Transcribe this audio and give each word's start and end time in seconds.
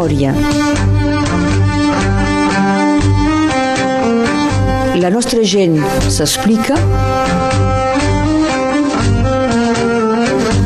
memòria. 0.00 0.32
La 5.00 5.10
nostra 5.10 5.42
gent 5.44 5.76
s'explica. 6.08 6.76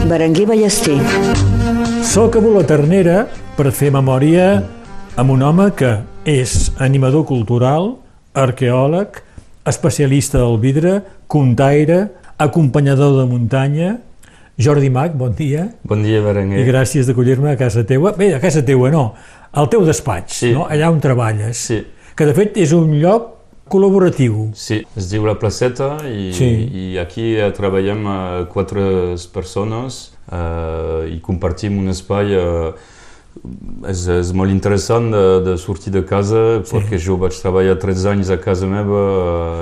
Berenguer 0.07 0.46
Ballester. 0.46 0.99
Soc 2.05 2.36
a 2.36 2.45
la 2.45 2.62
Ternera 2.62 3.27
per 3.57 3.73
fer 3.73 3.91
memòria 3.91 4.62
amb 5.18 5.31
un 5.31 5.43
home 5.43 5.71
que 5.75 5.96
és 6.25 6.71
animador 6.79 7.27
cultural, 7.27 7.96
arqueòleg, 8.35 9.23
especialista 9.66 10.39
del 10.39 10.59
vidre, 10.61 11.01
contaire, 11.27 12.11
acompanyador 12.39 13.19
de 13.19 13.30
muntanya. 13.30 13.96
Jordi 14.57 14.89
Mac, 14.91 15.14
bon 15.19 15.35
dia. 15.35 15.72
Bon 15.82 15.99
dia, 16.03 16.21
Berenguer. 16.22 16.61
I 16.63 16.66
gràcies 16.69 17.08
d'acollir-me 17.08 17.50
a 17.50 17.57
casa 17.58 17.82
teua. 17.82 18.13
Bé, 18.14 18.30
a 18.36 18.41
casa 18.43 18.63
teua 18.63 18.91
no, 18.93 19.08
al 19.54 19.68
teu 19.71 19.85
despatx, 19.86 20.32
Sí. 20.40 20.53
no? 20.53 20.67
allà 20.68 20.90
on 20.90 21.00
treballes. 21.00 21.57
Sí. 21.57 21.85
Que 22.17 22.26
de 22.26 22.35
fet 22.35 22.57
és 22.57 22.72
un 22.72 22.93
lloc 23.00 23.31
col·laboratiu. 23.71 24.50
Sí, 24.54 24.82
es 24.96 25.08
diu 25.11 25.25
La 25.27 25.35
Placeta 25.40 25.96
i, 26.07 26.32
Sí. 26.36 26.49
i 26.72 26.99
aquí 26.99 27.35
eh, 27.36 27.50
treballem 27.57 28.07
eh, 28.07 28.44
quatre 28.53 29.14
persones 29.32 30.13
eh, 30.30 31.08
i 31.17 31.21
compartim 31.21 31.79
un 31.79 31.89
espai 31.89 32.34
eh, 32.34 32.72
és, 33.88 34.06
és 34.08 34.30
molt 34.36 34.50
interessant 34.52 35.11
de, 35.12 35.22
de 35.44 35.55
sortir 35.61 35.92
de 35.92 36.02
casa 36.08 36.62
Sí. 36.64 36.72
perquè 36.77 36.98
jo 37.02 37.16
vaig 37.20 37.34
treballar 37.36 37.74
13 37.80 38.06
anys 38.12 38.30
a 38.30 38.38
casa 38.41 38.66
meva 38.70 39.02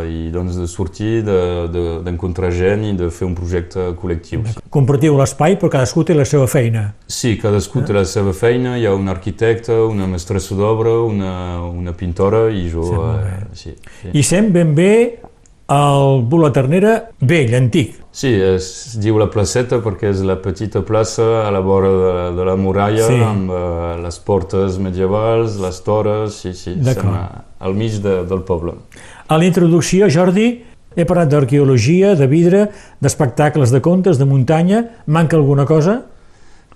eh, 0.04 0.12
i 0.12 0.30
doncs 0.34 0.56
de 0.60 0.66
sortir, 0.70 1.22
de- 1.26 1.68
de- 1.72 1.98
d'encontrar 2.04 2.50
de, 2.52 2.56
gent 2.58 2.84
i 2.84 2.92
de 2.98 3.08
fer 3.10 3.26
un 3.26 3.34
projecte 3.34 3.88
col·lectiu. 3.98 4.44
Compartiu 4.70 5.16
l'espai, 5.18 5.56
però 5.58 5.70
cadascú 5.72 6.04
té 6.04 6.14
la 6.14 6.24
seva 6.28 6.46
feina. 6.46 6.92
Sí, 7.06 7.36
cadascú 7.40 7.82
té 7.82 7.92
la 7.96 8.04
seva 8.04 8.32
feina, 8.32 8.76
hi 8.78 8.86
ha 8.86 8.94
un 8.94 9.08
arquitecte, 9.08 9.72
una 9.72 10.06
mestressa 10.06 10.54
d'obra, 10.54 10.98
una, 11.02 11.60
una 11.66 11.92
pintora 11.92 12.48
i 12.50 12.68
jo... 12.70 12.84
Sí, 12.86 12.94
eh, 12.94 13.44
sí, 13.54 13.74
sí. 14.02 14.08
I 14.12 14.22
sem 14.22 14.52
ben 14.52 14.74
bé 14.74 14.92
el 15.72 16.22
Bula 16.28 16.50
Ternera 16.52 17.10
vell, 17.20 17.54
antic. 17.56 17.98
Sí, 18.12 18.28
es 18.28 18.66
diu 19.00 19.16
la 19.20 19.30
placeta 19.32 19.78
perquè 19.80 20.10
és 20.12 20.20
la 20.28 20.36
petita 20.42 20.82
plaça 20.84 21.46
a 21.46 21.50
la 21.54 21.62
vora 21.64 21.88
de, 21.88 22.10
de 22.36 22.44
la 22.44 22.56
muralla 22.60 23.06
Sí. 23.08 23.16
amb 23.24 23.48
uh, 23.50 24.02
les 24.02 24.18
portes 24.20 24.76
medievals, 24.78 25.56
les 25.62 25.80
torres, 25.86 26.34
sí, 26.42 26.52
sí, 26.52 26.74
D'acord. 26.76 27.08
estem 27.08 27.14
a- 27.16 27.44
al 27.62 27.74
mig 27.78 27.96
de, 28.04 28.18
del 28.28 28.42
poble. 28.44 28.74
A 29.28 29.38
la 29.38 29.46
introducció, 29.48 30.10
Jordi, 30.12 30.62
he 30.94 31.04
parlat 31.08 31.30
d'arqueologia, 31.32 32.14
de 32.18 32.26
vidre, 32.28 32.66
d'espectacles 33.00 33.70
de 33.72 33.80
contes, 33.80 34.18
de 34.20 34.26
muntanya. 34.28 34.82
Manca 35.06 35.36
alguna 35.38 35.64
cosa? 35.64 36.02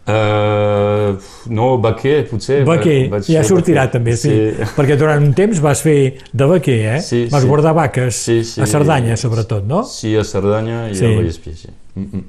Uh, 0.07 1.17
no, 1.51 1.79
vaquer, 1.83 2.29
potser. 2.31 2.61
Vaquer, 2.67 3.09
vaig 3.11 3.27
ja 3.27 3.43
sortirà 3.47 3.83
vaquer. 3.87 3.93
també, 3.97 4.15
sí. 4.17 4.31
Sí. 4.31 4.67
Perquè 4.77 4.97
durant 5.01 5.23
un 5.23 5.33
temps 5.35 5.59
vas 5.65 5.83
fer 5.83 5.97
de 6.33 6.47
vaquer, 6.51 6.79
eh? 6.97 7.01
Sí, 7.03 7.25
vas 7.33 7.43
sí. 7.43 7.49
guardar 7.51 7.75
vaques 7.75 8.15
Sí, 8.29 8.39
sí. 8.45 8.61
a 8.63 8.67
Cerdanya, 8.71 9.17
sobretot, 9.19 9.65
no? 9.67 9.83
Sí, 9.91 10.15
a 10.17 10.23
Cerdanya 10.25 10.89
i 10.91 10.95
Sí. 10.95 11.05
a 11.07 11.17
Vallespí, 11.17 11.55
sí. 11.55 11.69
Mm 11.97 12.05
-mm. 12.13 12.23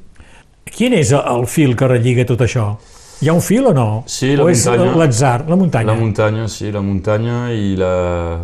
Quin 0.77 0.93
és 0.93 1.11
el 1.11 1.45
fil 1.47 1.75
que 1.75 1.87
relliga 1.87 2.25
tot 2.25 2.41
això? 2.41 2.75
Hi 3.21 3.29
ha 3.29 3.33
un 3.33 3.41
fil 3.41 3.65
o 3.65 3.73
no? 3.73 4.03
Sí, 4.05 4.35
la 4.35 4.43
o 4.43 4.49
és 4.49 4.65
muntanya. 4.67 4.95
l'atzar, 4.95 5.45
la 5.49 5.55
muntanya? 5.55 5.87
La 5.93 5.99
muntanya, 5.99 6.47
sí, 6.47 6.71
la 6.71 6.81
muntanya 6.81 7.51
i 7.51 7.75
la... 7.75 8.41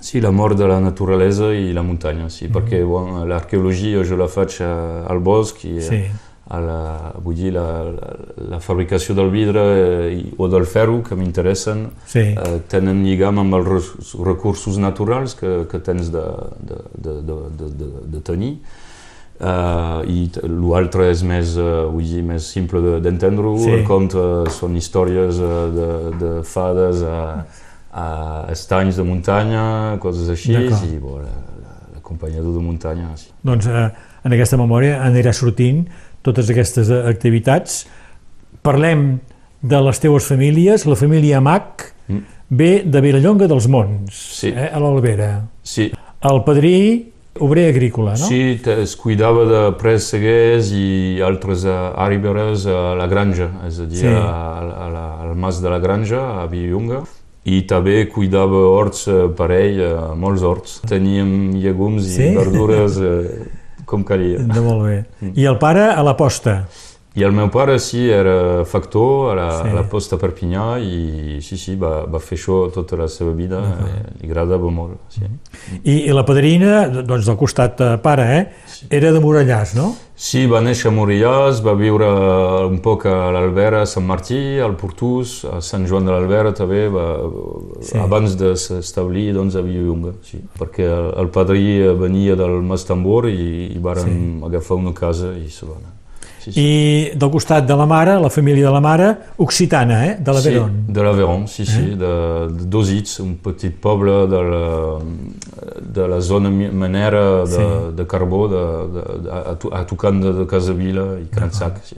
Sí, 0.00 0.20
l'amor 0.20 0.54
de 0.54 0.66
la 0.68 0.80
naturalesa 0.80 1.52
i 1.54 1.72
la 1.72 1.82
muntanya, 1.82 2.28
sí, 2.28 2.48
perquè 2.48 2.84
bon, 2.84 3.26
l'arqueologia 3.28 4.02
jo 4.04 4.16
la 4.16 4.28
faig 4.28 4.60
a- 4.60 5.04
al 5.08 5.18
bosc 5.20 5.64
i 5.64 5.80
Sí. 5.80 6.02
A 6.46 6.58
la, 6.60 6.78
vull 7.24 7.34
dir, 7.38 7.52
la, 7.54 7.64
la, 7.88 8.08
la 8.50 8.58
fabricació 8.60 9.14
del 9.16 9.30
vidre 9.32 9.62
eh, 10.10 10.24
o 10.36 10.48
del 10.52 10.66
ferro 10.68 10.98
que 11.02 11.16
m'interessen 11.16 11.86
Sí. 12.06 12.20
eh, 12.36 12.58
tenen 12.68 13.00
lligam 13.04 13.38
amb 13.40 13.54
els 13.54 13.92
recursos 14.20 14.76
naturals 14.78 15.34
que, 15.40 15.64
que 15.70 15.78
tens 15.80 16.10
de, 16.12 16.24
de, 16.60 16.80
de, 17.00 17.14
de, 17.22 17.38
de, 17.60 17.92
de, 18.16 18.20
tenir 18.20 18.56
Uh, 19.34 19.98
i 20.06 20.28
l'altre 20.46 21.08
és 21.10 21.24
més, 21.26 21.56
uh, 21.58 21.88
vull 21.90 22.06
dir, 22.06 22.20
més 22.22 22.44
simple 22.54 22.78
de- 22.80 23.00
d'entendre-ho, 23.02 23.56
Sí. 23.58 23.72
el 23.74 23.82
conte 23.84 24.22
són 24.54 24.76
històries 24.78 25.40
uh, 25.42 25.48
de, 25.74 25.88
de 26.20 26.30
fades 26.46 27.02
a, 27.02 27.42
a 27.90 28.04
estanys 28.54 28.94
de 28.96 29.02
muntanya, 29.02 29.64
coses 29.98 30.30
així, 30.30 30.54
i 30.54 30.98
bo, 31.02 31.18
la- 31.18 31.34
l'acompanyador 31.96 32.54
de 32.54 32.62
muntanya, 32.62 33.10
sí. 33.18 33.32
Doncs 33.42 33.66
eh, 33.66 33.88
en 34.24 34.32
aquesta 34.38 34.56
memòria 34.56 35.02
anirà 35.02 35.34
sortint 35.34 35.82
totes 36.24 36.48
aquestes 36.50 36.88
eh, 36.90 37.02
activitats. 37.10 37.84
Parlem 38.64 39.18
de 39.64 39.80
les 39.86 40.00
teues 40.00 40.24
famílies. 40.28 40.86
La 40.88 40.96
família 40.96 41.40
Mac 41.44 41.90
Mm. 42.08 42.18
ve 42.50 42.82
de 42.84 43.00
Vilallonga 43.00 43.46
dels 43.48 43.66
Monts, 43.72 44.12
Sí. 44.40 44.48
eh, 44.52 44.68
a 44.72 44.78
l'Albera. 44.78 45.46
Sí, 45.62 45.90
El 46.20 46.42
padrí, 46.44 47.10
obrer 47.40 47.70
agrícola, 47.70 48.12
no? 48.12 48.26
sí 48.28 48.60
es 48.64 48.94
cuidava 48.96 49.44
de 49.44 49.72
presseguers 49.76 50.70
i 50.72 51.20
altres 51.24 51.64
uh, 51.64 51.92
àrberes 51.96 52.66
a 52.66 52.94
la 52.94 53.06
granja, 53.06 53.48
és 53.66 53.80
a 53.80 53.86
dir, 53.86 53.98
Sí. 53.98 54.06
a, 54.06 54.58
a, 54.86 54.88
la- 54.90 55.20
al 55.22 55.34
mas 55.34 55.60
de 55.62 55.68
la 55.70 55.78
granja, 55.78 56.42
a 56.42 56.46
Vilallonga. 56.46 57.02
I 57.46 57.62
també 57.66 58.06
cuidava 58.08 58.56
horts 58.56 59.08
eh, 59.08 59.28
per 59.36 59.50
ell, 59.52 59.80
eh, 59.80 60.14
molts 60.16 60.42
horts. 60.42 60.80
Teníem 60.88 61.54
llegums 61.60 62.04
Sí? 62.04 62.22
i 62.32 62.34
verdures 62.36 62.96
eh, 63.00 63.48
com 63.84 64.04
calia. 64.06 64.42
De 64.42 64.60
molt 64.64 64.84
bé. 64.86 64.96
Mm. 65.20 65.32
I 65.38 65.46
el 65.50 65.58
pare 65.62 65.86
a 65.92 66.02
la 66.06 66.16
posta. 66.18 66.64
I 67.14 67.22
el 67.22 67.30
meu 67.30 67.46
pare, 67.46 67.76
sí, 67.78 68.08
era 68.10 68.64
factor 68.66 69.30
a 69.30 69.34
la, 69.38 69.50
Sí. 69.62 69.68
a 69.70 69.74
la 69.76 69.82
posta 69.86 70.16
a 70.16 70.18
Perpinyà 70.18 70.80
i 70.82 71.36
sí, 71.40 71.56
sí, 71.56 71.76
va, 71.78 72.04
va 72.10 72.18
fer 72.18 72.34
això 72.36 72.56
tota 72.74 72.96
la 72.98 73.06
seva 73.06 73.30
vida, 73.30 73.60
eh, 73.86 74.00
li 74.20 74.26
agradava 74.30 74.66
molt. 74.70 74.96
Sí. 75.14 75.22
I, 75.84 76.08
I 76.08 76.12
la 76.16 76.24
padrina, 76.26 76.88
doncs 76.88 77.28
del 77.30 77.36
costat 77.38 77.80
eh, 77.80 77.92
pare, 78.02 78.26
eh? 78.40 78.42
Era 78.90 79.12
de 79.14 79.20
Morellàs, 79.22 79.76
no? 79.78 79.92
Sí, 80.16 80.44
va 80.50 80.58
néixer 80.62 80.90
a 80.90 80.94
Morillàs, 80.94 81.62
va 81.62 81.74
viure 81.78 82.10
un 82.66 82.80
poc 82.82 83.06
a 83.06 83.30
l'Albera, 83.34 83.82
a 83.82 83.86
Sant 83.86 84.06
Martí, 84.06 84.58
al 84.58 84.74
Portús, 84.78 85.44
a 85.46 85.60
Sant 85.62 85.86
Joan 85.86 86.06
de 86.06 86.12
l'Albera 86.14 86.50
també, 86.54 86.88
va, 86.90 87.08
Sí. 87.80 87.98
abans 87.98 88.34
de 88.38 88.56
s'establir 88.58 89.32
doncs, 89.34 89.54
a 89.54 89.62
Vilallonga, 89.62 90.16
sí. 90.26 90.42
perquè 90.58 90.82
el, 90.90 91.12
el 91.22 91.28
padrí 91.30 91.78
venia 91.94 92.34
del 92.34 92.58
Mas 92.62 92.84
Tambor 92.90 93.28
i, 93.30 93.70
i 93.74 93.78
varen 93.78 94.40
agafar 94.46 94.76
una 94.82 94.92
casa 94.94 95.30
i 95.38 95.46
se 95.50 95.66
van 95.66 95.78
anar. 95.78 95.92
Sí, 96.44 96.52
sí. 96.52 96.60
I 96.60 97.16
del 97.16 97.30
costat 97.32 97.64
de 97.64 97.76
la 97.76 97.86
mare, 97.88 98.18
la 98.20 98.28
família 98.28 98.66
de 98.66 98.72
la 98.74 98.80
mare, 98.84 99.06
occitana, 99.38 100.02
eh? 100.06 100.16
De 100.20 100.32
l'Averon. 100.36 100.70
Sí, 100.86 100.92
de 100.92 101.02
l'Aveyron, 101.02 101.46
sí, 101.48 101.64
sí, 101.64 101.80
Eh? 101.92 101.96
de, 101.96 102.10
de 102.52 102.66
Dositz, 102.68 103.18
un 103.24 103.36
petit 103.40 103.72
poble 103.80 104.26
de 104.28 104.42
la, 104.50 104.98
de 105.80 106.08
la 106.08 106.20
zona 106.20 106.50
minera 106.50 107.44
de, 107.44 107.46
Sí. 107.46 107.96
de 107.96 108.06
carbó, 108.06 108.48
de, 108.48 108.64
de, 108.92 109.22
de, 109.24 109.30
a, 109.32 109.80
a 109.80 109.86
tocant 109.86 110.20
de, 110.22 110.32
de 110.32 110.46
Casavila 110.46 111.06
i 111.22 111.26
Cransac, 111.32 111.80
sí. 111.84 111.96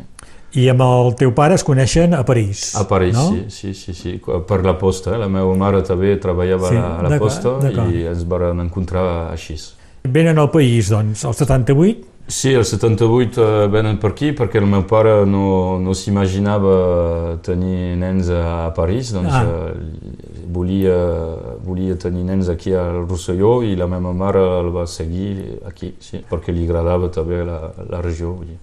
I 0.56 0.68
amb 0.72 0.80
el 0.80 1.10
teu 1.18 1.34
pare 1.36 1.56
es 1.58 1.64
coneixen 1.66 2.14
a 2.14 2.22
París. 2.24 2.70
A 2.78 2.86
París, 2.88 3.12
no? 3.18 3.28
sí, 3.28 3.44
sí, 3.50 3.74
sí, 3.74 3.92
sí, 3.92 4.20
per 4.48 4.62
la 4.64 4.76
posta. 4.78 5.14
eh? 5.14 5.18
La 5.18 5.28
meva 5.28 5.52
mare 5.58 5.82
també 5.84 6.14
treballava 6.22 6.70
Sí, 6.70 6.76
a 6.76 6.80
la, 6.80 6.92
a 6.98 7.02
la 7.02 7.08
d'acord, 7.10 7.42
posta 7.42 7.90
i 7.90 8.06
ens 8.06 8.22
vam 8.24 8.60
encontrar 8.64 9.32
així. 9.32 9.58
Venen 10.06 10.38
al 10.38 10.50
país, 10.54 10.88
doncs, 10.88 11.24
el 11.26 11.34
78, 11.34 12.06
Sí, 12.28 12.50
el 12.52 12.64
78 12.64 13.42
eh, 13.64 13.66
venen 13.70 14.00
per 14.02 14.10
aquí 14.10 14.32
perquè 14.34 14.58
el 14.58 14.66
meu 14.66 14.82
pare 14.90 15.20
no, 15.30 15.78
no 15.78 15.92
s'imaginava 15.94 17.38
tenir 17.46 17.94
nens 18.00 18.26
a, 18.34 18.40
a 18.66 18.72
París, 18.74 19.12
doncs 19.14 19.30
Ah. 19.30 19.44
eh, 19.46 20.42
volia, 20.50 20.96
volia 21.62 21.94
tenir 22.02 22.24
nens 22.26 22.48
aquí 22.50 22.72
al 22.74 23.04
Rosselló 23.06 23.60
i 23.62 23.76
la 23.78 23.86
meva 23.86 24.12
mare 24.12 24.42
el 24.58 24.72
va 24.74 24.86
seguir 24.90 25.60
aquí, 25.70 25.92
sí, 26.00 26.24
perquè 26.28 26.50
li 26.54 26.64
agradava 26.66 27.08
també 27.14 27.44
la, 27.46 27.60
la 27.90 28.02
regió. 28.02 28.32
Vull 28.40 28.50
dir. 28.56 28.58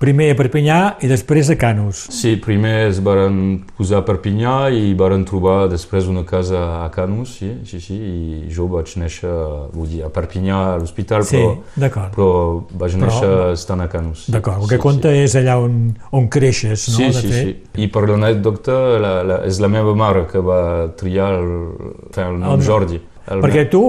Primer 0.00 0.30
a 0.32 0.36
Perpinyà 0.38 0.76
i 1.04 1.08
després 1.10 1.50
a 1.52 1.56
Canus. 1.60 2.06
Sí, 2.14 2.32
primer 2.40 2.86
es 2.88 3.02
van 3.04 3.34
posar 3.76 3.98
a 4.00 4.04
Perpinyà 4.08 4.54
i 4.72 4.94
varen 4.96 5.26
trobar 5.28 5.66
després 5.68 6.06
una 6.08 6.22
casa 6.24 6.62
a 6.86 6.88
Canus, 6.94 7.34
sí, 7.36 7.50
sí, 7.68 7.80
sí, 7.84 7.98
i 8.00 8.54
jo 8.54 8.64
vaig 8.72 8.94
néixer, 8.96 9.28
vull 9.74 9.90
dir, 9.92 10.00
a 10.06 10.08
Perpinyà, 10.14 10.60
a 10.72 10.78
l'hospital, 10.80 11.26
Sí, 11.28 11.36
però, 11.36 12.08
però 12.16 12.30
vaig 12.72 12.96
Però- 12.96 13.02
néixer 13.04 13.52
estant 13.52 13.84
a 13.84 13.88
Canus. 13.92 14.24
sí. 14.24 14.32
D'acord, 14.32 14.62
el 14.62 14.68
Sí, 14.68 14.74
que 14.74 14.78
compta 14.78 15.12
és 15.12 15.36
allà 15.36 15.58
on, 15.60 15.76
on 16.16 16.28
creixes, 16.32 16.88
no? 16.88 16.96
Sí, 16.96 17.04
de 17.04 17.12
sí, 17.12 17.28
fet. 17.28 17.62
sí. 17.74 17.82
I 17.84 17.88
per 17.92 18.06
l'anècdota, 18.08 18.78
la, 19.04 19.12
la, 19.22 19.40
és 19.44 19.60
la 19.60 19.68
meva 19.68 19.94
mare 19.94 20.24
que 20.32 20.40
va 20.40 20.88
triar 20.96 21.34
el, 21.34 21.54
el 22.16 22.38
nom 22.40 22.56
El- 22.58 22.64
Jordi. 22.66 23.00
El 23.30 23.42
Perquè 23.44 23.68
tu 23.70 23.80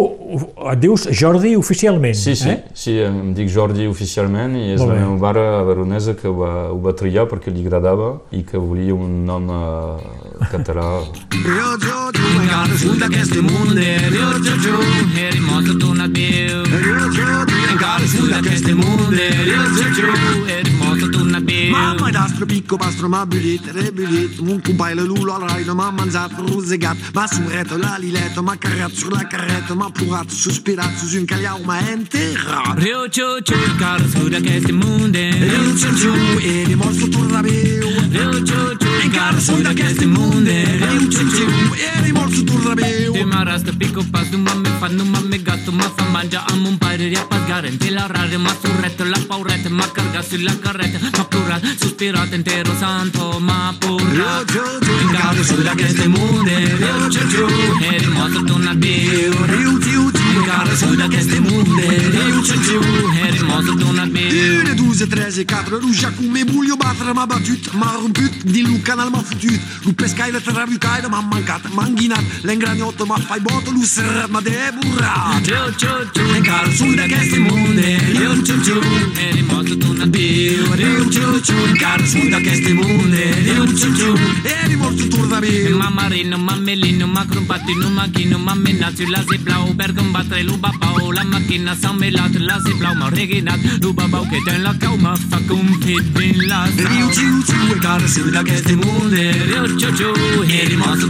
et 0.69 0.81
dius 0.81 1.07
Jordi 1.17 1.55
oficialment, 1.57 2.13
Sí, 2.13 2.35
sí, 2.37 2.49
eh? 2.51 2.59
sí, 2.77 2.93
em 3.01 3.31
dic 3.33 3.49
Jordi 3.49 3.87
oficialment 3.89 4.53
i 4.59 4.67
és 4.75 4.83
la 4.83 4.93
meva 4.93 5.15
mare 5.17 5.45
veronesa 5.65 6.13
que 6.19 6.29
va, 6.29 6.69
ho 6.69 6.77
va 6.83 6.93
triar 6.93 7.25
perquè 7.31 7.49
li 7.49 7.65
agradava 7.65 8.11
i 8.37 8.43
que 8.45 8.61
volia 8.61 8.93
un 8.93 9.23
nom 9.25 9.49
eh, 9.49 10.45
català. 10.53 10.85
Mamma 21.71 22.11
da 22.11 22.21
menjastre, 22.21 22.45
pico, 22.45 22.77
pastre, 22.77 23.07
m'ha 23.07 23.25
bullit, 23.25 23.61
rebullit. 23.73 24.39
Mon 24.41 24.59
company, 24.59 24.95
le 24.95 25.05
loup, 25.05 25.25
l'alraïne, 25.25 25.73
m'ha 25.73 25.91
menjat, 25.91 26.31
rosegat. 26.37 26.97
Ma 27.13 27.27
sourette, 27.27 27.71
la 27.77 27.97
lilette, 27.99 28.39
ma 28.41 28.55
carrette 28.57 28.95
sur 28.95 29.11
la 29.11 29.23
carrette, 29.31 29.71
m'ha 29.71 29.89
plorat, 29.89 30.29
sospirat, 30.29 30.91
sous 30.99 31.15
un 31.17 31.25
caliau, 31.25 31.59
m'ha 31.65 31.79
enterrat. 31.93 32.75
Rio 32.77 33.07
Chuchu, 33.07 33.55
caras 33.79 34.13
d'aquest 34.29 34.71
munde. 34.71 35.31
Rio 35.31 35.71
Chuchu, 35.79 36.13
e 36.41 36.65
li 36.65 36.75
morso 36.75 37.07
torna 37.07 37.41
viu. 37.41 38.00
Rio 38.41 38.75
Chuchu, 38.75 38.87
Encara 39.03 39.39
sou 39.39 39.61
d'aquest 39.61 40.03
munde. 40.05 40.65
Rio 40.79 41.07
Chuchu, 41.09 41.45
e 41.75 42.01
li 42.01 42.11
morso 42.11 42.43
torna 42.43 42.73
viu. 42.73 43.13
Ti 43.13 43.23
m'arrasta 43.23 43.71
pico 43.77 44.03
pas, 44.11 44.29
non 44.31 44.41
m'ha 44.41 44.55
me 44.55 44.69
fan, 44.79 44.95
non 44.95 45.07
m'ha 45.09 45.19
me 45.21 45.41
gatto, 45.41 45.71
m'ha 45.71 45.91
fa 45.95 46.05
mangia 46.05 46.43
amb 46.47 46.65
un 46.65 46.77
pare 46.77 47.07
di 47.07 47.15
appagare, 47.15 47.69
in 47.69 47.93
la 47.93 48.07
rare, 48.07 48.37
m'ha 48.37 48.55
surretto, 48.59 49.03
la 49.03 49.19
pauretta, 49.27 49.69
m'ha 49.69 49.91
cargat 49.91 50.27
sulla 50.27 50.57
carretta, 50.57 50.97
m'ha 51.01 51.25
plorat, 51.25 51.63
sospirat, 51.79 52.33
intero 52.33 52.73
santo, 52.79 53.39
m'ha 53.39 53.75
Rio 53.79 53.95
portat. 53.95 54.51
Chuchu, 54.51 54.91
Encara 55.01 55.43
sou 55.43 55.61
d'aquest 55.61 56.05
munde. 56.07 56.55
Rio 56.77 57.07
Chuchu, 57.09 57.45
e 57.81 57.97
rimorso 57.99 58.43
torna 58.43 58.73
viu. 58.73 59.33
Rio 59.45 59.77
Chuchu, 59.77 59.81
Encara 59.81 59.89
sou 59.89 60.11
d'aquest 60.11 60.20
munde. 61.39 61.85
Rio 62.11 62.41
Chuchu, 62.41 62.79
e 63.23 63.31
rimorso 63.31 63.75
torna 63.75 64.05
viu. 64.05 64.61
Une, 64.61 64.75
douze, 64.75 65.07
treize 65.07 65.39
et 65.39 65.45
quatre, 65.45 65.77
rouge 65.77 66.03
à 66.03 66.11
coups, 66.11 66.29
mes 66.29 66.43
bouilles 66.43 66.75
battre, 66.77 67.13
m'a 67.13 67.25
battut, 67.25 67.59
m'a 67.73 67.97
romput, 67.97 68.31
dis 68.45 68.63
lu 68.63 68.79
canal 68.81 69.09
m'a 69.09 69.19
fotut, 69.19 69.59
lu 69.85 69.93
pescaire, 69.93 70.41
trabucaire, 70.41 71.09
m'a 71.09 71.21
mancat, 71.21 71.61
m'a 71.75 71.83
enguinat, 71.83 72.21
l'engragnotte 72.43 73.05
m'a 73.07 73.17
fai 73.17 73.39
bot, 73.39 73.71
lu 73.73 73.85
serrat, 73.85 74.27
m'a 74.29 74.41
débourrat. 74.41 75.41
Rio 75.45 75.71
Chuchu, 75.77 76.21
encara 76.37 76.71
sou 76.71 76.95
d'aquest 76.95 77.37
munde. 77.37 77.97
Rio 78.13 78.35
Chuchu, 78.43 78.79
e 79.17 79.31
rimorso 79.33 79.77
torna 79.77 80.05
viu. 80.05 80.73
Rio 80.73 81.05
Chuchu, 81.09 81.53
encara 81.69 82.05
sou 82.05 82.29
d'aquest 82.29 82.69
munde. 82.73 83.23
Rio 83.43 83.65
Chuchu, 83.65 84.15
E 84.43 84.67
di 84.67 84.75
morto 84.75 85.07
torna 85.07 85.39
viu. 85.39 85.77
Ma 85.77 85.89
marino, 85.89 86.37
ma 86.37 86.55
melino, 86.55 87.07
ma 87.07 87.25
crompatino, 87.25 87.89
ma 87.89 88.07
chino, 88.09 88.37
ma 88.37 88.55
menazzi, 88.55 89.07
la 89.07 89.23
si 89.27 89.37
blau 89.37 89.73
per 89.75 89.93
combattere 89.93 90.43
l'ubabau, 90.61 91.11
la 91.11 91.23
macchina 91.23 91.75
s'ha 91.75 91.91
melat, 91.93 92.33
la 92.39 92.59
si 92.63 92.73
blau, 92.73 92.93
ma 92.95 93.09
reginat, 93.09 93.59
l'ubabau 93.81 94.27
che 94.29 94.39
ten 94.45 94.61
la 94.61 94.73
cau, 94.77 94.95
ma 94.97 95.15
fa 95.15 95.39
compit 95.47 96.03
bin 96.11 96.45
la 96.47 96.65
Rio 96.75 97.07
Chuchu, 97.07 97.73
encara 97.73 98.07
sou 98.07 98.29
d'aquest 98.29 98.71
munde, 98.71 99.31
Rio 99.47 99.65
Chuchu, 99.75 100.43
e 100.43 100.65
rimasto 100.65 101.07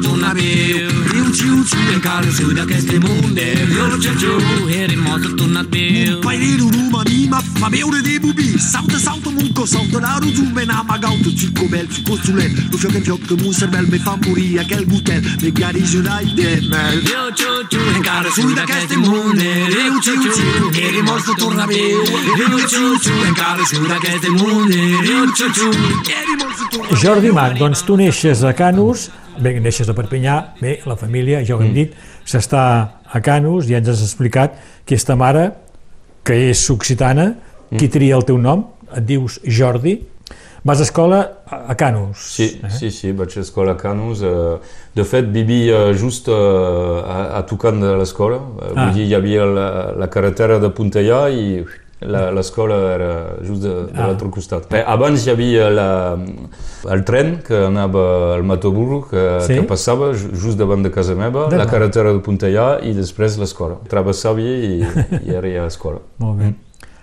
torna 1.31 1.39
viu. 1.39 1.61
Rio 1.61 1.63
Chuchu, 1.63 1.77
encara 1.93 2.31
sou 2.31 2.53
d'aquest 2.53 2.91
Munde, 2.99 3.53
Rio 3.65 3.97
Chuchu, 3.99 4.69
e 4.69 4.87
rimasto 4.87 5.33
torna 5.35 5.63
viu. 5.63 6.19
Pai 6.19 6.37
di 6.37 6.57
rumani, 6.57 7.27
ma 7.27 7.41
fa 7.41 7.69
beure 7.69 8.01
dei 8.01 8.19
bubi, 8.19 8.59
salta, 8.59 8.97
salta, 8.97 9.29
munco, 9.29 9.65
salta, 9.65 9.99
la 9.99 10.17
ruzume, 10.19 10.65
na 10.65 10.83
magauto, 10.83 11.33
cico 11.33 11.65
bel, 11.67 11.87
cico 11.89 12.15
sulet, 12.17 12.51
lo 12.69 12.77
fioc 12.77 12.95
e 12.95 13.01
fioc, 13.01 13.31
mon 13.41 13.53
cervel, 13.53 13.87
me 13.87 13.97
fa 13.99 14.17
morire, 14.25 14.59
aquel 14.59 14.85
butel, 14.85 15.21
me 15.41 15.51
garisce 15.51 16.01
dai 16.01 16.33
de 16.33 16.61
mel. 16.69 17.01
Rio 17.01 17.31
Chuchu, 17.33 17.79
encara 17.95 18.29
sui 18.31 18.53
d'aqueste 18.53 18.97
munde, 18.97 19.49
Rio 19.67 19.99
Chuchu, 19.99 20.69
e 20.73 20.89
rimorso 20.89 21.33
torna 21.35 21.65
viu. 21.65 22.03
Rio 22.35 22.57
Chuchu, 22.67 23.11
encara 23.25 23.65
sui 23.65 23.87
d'aqueste 23.87 24.29
munde, 24.29 24.99
Rio 25.01 25.31
Chuchu, 25.31 25.69
E 26.11 26.25
di 26.25 26.43
morto 26.43 26.67
torna 26.69 26.97
Jordi 26.97 27.31
Marc, 27.31 27.57
doncs 27.57 27.83
tu 27.83 27.95
neixes 27.95 28.43
a 28.43 28.53
Canus, 28.53 29.09
bé, 29.39 29.59
neixes 29.59 29.89
a 29.89 29.93
Perpinyà, 29.97 30.35
bé, 30.61 30.79
la 30.85 30.95
família, 30.99 31.43
ja 31.45 31.55
ho 31.55 31.61
hem 31.63 31.73
dit, 31.73 31.93
s'està 32.25 32.63
a 33.11 33.21
Canus, 33.23 33.67
ja 33.69 33.77
ens 33.81 33.89
has 33.89 34.01
explicat 34.03 34.57
que 34.85 34.95
esta 34.95 35.15
mare, 35.15 35.51
que 36.23 36.35
és 36.51 36.69
occitana, 36.69 37.33
qui 37.77 37.87
tria 37.89 38.15
el 38.17 38.25
teu 38.27 38.37
nom? 38.37 38.65
Et 38.97 39.05
dius 39.07 39.39
Jordi, 39.47 40.01
vas 40.63 40.79
a 40.79 40.83
escola 40.83 41.21
a 41.47 41.73
Canus. 41.75 42.19
Sí, 42.35 42.59
sí, 42.69 42.91
sí, 42.91 43.11
vaig 43.17 43.31
a 43.37 43.41
escola 43.41 43.71
a 43.73 43.77
Canus. 43.79 44.21
eh, 44.21 44.57
de 44.93 45.03
fet, 45.07 45.25
vivia 45.31 45.93
just 45.97 46.27
eh, 46.27 46.33
a, 46.35 47.37
a 47.39 47.41
tocant 47.47 47.79
de 47.81 47.95
l'escola. 47.97 48.35
Eh, 48.37 48.73
Ah. 48.75 48.85
Vull 48.85 48.93
dir, 48.99 49.07
hi 49.07 49.15
havia 49.15 49.45
la, 49.45 49.69
la 49.97 50.07
carretera 50.07 50.59
de 50.59 50.69
Puntellà 50.69 51.29
i 51.31 51.63
l'escola 52.01 52.75
era 52.95 53.11
just 53.45 53.61
de, 53.61 53.69
de 53.91 53.91
Ah. 54.01 54.07
l'altre 54.07 54.29
costat. 54.29 54.69
Bé, 54.71 54.83
abans 54.85 55.25
hi 55.25 55.29
havia 55.29 55.69
la, 55.69 56.17
el 56.89 57.03
tren 57.05 57.37
que 57.45 57.65
anava 57.67 58.33
al 58.35 58.43
Matoburro, 58.43 59.03
que, 59.09 59.39
Sí? 59.45 59.53
que 59.59 59.63
passava 59.69 60.13
ju- 60.13 60.33
just 60.33 60.57
davant 60.57 60.81
de 60.83 60.89
casa 60.91 61.13
meva, 61.15 61.45
D'acord. 61.49 61.57
la 61.57 61.65
carretera 61.69 62.11
de 62.13 62.19
Puntellà 62.19 62.79
i 62.83 62.93
després 62.93 63.37
l'escola. 63.37 63.77
Travessava 63.87 64.41
i, 64.41 64.81
i 64.81 65.29
era 65.33 65.47
ja 65.47 65.61
a 65.61 65.69
l'escola. 65.69 65.99
Molt 66.25 66.39
bé. 66.39 66.53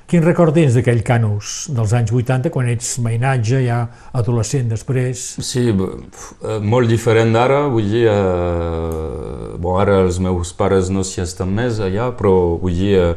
Quin 0.09 0.23
record 0.25 0.55
tens 0.57 0.73
d'aquell 0.73 1.03
Canus 1.05 1.67
dels 1.69 1.93
anys 1.93 2.11
80, 2.17 2.49
quan 2.51 2.67
ets 2.73 2.95
mainatge, 3.05 3.59
ja 3.67 3.83
adolescent 4.17 4.71
després? 4.71 5.21
Sí, 5.45 5.67
eh, 5.69 6.59
molt 6.65 6.89
diferent 6.89 7.31
d'ara, 7.37 7.67
vull 7.69 7.91
dir, 7.93 8.07
eh, 8.09 9.57
bon, 9.61 9.77
ara 9.81 10.01
els 10.07 10.19
meus 10.19 10.55
pares 10.57 10.89
no 10.89 11.05
s'hi 11.05 11.21
estan 11.27 11.53
més 11.55 11.79
allà, 11.85 12.09
però 12.17 12.33
vull 12.61 12.73
dir, 12.73 12.95
eh, 12.97 13.15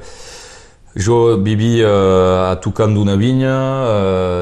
jo 0.95 1.37
vivia 1.39 1.89
a 2.51 2.55
tocant 2.59 2.93
d'una 2.93 3.15
vinya, 3.15 3.55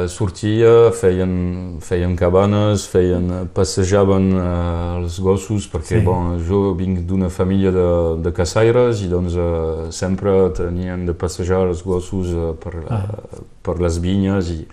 eh, 0.04 0.08
sortia, 0.08 0.90
feien, 0.92 1.78
feien 1.80 2.16
cabanes, 2.18 2.88
feien, 2.90 3.48
passejaven 3.54 4.32
eh, 4.34 4.98
els 5.02 5.20
gossos, 5.22 5.68
perquè 5.70 6.00
Sí. 6.00 6.02
bon, 6.06 6.40
jo 6.48 6.74
vinc 6.74 7.06
d'una 7.06 7.30
família 7.30 7.72
de, 7.72 7.88
de 8.24 8.32
caçaires 8.32 9.02
i 9.06 9.08
doncs 9.10 9.36
eh, 9.38 9.92
sempre 9.92 10.50
tenien 10.58 11.06
de 11.06 11.14
passejar 11.14 11.68
els 11.68 11.84
gossos 11.84 12.28
eh, 12.34 12.54
per, 12.60 12.74
Ah. 12.90 13.04
per 13.62 13.80
les 13.80 14.00
vinyes 14.02 14.50
i, 14.50 14.66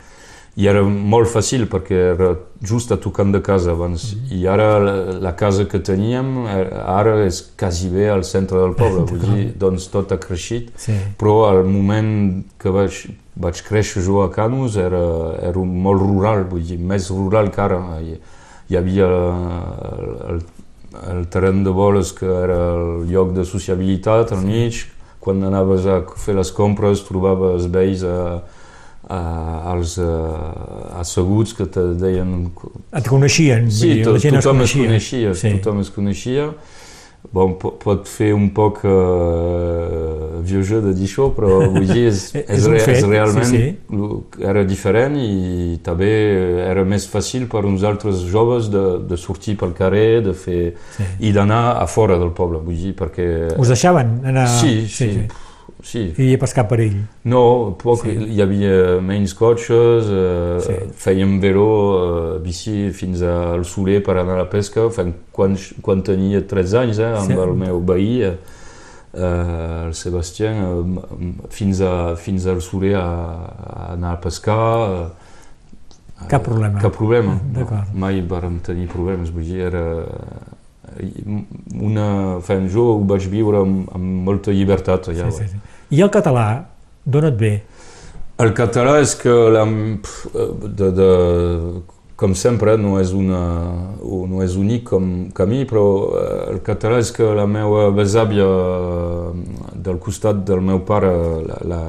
i 0.56 0.64
era 0.70 0.80
molt 0.82 1.28
fàcil 1.28 1.66
perquè 1.68 1.96
era 2.14 2.30
just 2.64 2.92
a 2.92 2.96
tocant 2.96 3.34
de 3.34 3.42
casa 3.44 3.74
abans. 3.74 4.06
I 4.32 4.46
ara 4.48 4.68
la, 4.80 4.94
la 5.20 5.34
casa 5.36 5.66
que 5.68 5.82
teníem 5.84 6.46
ara 6.48 7.18
és 7.26 7.42
quasi 7.60 7.90
bé 7.92 8.08
al 8.08 8.24
centre 8.24 8.62
del 8.62 8.72
poble, 8.78 9.04
vull 9.10 9.20
dir, 9.20 9.50
doncs 9.60 9.90
tot 9.92 10.16
ha 10.16 10.20
creixit. 10.22 10.72
Sí. 10.80 10.96
però 11.20 11.50
al 11.50 11.62
moment 11.68 12.40
que 12.56 12.72
vaig, 12.72 13.02
vaig 13.36 13.60
créixer 13.68 14.06
jo 14.06 14.22
a 14.24 14.30
Canus 14.32 14.80
era, 14.80 15.04
era 15.44 15.60
molt 15.60 16.00
rural, 16.00 16.48
vull 16.48 16.64
dir, 16.64 16.80
més 16.80 17.12
rural 17.12 17.52
que 17.52 17.64
ara. 17.68 17.82
Hi, 18.00 18.16
hi 18.66 18.80
havia 18.80 19.12
el, 19.12 20.10
el, 20.32 20.44
el 21.12 21.24
terreny 21.30 21.66
de 21.68 21.76
boles 21.76 22.16
que 22.16 22.26
era 22.32 22.56
el 22.72 23.10
lloc 23.12 23.36
de 23.36 23.44
sociabilitat 23.44 24.32
al 24.32 24.40
mig, 24.48 24.86
quan 25.20 25.44
anaves 25.44 25.84
a 25.84 26.00
fer 26.16 26.32
les 26.38 26.48
compres 26.54 27.04
trobaves 27.04 27.68
veïns 27.68 28.08
a, 28.08 28.40
a, 29.08 29.20
als 29.72 29.96
uh, 29.98 30.98
asseguts 31.00 31.52
que 31.54 31.66
te 31.66 31.84
deien 32.00 32.50
Et 32.96 33.06
coneixien? 33.08 33.70
Sí, 33.70 34.02
to, 34.02 34.12
la 34.16 34.18
gent 34.18 34.34
tothom 34.40 34.62
es 34.64 34.72
coneixia. 34.72 34.86
coneixia, 34.86 35.34
Sí. 35.34 35.52
tothom 35.60 35.80
es 35.80 35.90
coneixia. 35.94 36.48
Bon, 37.32 37.56
po- 37.58 37.72
pot 37.82 38.06
fer 38.06 38.32
un 38.34 38.50
poc 38.54 38.84
vieux 40.46 40.62
jeu 40.68 40.80
de 40.84 40.92
dir 40.94 41.08
això, 41.08 41.28
però 41.34 41.56
vull 41.74 41.86
dir, 41.88 42.04
és, 42.10 42.20
És 42.38 42.44
és, 42.58 42.66
re, 42.70 42.78
fet, 42.84 42.98
és 43.00 43.06
realment 43.08 43.48
sí, 43.50 43.62
lo- 43.90 44.20
era 44.38 44.62
diferent 44.68 45.16
i 45.18 45.78
també 45.82 46.10
era 46.66 46.84
més 46.86 47.06
fàcil 47.10 47.48
per 47.50 47.64
uns 47.66 47.82
altres 47.82 48.22
joves 48.30 48.70
de, 48.70 48.84
de 49.10 49.18
sortir 49.18 49.56
pel 49.58 49.74
carrer 49.74 50.22
de 50.28 50.34
fer, 50.38 50.74
Sí. 50.96 51.04
i 51.28 51.32
d'anar 51.34 51.78
a 51.82 51.86
fora 51.90 52.18
del 52.18 52.30
poble, 52.36 52.58
vull 52.62 52.78
dir, 52.78 52.94
perquè... 52.98 53.28
Us 53.58 53.68
deixaven 53.74 54.20
anar... 54.24 54.46
Sí, 54.60 54.86
sí, 54.86 55.10
sí. 55.10 55.10
sí. 55.18 55.26
I 55.94 55.98
hi 56.16 56.24
havia 56.24 56.38
pescar 56.38 56.66
per 56.68 56.80
ell. 56.80 56.96
No, 57.24 57.76
poc, 57.78 58.02
Sí. 58.02 58.10
hi 58.34 58.40
havia 58.42 59.00
menys 59.00 59.34
cotxes, 59.34 60.08
eh, 60.10 60.60
Sí. 60.60 60.72
fèiem 60.96 61.38
velo, 61.40 62.36
eh, 62.36 62.38
bici 62.42 62.90
fins 62.92 63.22
al 63.22 63.64
Soler 63.64 64.02
per 64.02 64.16
anar 64.18 64.34
a 64.34 64.38
la 64.44 64.48
pesca, 64.50 64.88
quan, 65.32 65.56
quan 65.82 66.02
tenia 66.02 66.40
13 66.46 66.74
anys, 66.78 66.98
eh, 66.98 67.04
amb 67.16 67.30
Sí. 67.30 67.32
el 67.38 67.54
meu 67.54 67.80
veí, 67.80 68.22
eh, 68.22 68.36
eh, 69.14 69.86
el 69.86 69.94
Sebastià, 69.94 70.50
eh, 70.50 71.32
fins, 71.50 71.80
a, 71.80 72.16
fins 72.16 72.46
al 72.46 72.60
Soler 72.60 72.94
a, 72.96 73.06
a 73.06 73.92
anar 73.92 74.14
a 74.14 74.20
pescar. 74.20 74.90
eh, 74.90 75.08
Cap 76.28 76.42
problema. 76.42 76.80
Cap 76.80 76.92
problema. 76.96 77.32
Ah. 77.32 77.60
No, 77.60 77.84
mai 77.94 78.22
vàrem 78.22 78.58
tenir 78.60 78.88
problemes, 78.88 79.30
vull 79.30 79.44
dir, 79.44 79.60
era 79.60 80.04
una... 81.74 82.38
Fem, 82.42 82.68
jo 82.72 82.84
ho 82.94 82.98
vaig 83.04 83.26
viure 83.28 83.60
amb, 83.64 83.88
amb 83.94 84.22
molta 84.28 84.50
llibertat 84.54 85.08
allà. 85.12 85.30
Sí, 85.30 85.42
sí, 85.44 85.48
sí. 85.50 85.56
I 85.90 86.02
el 86.02 86.10
català, 86.10 86.46
d'on 87.06 87.28
et 87.28 87.36
ve? 87.38 87.52
El 88.42 88.50
català 88.52 88.98
és 89.00 89.14
que 89.16 89.32
la, 89.54 89.62
de, 89.64 90.90
de, 90.92 91.10
com 92.20 92.34
sempre 92.36 92.74
no 92.80 92.98
és, 93.00 93.12
una, 93.16 93.40
no 94.02 94.42
és 94.44 94.56
únic 94.60 94.84
com 94.90 95.06
mi, 95.48 95.62
però 95.68 95.84
eh, 96.18 96.26
el 96.52 96.60
català 96.66 96.98
és 97.00 97.12
que 97.16 97.24
la 97.36 97.46
meva 97.48 97.86
besàvia 97.96 98.44
eh, 98.44 99.30
del 99.86 99.98
costat 100.02 100.42
del 100.48 100.60
meu 100.60 100.82
pare, 100.84 101.12
la, 101.46 101.60
la, 101.72 101.80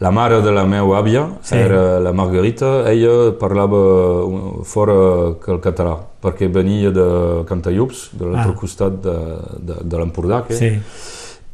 la 0.00 0.10
mare 0.14 0.40
de 0.42 0.50
la 0.54 0.64
meva 0.66 0.98
àvia, 0.98 1.24
Sí. 1.42 1.54
era 1.58 2.00
la 2.00 2.12
Margarita, 2.12 2.72
ella 2.90 3.32
parlava 3.38 3.78
uh, 4.24 4.64
fora 4.64 4.98
que 5.42 5.50
el 5.54 5.60
català, 5.62 5.96
perquè 6.22 6.46
venia 6.50 6.90
de 6.94 7.08
Cantallups, 7.46 8.08
de 8.18 8.26
l'altre 8.26 8.54
Ah. 8.54 8.58
costat 8.58 9.00
de, 9.02 9.16
de, 9.58 9.80
de 9.84 9.96
l'Empordà, 9.98 10.44
que 10.46 10.54
Sí. 10.54 10.78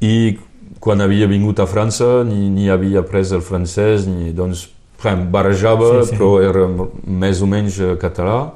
i 0.00 0.38
quan 0.80 1.00
havia 1.00 1.26
vingut 1.30 1.60
a 1.60 1.66
França 1.66 2.24
ni, 2.24 2.48
ni 2.50 2.68
havia 2.70 3.00
après 3.00 3.32
el 3.32 3.40
francès, 3.42 4.06
ni, 4.06 4.32
doncs 4.32 4.70
Prem, 5.04 5.26
barrejava, 5.30 6.02
Sí, 6.02 6.10
sí. 6.10 6.16
però 6.16 6.28
era 6.40 6.62
més 7.04 7.42
o 7.42 7.46
menys 7.46 7.76
eh, 7.80 7.96
català. 8.00 8.52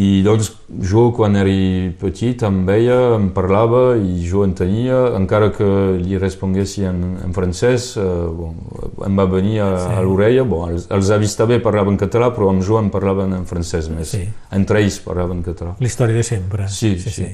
I 0.00 0.22
doncs 0.24 0.48
jo, 0.88 1.10
quan 1.14 1.36
era 1.36 1.52
petit, 2.00 2.40
em 2.48 2.62
veia, 2.66 2.96
em 3.18 3.28
parlava 3.30 3.92
i 4.00 4.24
jo 4.26 4.40
entenia, 4.42 5.12
encara 5.18 5.50
que 5.52 5.66
li 6.00 6.16
responguessi 6.18 6.82
en, 6.88 7.02
en 7.22 7.34
francès, 7.36 7.92
eh, 8.00 8.06
bon, 8.32 8.56
em 9.06 9.20
va 9.20 9.26
venir 9.30 9.60
a, 9.60 9.68
Sí. 9.84 9.92
a 9.92 10.02
l'orella. 10.02 10.42
Bon, 10.48 10.72
els, 10.72 10.88
els 10.90 11.10
avis 11.14 11.36
també 11.36 11.60
parlaven 11.62 12.00
català, 12.00 12.32
però 12.34 12.48
amb 12.50 12.64
jo 12.66 12.80
em 12.80 12.88
parlaven 12.90 13.36
en 13.36 13.44
francès 13.46 13.90
més. 13.92 14.16
Sí. 14.16 14.24
Entre 14.50 14.80
ells 14.80 14.98
parlaven 15.04 15.44
català. 15.44 15.76
La 15.78 15.86
història 15.86 16.16
de 16.16 16.24
sempre. 16.26 16.66
Sí, 16.72 16.96
sí. 16.98 17.28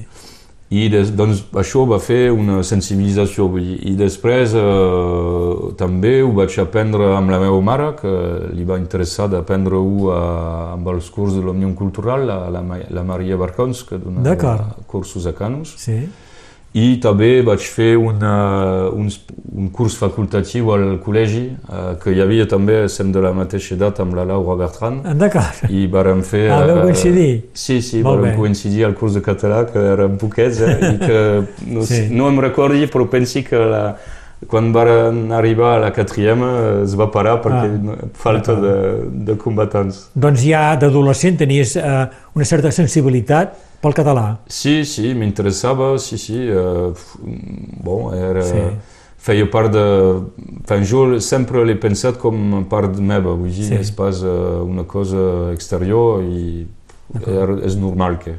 I 0.69 0.83
des, 0.93 1.09
doncs 1.17 1.41
això 1.57 1.81
va 1.89 1.97
fer 1.97 2.29
una 2.29 2.59
sensibilització. 2.61 3.47
I 3.57 3.95
després 3.97 4.53
eh, 4.53 5.73
també 5.79 6.19
ho 6.21 6.29
vaig 6.37 6.59
aprendre 6.61 7.07
amb 7.17 7.33
la 7.33 7.39
meva 7.41 7.57
mare, 7.65 7.89
que 7.97 8.13
li 8.53 8.67
va 8.69 8.77
interessar 8.77 9.25
d'aprendre-ho 9.33 10.11
eh, 10.13 10.19
amb 10.75 10.91
els 10.93 11.09
curs 11.15 11.33
de 11.33 11.41
l'Òmnium 11.41 11.73
Cultural, 11.79 12.27
la, 12.29 12.39
la, 12.53 12.63
la 12.85 13.05
Maria 13.07 13.39
Barcons, 13.41 13.81
que 13.89 13.97
donava 13.97 14.57
cursos 14.87 15.25
a 15.25 15.33
Canus. 15.33 15.73
Sí. 15.81 16.03
I 16.77 16.99
també 17.01 17.39
vaig 17.41 17.63
fer 17.65 17.95
una, 17.97 18.89
un, 18.93 19.07
un 19.57 19.69
curs 19.73 19.95
facultatiu 19.97 20.69
al 20.75 20.99
col·legi, 21.01 21.41
eh, 21.49 21.87
que 22.01 22.13
hi 22.13 22.21
havia 22.21 22.45
també, 22.49 22.83
sent 22.93 23.09
de 23.15 23.23
la 23.25 23.31
mateixa 23.33 23.73
edat, 23.73 24.03
amb 24.03 24.13
la 24.13 24.27
Laura 24.29 24.53
Bertran. 24.59 24.99
D'acord. 25.17 25.63
I 25.73 25.87
vàrem 25.89 26.21
fer... 26.21 26.45
Ah, 26.53 26.61
vau 26.69 26.83
eh, 26.83 26.85
coincidir? 26.91 27.31
Sí, 27.57 27.79
sí, 27.81 28.03
Molt 28.05 28.21
vàrem 28.21 28.29
bé. 28.29 28.37
coincidir 28.37 28.85
al 28.85 28.93
curs 28.99 29.17
de 29.17 29.25
català, 29.25 29.63
que 29.71 29.81
érem 29.95 30.19
poquets, 30.21 30.61
eh, 30.61 30.77
i 30.91 30.95
que 31.01 31.19
no, 31.73 31.85
sí. 31.89 32.05
no 32.13 32.29
em 32.29 32.37
recordi, 32.45 32.85
però 32.93 33.09
pensi 33.09 33.41
que 33.47 33.65
la, 33.73 33.83
quan 34.47 34.71
van 34.71 35.31
arribar 35.35 35.73
a 35.75 35.79
la 35.79 35.91
quatrième 35.91 36.43
eh, 36.47 36.83
es 36.83 36.93
va 36.95 37.09
parar 37.11 37.41
perquè 37.43 37.65
Ah, 37.67 38.05
falta 38.13 38.55
de, 38.55 38.75
de 39.27 39.35
combatants. 39.37 40.05
Doncs 40.15 40.45
ja 40.47 40.75
d'adolescent 40.79 41.37
tenies 41.41 41.75
eh, 41.75 42.05
una 42.35 42.45
certa 42.45 42.71
sensibilitat 42.71 43.57
pel 43.81 43.93
català. 43.93 44.37
Sí, 44.47 44.85
sí, 44.85 45.13
m'interessava, 45.13 45.97
sí, 45.99 46.17
sí. 46.17 46.39
Eh, 46.47 46.93
bon, 47.83 48.13
era, 48.15 48.41
Sí. 48.43 48.63
feia 49.19 49.45
part 49.51 49.71
de... 49.73 49.83
Enfin, 50.61 50.83
jo 50.87 51.19
sempre 51.19 51.65
l'he 51.67 51.75
pensat 51.75 52.17
com 52.17 52.63
part 52.69 52.95
meva, 52.99 53.33
vull 53.35 53.51
dir, 53.51 53.65
Sí. 53.67 53.75
és 53.75 53.91
pas 53.91 54.21
eh, 54.23 54.61
una 54.63 54.83
cosa 54.87 55.51
exterior 55.53 56.23
i 56.23 56.65
és 57.65 57.75
normal 57.79 58.19
que... 58.21 58.35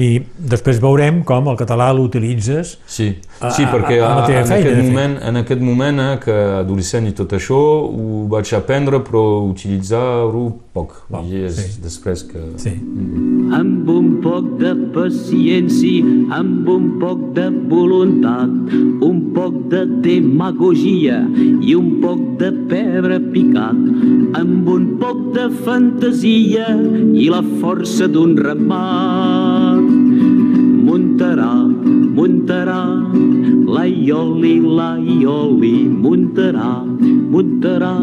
I 0.00 0.20
després 0.36 0.78
veurem 0.80 1.20
com 1.26 1.48
el 1.50 1.56
català 1.58 1.90
l'utilitzes. 1.94 2.78
Sí, 2.88 3.10
A- 3.40 3.50
sí 3.54 3.64
a- 3.64 3.70
perquè 3.72 3.98
a 4.00 4.08
la 4.08 4.22
a, 4.22 4.26
teva 4.26 4.40
en, 4.40 4.46
feina, 4.48 4.64
de 4.64 4.72
aquest 4.72 4.88
moment, 4.88 5.14
en 5.28 5.36
aquest 5.40 5.60
moment, 5.64 6.00
eh, 6.00 6.18
que 6.24 6.36
adolescent 6.60 7.06
i 7.08 7.12
tot 7.16 7.32
això, 7.36 7.58
ho 7.88 8.24
vaig 8.32 8.52
aprendre, 8.56 9.00
però 9.06 9.22
utilitzar-ho 9.48 10.44
poc. 10.72 10.96
Poc, 11.10 11.24
I 11.26 11.44
és 11.48 11.58
sí. 11.58 11.80
després 11.84 12.24
que... 12.28 12.42
Sí. 12.60 12.74
amb 13.56 13.88
un 13.90 14.20
poc 14.22 14.46
de 14.60 14.72
paciència, 14.94 16.04
amb 16.36 16.68
un 16.70 16.90
poc 17.00 17.22
de 17.36 17.48
voluntat, 17.70 18.74
un 19.06 19.20
poc 19.34 19.56
de 19.72 19.84
demagogia 20.04 21.20
i 21.60 21.74
un 21.74 21.96
poc 22.02 22.20
de 22.40 22.52
pebre 22.70 23.18
picat, 23.32 23.80
amb 24.40 24.68
un 24.70 24.86
poc 25.00 25.32
de 25.34 25.48
fantasia 25.64 26.68
i 27.14 27.28
la 27.32 27.42
força 27.60 27.99
d'un 28.06 28.36
ramat. 28.36 29.82
Muntarà, 30.86 31.52
muntarà, 32.16 32.82
la 33.66 33.84
ioli, 33.84 34.60
la 34.60 34.96
ioli, 34.96 35.88
muntarà, 35.88 36.84
muntarà, 37.32 37.94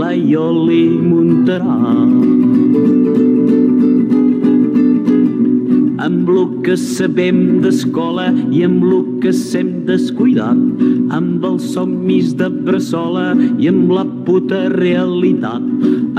la 0.00 0.12
ioli, 0.12 0.84
muntarà. 1.10 3.31
Amb 6.02 6.28
lo 6.28 6.42
que 6.64 6.74
sabem 6.76 7.60
d'escola 7.62 8.24
i 8.50 8.64
amb 8.66 8.82
lo 8.82 8.98
que 9.22 9.30
s'hem 9.36 9.70
descuidat, 9.86 10.58
amb 11.14 11.44
els 11.46 11.68
somnis 11.74 12.32
de 12.40 12.48
bressola 12.66 13.28
i 13.62 13.70
amb 13.70 13.92
la 13.94 14.02
puta 14.26 14.64
realitat, 14.74 15.62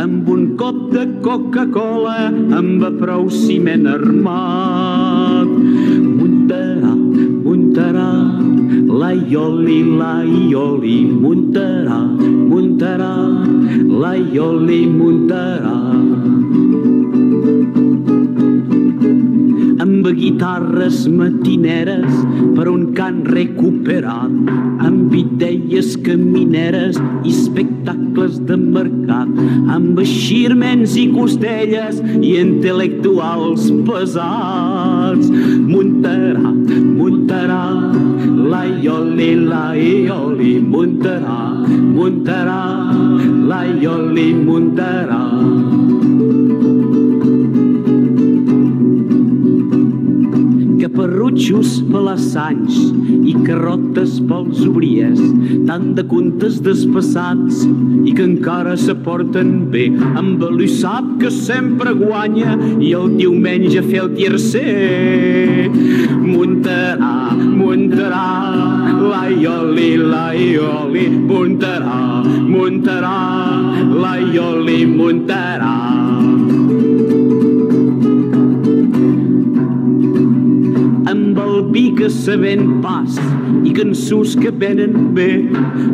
amb 0.03 0.29
un 0.35 0.45
cop 0.61 0.79
de 0.93 1.03
Coca-Cola, 1.25 2.31
amb 2.59 2.87
a 2.87 2.93
prou 3.01 3.27
ciment 3.33 3.89
armat. 3.91 5.51
Muntarà, 5.51 6.95
muntarà, 7.43 8.09
la 9.03 9.13
ioli, 9.19 9.79
la 9.99 10.15
ioli, 10.23 10.99
muntarà, 11.11 11.99
muntarà, 12.23 13.15
la 14.03 14.15
ioli, 14.15 14.83
muntarà. 14.99 15.79
Amb 20.03 20.17
guitarres 20.19 21.05
matineres 21.07 22.15
per 22.57 22.65
un 22.67 22.89
cant 22.97 23.21
recuperat, 23.31 24.33
amb 24.83 25.13
idees 25.15 25.93
camineres 26.03 26.99
i 27.23 27.31
espectacles 27.31 28.41
de 28.49 28.57
mercat, 28.59 29.31
amb 29.71 30.01
eixirments 30.03 30.97
i 30.99 31.05
costelles 31.13 32.01
i 32.19 32.33
intel·lectuals 32.41 33.69
pesats. 33.87 35.31
Muntarà, 35.71 36.51
muntarà, 36.99 37.63
la 38.51 38.63
ioli, 38.83 39.31
la 39.47 39.65
ioli, 39.79 40.57
muntarà, 40.73 41.39
muntarà, 41.71 42.63
la 43.47 43.63
ioli, 43.71 44.33
muntarà. 44.43 45.23
Caparrutxos 51.33 51.81
pelassanys 51.89 52.75
i 53.25 53.33
carrotes 53.45 54.19
pels 54.29 54.61
obriers, 54.67 55.19
tant 55.67 55.95
de 55.95 56.03
contes 56.03 56.59
despassats 56.61 57.63
i 58.05 58.13
que 58.13 58.23
encara 58.23 58.75
se 58.77 58.93
porten 58.93 59.71
bé, 59.71 59.87
amb 60.17 60.43
el 60.43 60.67
sap 60.69 61.05
que 61.19 61.31
sempre 61.31 61.93
guanya 61.93 62.57
i 62.79 62.93
el 62.93 63.17
diumenge 63.17 63.81
fer 63.81 64.03
el 64.03 64.13
tercer. 64.15 65.69
Muntarà, 66.23 67.33
muntarà, 67.33 68.25
la 69.01 69.23
ioli, 69.29 69.97
la 69.97 70.33
ioli, 70.33 71.07
muntarà, 71.09 72.23
muntarà, 72.23 73.17
la 73.93 74.17
ioli, 74.19 74.85
muntarà. 74.85 76.62
Que 82.03 82.09
sabent 82.11 82.81
pas 82.83 83.13
i 83.63 83.71
cançons 83.77 84.33
que 84.35 84.49
venen 84.59 85.13
bé, 85.15 85.27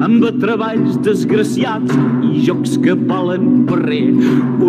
amb 0.01 0.23
treballs 0.41 0.95
desgraciats 1.05 1.93
i 2.25 2.41
jocs 2.47 2.79
que 2.81 2.95
valen 3.11 3.67
per 3.67 3.77
res, 3.83 4.17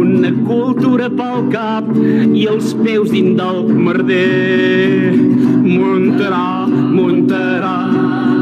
una 0.02 0.34
cultura 0.44 1.08
pel 1.22 1.48
cap 1.54 1.88
i 1.96 2.44
els 2.52 2.74
peus 2.82 3.08
dins 3.14 3.40
del 3.40 3.72
merder. 3.88 5.16
Muntarà, 5.64 6.68
muntarà, 6.68 7.74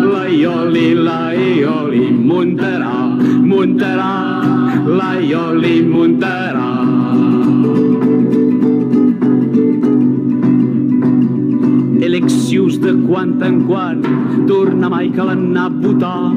la 0.02 0.26
ioli, 0.35 0.88
la 0.99 1.23
ioli, 1.38 2.07
muntarà, 2.33 2.97
muntarà, 3.52 4.14
la 4.90 5.12
ioli, 5.23 5.76
muntarà. 5.87 6.98
De 12.88 12.95
quan 13.07 13.35
en 13.45 13.57
quan, 13.68 13.99
torna 14.49 14.88
mai 14.88 15.11
cal 15.12 15.28
anar 15.35 15.66
a 15.68 15.73
votar. 15.83 16.33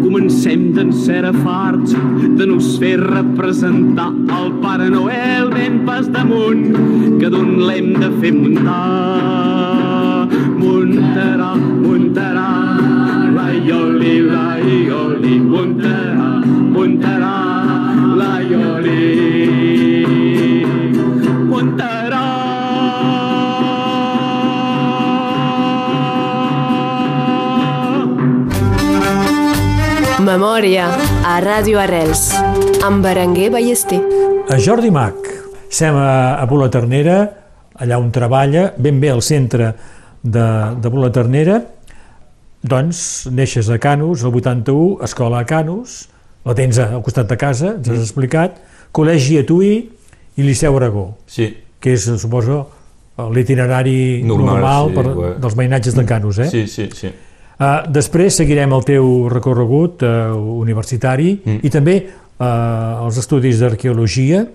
Comencem 0.00 0.70
d'en 0.76 0.92
ser 0.96 1.28
farts, 1.42 1.92
de 2.38 2.46
nos 2.48 2.78
fer 2.80 2.96
representar 3.02 4.08
el 4.38 4.52
Pare 4.62 4.88
Noel 4.94 5.50
ben 5.52 5.82
pas 5.88 6.08
damunt, 6.08 6.64
que 7.20 7.28
d'on 7.28 7.58
l'hem 7.68 7.92
de 8.00 8.10
fer 8.22 8.32
muntar. 8.32 8.80
Muntarà, 10.60 11.52
muntarà, 11.84 12.50
la 13.36 13.48
ioli, 13.60 14.14
la 14.30 14.46
ioli, 14.56 15.36
muntarà, 15.36 15.50
muntarà, 15.50 16.09
Memòria 30.30 30.84
a 31.26 31.38
Ràdio 31.42 31.80
Arrels 31.82 32.28
amb 32.86 33.02
Berenguer 33.02 33.48
Ballester. 33.50 33.98
A 34.46 34.58
Jordi 34.62 34.92
Mac, 34.94 35.16
sem 35.74 35.96
a, 35.98 36.36
a 36.38 36.44
Bula 36.46 36.68
Ternera, 36.70 37.16
allà 37.74 37.96
on 37.98 38.12
treballa, 38.14 38.68
ben 38.78 39.00
bé 39.02 39.10
al 39.10 39.24
centre 39.26 39.72
de, 40.22 40.44
de 40.78 40.92
Bula 40.92 41.08
Ternera, 41.10 41.56
doncs 42.62 43.00
neixes 43.34 43.72
a 43.74 43.80
Canus, 43.82 44.22
el 44.22 44.36
81, 44.38 45.00
escola 45.08 45.40
a 45.42 45.48
Canus, 45.48 46.04
la 46.46 46.54
tens 46.54 46.78
al 46.84 47.02
costat 47.02 47.26
de 47.32 47.38
casa, 47.40 47.72
ens 47.80 47.90
has 47.90 48.04
explicat, 48.04 48.60
Col·legi 48.94 49.40
Atuí 49.40 49.72
i 49.80 50.46
Liceu 50.46 50.78
Aragó, 50.78 51.08
Sí, 51.26 51.48
que 51.82 51.96
és, 51.96 52.06
suposo, 52.22 52.60
l'itinerari 53.34 54.22
normal, 54.22 54.62
Normal, 54.62 54.92
sí, 54.94 55.00
per, 55.00 55.34
dels 55.42 55.58
veïnatges 55.58 55.98
de 55.98 56.06
Canus, 56.06 56.38
eh? 56.46 56.48
sí, 56.54 56.68
sí, 56.70 56.86
sí. 56.94 57.10
Uh, 57.60 57.82
després 57.92 58.32
seguirem 58.40 58.72
el 58.72 58.84
teu 58.88 59.28
recorregut 59.28 60.00
uh, 60.02 60.32
universitari 60.62 61.34
Mm. 61.44 61.58
i 61.62 61.68
també 61.70 61.94
uh, 62.40 63.04
els 63.04 63.18
estudis 63.20 63.60
d'arqueologia. 63.60 64.46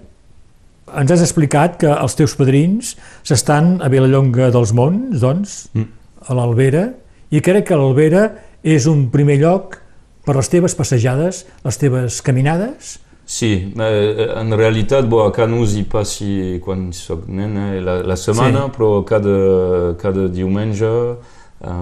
Ens 0.96 1.12
has 1.12 1.22
explicat 1.22 1.78
que 1.82 1.90
els 1.92 2.16
teus 2.18 2.34
padrins 2.38 2.96
s'estan 3.26 3.76
a 3.82 3.90
Vilallonga 3.94 4.50
dels 4.54 4.74
Monts, 4.74 5.20
doncs, 5.22 5.70
Mm. 5.74 5.86
a 6.28 6.34
l'Albera, 6.34 6.88
i 7.30 7.42
crec 7.42 7.68
que 7.68 7.76
l'Albera 7.78 8.32
és 8.64 8.86
un 8.90 9.10
primer 9.14 9.38
lloc 9.38 9.78
per 10.26 10.36
les 10.36 10.50
teves 10.50 10.74
passejades, 10.74 11.46
les 11.64 11.78
teves 11.78 12.22
caminades. 12.26 13.00
Sí, 13.26 13.74
eh, 13.78 14.28
en 14.40 14.52
realitat 14.58 15.06
bo, 15.10 15.24
a 15.26 15.32
Canus 15.34 15.76
hi 15.78 15.84
passi 15.90 16.60
quan 16.64 16.92
soc 16.94 17.28
nen 17.28 17.58
eh, 17.58 17.82
la, 17.82 18.00
la 18.04 18.16
setmana, 18.18 18.66
Sí. 18.66 18.72
però 18.78 19.04
cada, 19.06 19.94
cada 20.02 20.28
diumenge 20.30 20.90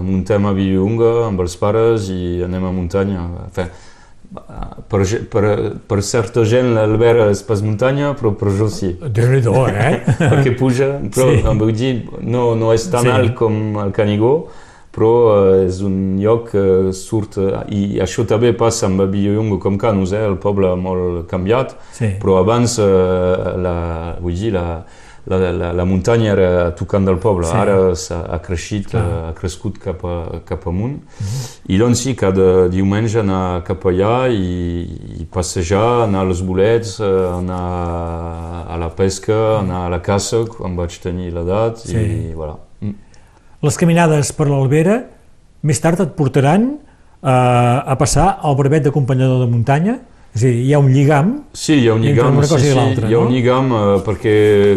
muntem 0.02 0.46
a 0.46 0.52
Villlunga 0.56 1.26
amb 1.28 1.40
els 1.44 1.56
pares 1.56 2.08
i 2.12 2.42
anem 2.46 2.64
a 2.64 2.72
muntanya. 2.72 3.26
Enfin, 3.48 3.68
per, 4.88 5.02
per, 5.30 5.44
per 5.86 6.00
certa 6.02 6.42
gent 6.48 6.72
l'Albera 6.74 7.28
és 7.30 7.42
pas 7.46 7.60
muntanya, 7.62 8.14
però 8.18 8.32
per 8.38 8.50
jo 8.58 8.68
sí. 8.72 8.94
Déu-n'hi-do, 8.98 9.54
eh? 9.70 10.00
perquè 10.32 10.54
puja, 10.58 10.96
però 11.14 11.30
Sí. 11.30 11.42
vull 11.60 11.72
dir, 11.76 11.94
no, 12.20 12.54
no 12.58 12.72
és 12.74 12.88
tan 12.90 13.04
Sí. 13.06 13.10
alt 13.14 13.34
com 13.38 13.78
el 13.84 13.92
Canigó, 13.94 14.48
però 14.94 15.12
eh, 15.60 15.66
és 15.68 15.80
un 15.82 16.16
lloc 16.22 16.50
que 16.52 16.92
surt, 16.94 17.38
eh, 17.38 17.62
i 17.74 18.00
això 18.02 18.24
també 18.26 18.52
passa 18.54 18.86
amb 18.86 19.02
Villalonga 19.10 19.58
com 19.62 19.78
Canus, 19.78 20.12
eh? 20.14 20.24
el 20.26 20.36
poble 20.38 20.74
molt 20.76 21.26
canviat, 21.30 21.76
Sí. 21.92 22.12
però 22.22 22.40
abans 22.40 22.78
eh, 22.78 23.56
la, 23.58 24.16
vull 24.20 24.34
dir, 24.34 24.52
la, 24.54 24.84
la, 25.26 25.38
la, 25.52 25.72
la 25.72 25.84
muntanya 25.88 26.32
era 26.32 26.70
tocant 26.76 27.04
del 27.06 27.16
poble, 27.18 27.46
Sí. 27.46 27.56
ara 27.56 27.76
ha 28.32 28.38
crescut, 28.44 28.90
Clar. 28.90 29.04
ha 29.28 29.32
crescut 29.34 29.78
cap, 29.80 30.04
a, 30.04 30.40
cap 30.44 30.66
amunt, 30.68 30.98
i 31.68 31.78
doncs 31.80 32.02
sí, 32.04 32.14
cada 32.14 32.68
diumenge 32.68 33.20
anar 33.22 33.62
cap 33.64 33.84
allà 33.88 34.28
i, 34.28 34.84
i 35.20 35.24
passejar, 35.32 36.04
anar 36.04 36.26
als 36.26 36.42
bolets, 36.44 36.98
eh, 37.00 37.08
anar 37.38 38.68
a 38.68 38.76
la 38.80 38.90
pesca, 38.94 39.58
anar 39.60 39.86
a 39.86 39.88
la 39.96 40.00
caça, 40.04 40.44
quan 40.50 40.76
vaig 40.76 40.98
tenir 41.00 41.32
l'edat, 41.32 41.78
Sí. 41.88 41.96
i 41.96 42.34
voilà. 42.34 42.56
Mm. 42.80 42.94
Les 43.62 43.76
caminades 43.80 44.32
per 44.36 44.48
l'Albera 44.50 45.04
més 45.62 45.80
tard 45.80 46.00
et 46.04 46.12
portaran 46.16 46.74
eh, 47.24 47.28
a 47.28 47.96
passar 47.96 48.38
al 48.42 48.56
brevet 48.56 48.84
d'acompanyador 48.84 49.46
de 49.46 49.50
muntanya, 49.50 49.98
és 50.34 50.42
a 50.42 50.48
dir, 50.48 50.64
hi 50.66 50.72
ha 50.74 50.80
un 50.82 50.88
lligam 50.90 51.28
Sí, 51.54 51.76
hi 51.78 51.88
ha 51.88 51.94
un 51.94 52.02
Entre 52.02 52.14
lligam, 52.14 52.38
una 52.40 52.46
sí, 52.46 52.54
cosa 52.54 52.66
i 52.66 52.70
sí, 52.70 52.74
l'altra, 52.74 53.08
hi 53.08 53.14
ha 53.14 53.20
no? 53.20 53.26
un 53.28 53.34
lligam 53.36 53.70
eh, 53.70 53.82
perquè 54.06 54.34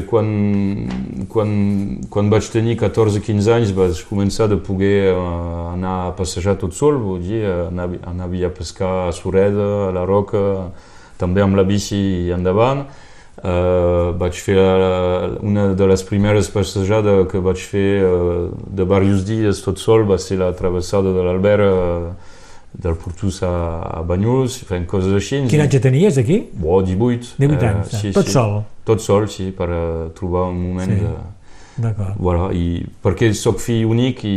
quan, 0.09 0.27
quan, 1.33 1.55
quan 2.13 2.29
vaig 2.29 2.51
tenir 2.53 2.77
14-15 2.77 3.49
anys 3.55 3.73
vaig 3.77 4.03
començar 4.09 4.47
de 4.51 4.59
poder 4.61 5.15
eh, 5.15 5.17
anar 5.73 5.95
a 6.05 6.13
passejar 6.17 6.59
tot 6.61 6.77
sol, 6.77 7.01
vull 7.01 7.25
dir, 7.25 7.41
eh, 7.41 7.57
anar, 7.71 7.89
anar 8.05 8.29
a 8.29 8.53
pescar 8.53 8.93
a 9.07 9.11
Sureda, 9.17 9.89
a 9.89 9.91
la 9.97 10.05
Roca, 10.05 10.69
també 11.17 11.41
amb 11.41 11.57
la 11.57 11.65
bici 11.65 12.29
endavant. 12.33 12.85
Uh, 13.37 14.17
vaig 14.17 14.33
fer 14.33 14.55
la, 14.57 15.27
una 15.45 15.67
de 15.77 15.85
les 15.85 16.01
primeres 16.01 16.47
passejades 16.49 17.27
que 17.29 17.37
vaig 17.37 17.61
fer 17.61 18.01
uh, 18.01 18.47
de 18.49 18.81
diversos 18.81 19.27
dies 19.27 19.59
tot 19.61 19.77
sol 19.77 20.07
va 20.09 20.17
ser 20.17 20.39
la 20.41 20.47
travessada 20.57 21.13
de 21.13 21.21
l'Albera 21.21 21.67
uh, 21.69 22.07
del 22.77 22.93
Portús 22.95 23.39
a, 23.43 23.49
a 23.99 24.03
Banyuls, 24.05 24.59
fent 24.69 24.85
coses 24.89 25.13
així. 25.17 25.39
Quin 25.49 25.63
any 25.63 25.79
tenies 25.81 26.17
aquí? 26.21 26.43
Bo, 26.53 26.81
18. 26.85 27.35
18 27.41 27.63
Eh, 27.65 27.69
anys, 27.71 27.95
sí, 28.01 28.11
tot 28.13 28.25
sí. 28.29 28.31
sol. 28.37 28.59
Tot 28.85 29.01
sol, 29.01 29.25
sí, 29.27 29.49
per 29.51 29.69
eh, 29.73 30.11
trobar 30.15 30.49
un 30.51 30.61
moment 30.69 30.91
Sí. 30.93 30.99
de... 31.01 31.15
D'acord. 31.77 32.15
Voilà, 32.17 32.47
i 32.57 32.79
perquè 33.05 33.27
sóc 33.37 33.59
fill 33.61 33.83
únic 33.85 34.23
i 34.25 34.31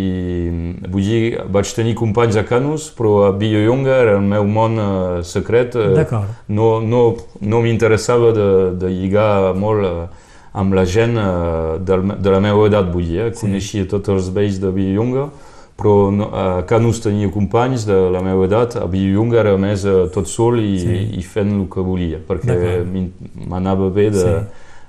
mm, 0.51 0.91
vull 0.93 1.07
dir, 1.09 1.39
vaig 1.49 1.71
tenir 1.73 1.95
companys 1.97 2.37
a 2.37 2.43
Canus, 2.45 2.91
però 2.93 3.15
a 3.25 3.31
Villalonga 3.33 3.95
era 4.03 4.17
el 4.19 4.27
meu 4.29 4.45
món 4.45 4.77
eh, 4.77 5.23
secret. 5.25 5.73
eh, 5.77 5.95
D'acord. 5.97 6.29
no, 6.49 6.81
no, 6.85 7.17
no 7.41 7.61
m'interessava 7.65 8.35
de, 8.37 8.49
de 8.77 8.91
lligar 8.93 9.55
molt 9.57 9.87
eh, 9.89 10.29
amb 10.53 10.75
la 10.77 10.85
gent 10.85 11.17
eh, 11.17 11.79
del, 11.81 12.05
de 12.21 12.31
la 12.37 12.41
meva 12.45 12.67
edat, 12.69 12.93
vull 12.93 13.09
dir. 13.09 13.21
Eh? 13.25 13.31
Sí. 13.33 13.47
Coneixia 13.47 13.89
tots 13.89 14.13
els 14.13 14.29
vells 14.37 14.61
de 14.61 14.69
Villalonga, 14.77 15.31
però 15.81 15.95
no, 16.13 16.27
a 16.37 16.45
Canus 16.69 17.01
tenia 17.01 17.31
companys 17.33 17.87
de 17.89 17.97
la 18.13 18.21
meva 18.23 18.45
edat, 18.45 18.77
a 18.77 18.87
Villalonga 18.91 19.41
era 19.41 19.57
més 19.61 19.87
eh, 19.89 19.95
tot 20.13 20.29
sol 20.29 20.61
i, 20.61 20.75
Sí. 20.79 20.99
i 21.19 21.23
fent 21.25 21.55
el 21.57 21.67
que 21.73 21.81
volia, 21.81 22.19
perquè 22.29 22.85
m'anava 23.49 23.89
bé 23.91 24.11
de, 24.13 24.19
Sí. 24.21 24.35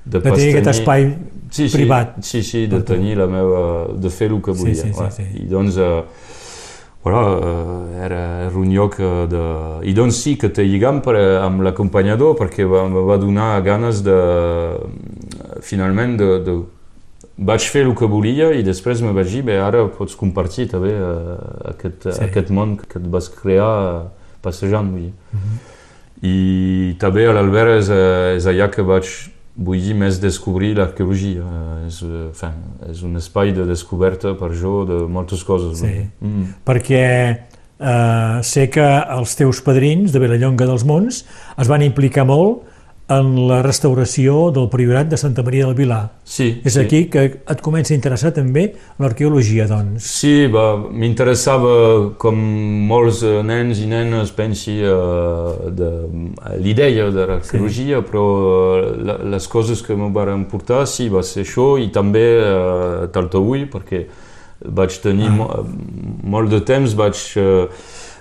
de, 0.04 0.18
De 0.18 0.20
pas 0.26 0.36
tenir 0.38 0.50
aquest 0.58 0.68
espai 0.76 1.06
sí, 1.52 1.70
sí, 1.70 1.78
privat. 1.78 2.18
Sí, 2.26 2.42
sí, 2.44 2.66
de 2.68 2.82
tu. 2.82 2.94
tenir 2.94 3.16
la 3.18 3.28
meva... 3.32 3.88
de 3.96 4.10
fer 4.10 4.32
el 4.32 4.42
que 4.42 4.54
Sí, 4.54 4.60
volia. 4.66 4.76
sí, 4.76 4.92
sí, 4.94 5.00
ouais. 5.00 5.12
sí. 5.12 5.24
I 5.44 5.48
doncs, 5.48 5.78
eh, 5.78 6.04
voilà, 7.04 7.22
eh, 7.38 8.06
era, 8.06 8.22
era 8.48 8.58
un 8.58 8.70
lloc 8.74 9.00
eh, 9.00 9.28
de... 9.30 9.44
I 9.90 9.94
doncs 9.94 10.20
sí 10.24 10.36
que 10.38 10.50
té 10.50 10.64
lligam 10.68 11.00
per, 11.02 11.16
amb 11.42 11.62
l'acompanyador 11.66 12.36
perquè 12.38 12.66
va, 12.70 12.84
em 12.86 12.94
va 13.08 13.18
donar 13.18 13.62
ganes 13.66 14.04
de... 14.04 14.18
finalment 15.62 16.18
de, 16.18 16.30
de 16.46 16.56
vaig 17.38 17.66
fer 17.72 17.86
el 17.88 17.94
que 17.96 18.06
volia 18.06 18.52
i 18.54 18.64
després 18.64 19.02
me 19.02 19.12
vaig 19.16 19.28
dir, 19.32 19.44
bé, 19.48 19.58
ara 19.60 19.86
pots 19.88 20.16
compartir 20.16 20.68
també 20.70 20.92
eh, 20.92 21.36
aquest, 21.74 22.10
Sí. 22.12 22.24
aquest 22.28 22.50
món 22.50 22.78
que 22.78 23.00
et 23.00 23.08
vas 23.08 23.30
crear 23.30 23.72
eh, 24.06 24.08
passejant, 24.42 24.92
vull 24.92 25.10
dir. 25.10 25.14
I 26.22 26.96
també 27.02 27.26
a 27.26 27.34
l'Albera 27.34 27.78
és, 27.80 27.90
eh, 27.90 28.36
és 28.38 28.46
allà 28.46 28.68
que 28.70 28.84
vaig, 28.86 29.08
vull 29.58 29.80
dir, 29.82 29.96
més 29.98 30.20
descobrir 30.22 30.76
l'arqueologia. 30.78 31.46
És, 31.88 32.02
enfin, 32.04 32.54
és 32.90 33.02
un 33.04 33.16
espai 33.18 33.52
de 33.58 33.66
descoberta 33.66 34.36
per 34.38 34.52
jo 34.54 34.86
de 34.86 35.00
moltes 35.10 35.44
coses. 35.44 35.80
Sí. 35.82 36.06
Mm. 36.22 36.54
perquè 36.66 37.06
eh, 37.82 38.42
sé 38.44 38.68
que 38.70 38.86
els 39.18 39.34
teus 39.36 39.62
padrins 39.66 40.12
de 40.14 40.20
Vilallonga 40.22 40.68
dels 40.70 40.86
Monts 40.86 41.24
es 41.58 41.68
van 41.68 41.82
implicar 41.82 42.28
molt 42.30 42.68
en 43.12 43.32
la 43.50 43.60
restauració 43.66 44.50
del 44.56 44.70
priorat 44.72 45.10
de 45.12 45.18
Santa 45.20 45.44
Maria 45.44 45.66
del 45.68 45.76
Vilar. 45.76 46.02
Sí, 46.24 46.62
És 46.64 46.78
sí. 46.78 46.80
aquí 46.80 47.02
que 47.12 47.24
et 47.44 47.62
comença 47.64 47.92
a 47.94 47.98
interessar 47.98 48.32
també 48.36 48.70
l'arqueologia, 49.04 49.66
doncs. 49.68 50.06
Sí, 50.08 50.48
va, 50.54 50.78
m'interessava, 50.78 51.74
com 52.22 52.40
molts 52.88 53.22
eh, 53.28 53.42
nens 53.44 53.82
i 53.84 53.90
nenes, 53.92 54.32
pensi, 54.38 54.78
eh, 54.80 55.72
de, 55.76 55.92
l'idea 56.64 57.10
de 57.12 57.28
l'arqueologia, 57.34 58.00
sí. 58.00 58.08
però 58.08 58.26
eh, 58.80 58.90
la, 59.10 59.18
les 59.36 59.48
coses 59.52 59.84
que 59.84 59.94
em 59.98 60.08
van 60.16 60.46
portar, 60.52 60.86
sí, 60.88 61.10
va 61.12 61.24
ser 61.28 61.44
això, 61.44 61.74
i 61.82 61.92
també 61.92 62.26
eh, 62.40 63.08
Taltaüll, 63.12 63.68
perquè 63.74 64.06
vaig 64.62 64.94
tenir 65.02 65.28
Ah. 65.28 65.36
mo, 65.36 65.48
molt 66.24 66.52
de 66.54 66.62
temps, 66.62 66.94
vaig 66.96 67.18
eh, 67.36 67.68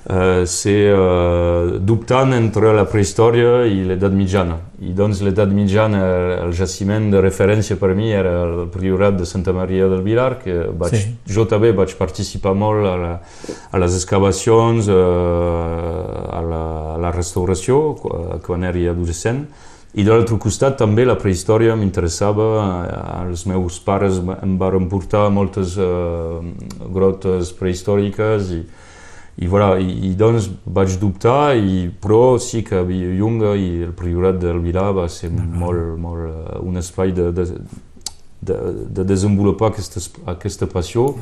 eh, 0.09 0.47
ser 0.47 0.95
eh, 0.95 1.79
dubtant 1.81 2.33
entre 2.37 2.73
la 2.73 2.85
prehistòria 2.89 3.65
i 3.69 3.83
l'edat 3.85 4.13
mitjana. 4.17 4.57
I 4.81 4.95
doncs 4.97 5.21
l'edat 5.21 5.51
mitjana, 5.53 6.01
el 6.47 6.53
jaciment 6.57 7.11
de 7.13 7.21
referència 7.21 7.77
per 7.77 7.93
mi 7.95 8.09
era 8.17 8.33
el 8.47 8.69
priorat 8.73 9.19
de 9.21 9.27
Santa 9.29 9.53
Maria 9.53 9.89
del 9.93 10.01
Vilar, 10.03 10.39
que 10.41 10.55
vaig, 10.73 10.95
Sí. 10.97 11.15
jo 11.35 11.45
també 11.45 11.73
vaig 11.77 11.93
participar 11.99 12.55
molt 12.55 12.87
a, 12.87 12.97
la, 12.97 13.13
a 13.73 13.79
les 13.79 13.95
excavacions, 13.99 14.89
eh, 14.89 14.95
a, 14.95 16.41
la, 16.43 16.63
a 16.95 16.99
la 16.99 17.11
restauració, 17.13 17.81
qu- 18.01 18.41
quan 18.47 18.65
era 18.65 18.91
adolescent, 18.93 19.45
i 19.99 20.05
de 20.07 20.13
l'altre 20.13 20.37
costat 20.39 20.77
també 20.79 21.03
la 21.05 21.17
prehistòria 21.19 21.75
m'interessava, 21.77 22.47
eh, 22.87 23.29
els 23.29 23.45
meus 23.51 23.81
pares 23.83 24.21
em 24.43 24.57
van 24.59 24.87
portar 24.89 25.27
a 25.27 25.31
moltes 25.35 25.77
eh, 25.77 26.41
grotes 26.95 27.51
prehistòriques 27.59 28.53
i, 28.55 28.61
i, 29.41 29.47
voilà, 29.49 29.79
i, 29.81 30.11
i 30.11 30.15
doncs 30.21 30.51
vaig 30.69 30.99
dubtar, 31.01 31.55
i, 31.57 31.87
però 32.03 32.37
sí 32.43 32.61
que 32.67 32.83
Villalonga 32.85 33.55
i 33.57 33.69
el 33.87 33.95
priorat 33.97 34.37
del 34.43 34.61
Vilar 34.61 34.91
va 34.99 35.07
ser 35.09 35.31
molt, 35.33 35.95
molt 36.01 36.27
eh, 36.29 36.59
un 36.61 36.77
espai 36.77 37.15
de, 37.17 37.31
de, 37.33 37.47
de, 38.45 38.59
de 38.99 39.07
desenvolupar 39.09 39.71
aquesta, 39.73 40.03
aquesta 40.29 40.69
passió, 40.69 41.15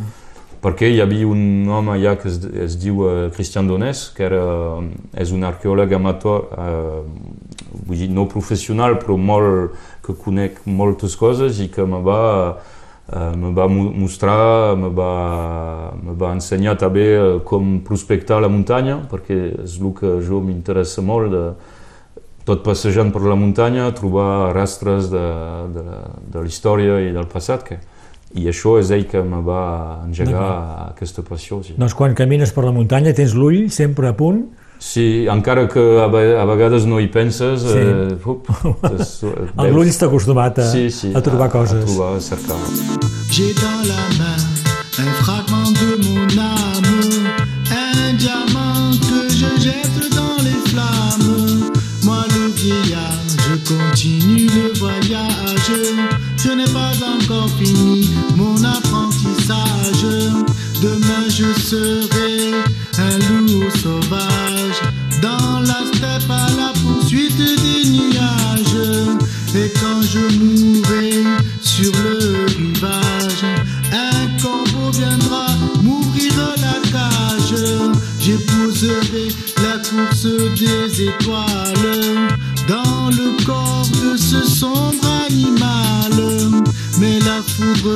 perquè 0.59 0.89
hi 0.91 0.99
havia 1.05 1.29
un 1.31 1.71
home 1.71 1.95
allà 1.95 2.17
que 2.19 2.27
es, 2.33 2.41
es 2.67 2.75
diu 2.83 3.05
eh, 3.07 3.29
Christian 3.37 3.71
Donès, 3.71 4.09
que 4.17 4.27
era, 4.27 4.43
és 5.15 5.31
un 5.31 5.47
arqueòleg 5.47 5.95
amateur, 5.95 6.49
eh, 6.59 7.79
vull 7.87 8.03
dir, 8.03 8.11
no 8.11 8.27
professional, 8.27 8.99
però 8.99 9.15
molt, 9.15 9.79
que 10.03 10.17
conec 10.19 10.59
moltes 10.67 11.15
coses 11.21 11.63
i 11.63 11.69
que 11.71 11.87
me 11.87 12.03
va, 12.03 12.19
eh, 12.35 12.77
me 13.09 13.53
va 13.57 13.67
mo- 13.69 13.91
mostrar, 13.97 14.77
me 14.77 14.89
va, 14.93 15.93
me 15.97 16.13
va 16.13 16.33
ensenyar 16.37 16.77
també 16.77 17.07
eh, 17.17 17.39
com 17.45 17.79
prospectar 17.87 18.41
la 18.45 18.49
muntanya, 18.53 18.99
perquè 19.11 19.39
és 19.65 19.79
el 19.81 19.95
que 19.97 20.19
jo 20.27 20.43
m'interessa 20.45 21.01
molt, 21.03 21.33
de, 21.33 21.45
tot 22.49 22.63
passejant 22.65 23.11
per 23.13 23.23
la 23.25 23.37
muntanya, 23.37 23.91
trobar 23.97 24.53
rastres 24.57 25.09
de, 25.13 25.25
de, 25.75 25.83
la- 25.89 26.05
de 26.33 26.39
la 26.43 26.47
història 26.49 27.01
i 27.05 27.13
del 27.17 27.27
passat. 27.29 27.65
Que, 27.65 27.79
I 28.37 28.45
això 28.53 28.75
és 28.81 28.91
ell 28.93 29.07
que 29.09 29.23
me 29.25 29.41
va 29.41 30.03
engegar 30.05 30.91
aquesta 30.91 31.23
passió. 31.25 31.63
Sí. 31.65 31.75
Doncs 31.81 31.95
quan 31.97 32.13
camines 32.17 32.53
per 32.53 32.65
la 32.67 32.73
muntanya 32.77 33.15
tens 33.17 33.33
l'ull 33.33 33.71
sempre 33.73 34.09
a 34.09 34.13
punt 34.17 34.43
Sí, 34.79 35.27
encara 35.29 35.67
que 35.69 35.81
a, 36.01 36.07
ve- 36.07 36.37
a 36.39 36.45
vegades 36.47 36.87
no 36.87 37.01
hi 37.01 37.09
penses, 37.09 37.63
Sí. 37.63 37.79
eh, 37.79 38.17
up, 38.27 38.47
es- 38.99 39.23
El 39.59 39.73
l'ull 39.75 39.89
està 39.91 40.07
acostumat 40.07 40.59
a, 40.59 40.71
sí, 40.71 40.89
sí, 40.91 41.13
a 41.15 41.21
trobar 41.21 41.51
coses. 41.51 41.83
A 41.83 41.87
trobar, 41.87 42.17
a 42.17 42.21
cercar. 42.21 42.57
J'ai 43.31 43.53
dans 43.55 43.83
la 43.89 44.03
main 44.19 44.48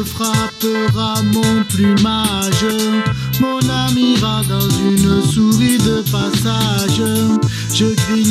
frappera 0.04 1.22
mon 1.22 1.64
plumage. 1.64 2.66
Mon 3.40 3.58
âme 3.68 3.96
ira 3.96 4.42
dans 4.48 4.68
une 4.70 5.22
souris 5.22 5.78
de 5.78 6.02
passage. 6.10 7.02
Je 7.74 7.86
grignoterai 7.94 8.21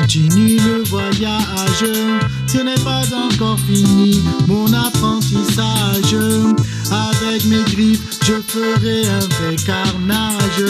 continue 0.00 0.56
le 0.56 0.82
voyage. 0.88 1.84
Ce 2.46 2.58
n'est 2.58 2.82
pas 2.84 3.04
encore 3.14 3.58
fini 3.58 4.22
mon 4.46 4.66
apprentissage. 4.72 6.16
Avec 6.90 7.44
mes 7.46 7.62
griffes, 7.72 8.02
je 8.22 8.34
ferai 8.46 9.06
un 9.06 9.26
vrai 9.36 9.56
carnage. 9.64 10.64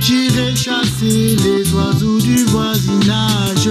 J'irai 0.00 0.54
chasser 0.54 1.36
les 1.44 1.72
oiseaux 1.72 2.20
du 2.20 2.44
voisinage. 2.44 3.70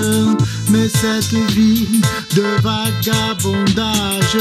Mais 0.69 0.89
cette 0.89 1.33
vie 1.51 2.01
de 2.35 2.43
vagabondage, 2.61 4.37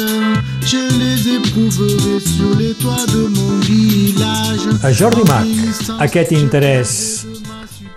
je 0.63 0.83
les 1.01 1.37
éprouverai 1.37 2.21
sur 2.21 2.57
les 2.59 2.75
toits 2.75 3.07
de 3.13 3.27
mon 3.29 3.59
village. 3.61 4.67
A 4.83 4.93
Jordi 4.93 5.23
Mac, 5.29 5.47
aquest 6.01 6.33
interès 6.33 7.27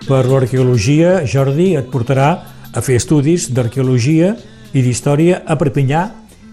per 0.08 0.24
l'arqueologia, 0.24 1.26
Jordi, 1.26 1.74
et 1.74 1.82
portarà 1.82 2.44
a 2.78 2.82
fer 2.86 2.98
estudis 3.02 3.50
d'arqueologia 3.54 4.36
i 4.78 4.84
d'història 4.86 5.42
a 5.46 5.56
Perpinyà 5.58 6.04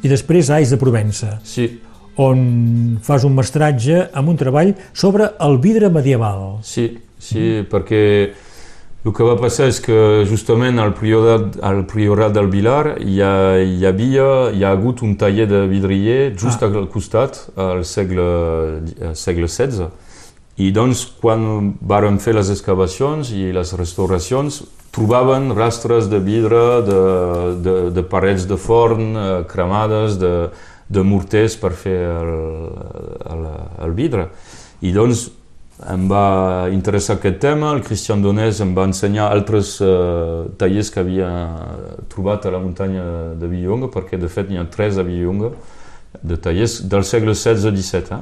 i 0.05 0.09
després 0.11 0.49
a 0.51 0.59
Ais 0.61 0.71
de 0.73 0.79
Provença, 0.81 1.39
Sí, 1.45 1.69
on 2.17 2.99
fas 3.03 3.25
un 3.27 3.35
mestratge 3.35 4.05
amb 4.15 4.29
un 4.31 4.37
treball 4.39 4.75
sobre 4.95 5.31
el 5.43 5.59
vidre 5.59 5.91
medieval. 5.91 6.59
sí, 6.63 6.97
sí, 7.19 7.65
perquè 7.71 8.31
el 9.05 9.13
que 9.13 9.25
va 9.27 9.35
passar 9.37 9.67
és 9.69 9.81
que 9.85 10.25
justament 10.25 10.79
al 10.81 10.95
priorat, 10.97 11.59
al 11.63 11.83
priorat 11.91 12.33
del 12.33 12.47
Vilar 12.49 12.95
hi, 13.05 13.19
ha, 13.21 13.59
hi 13.61 13.85
havia, 13.85 14.29
hi 14.55 14.63
ha 14.65 14.71
hagut 14.73 15.03
un 15.05 15.17
taller 15.21 15.45
de 15.51 15.67
vidrier 15.69 16.33
just 16.41 16.63
Ah. 16.63 16.67
al 16.71 16.89
costat 16.89 17.37
al 17.57 17.85
segle, 17.85 18.81
al 19.11 19.15
segle 19.17 19.49
XVI 19.49 19.91
i 20.57 20.71
doncs 20.71 21.05
quan 21.21 21.75
varen 21.83 22.19
fer 22.23 22.33
les 22.35 22.49
excavacions 22.49 23.33
i 23.35 23.51
les 23.53 23.73
restauracions 23.77 24.63
trobaven 24.94 25.50
rastres 25.57 26.09
de 26.11 26.20
vidre, 26.22 26.62
de, 26.87 27.00
de, 27.64 27.74
de 27.90 28.02
parets 28.07 28.46
de 28.46 28.59
forn 28.61 29.16
eh, 29.16 29.30
cremades, 29.50 30.18
de, 30.22 30.35
de 30.88 31.02
morters 31.02 31.57
per 31.59 31.72
fer 31.74 31.98
el, 32.07 32.35
el, 33.35 33.48
el 33.88 33.96
vidre. 33.96 34.28
I 34.85 34.92
doncs 34.94 35.26
em 35.90 36.04
va 36.07 36.68
interessar 36.70 37.16
aquest 37.18 37.40
tema, 37.42 37.72
el 37.74 37.83
Cristian 37.83 38.22
Donés 38.22 38.61
em 38.62 38.70
va 38.76 38.87
ensenyar 38.87 39.26
altres 39.35 39.74
eh, 39.83 40.44
tallers 40.61 40.92
que 40.94 41.02
havia 41.02 41.30
trobat 42.12 42.46
a 42.46 42.54
la 42.54 42.62
muntanya 42.62 43.35
de 43.40 43.50
Villlonga, 43.50 43.90
perquè 43.90 44.20
de 44.20 44.30
fet 44.30 44.50
n'hi 44.50 44.61
ha 44.62 44.68
tres 44.70 45.00
a 45.00 45.07
Villlonga, 45.07 45.50
de 46.22 46.38
tallers 46.38 46.78
del 46.87 47.02
segle 47.02 47.35
XVI-XVII, 47.35 48.20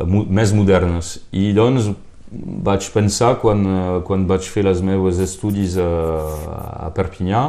eh, 0.00 0.08
més 0.08 0.56
modernes. 0.56 1.18
I 1.36 1.50
doncs 1.56 1.92
vaig 2.30 2.90
pensar, 2.92 3.36
quan, 3.40 3.64
eh, 3.66 4.02
quan 4.06 4.26
vaig 4.26 4.46
fer 4.50 4.66
els 4.66 4.82
meus 4.82 5.18
estudis 5.22 5.76
a, 5.78 5.90
a 6.86 6.90
Perpinyà, 6.94 7.42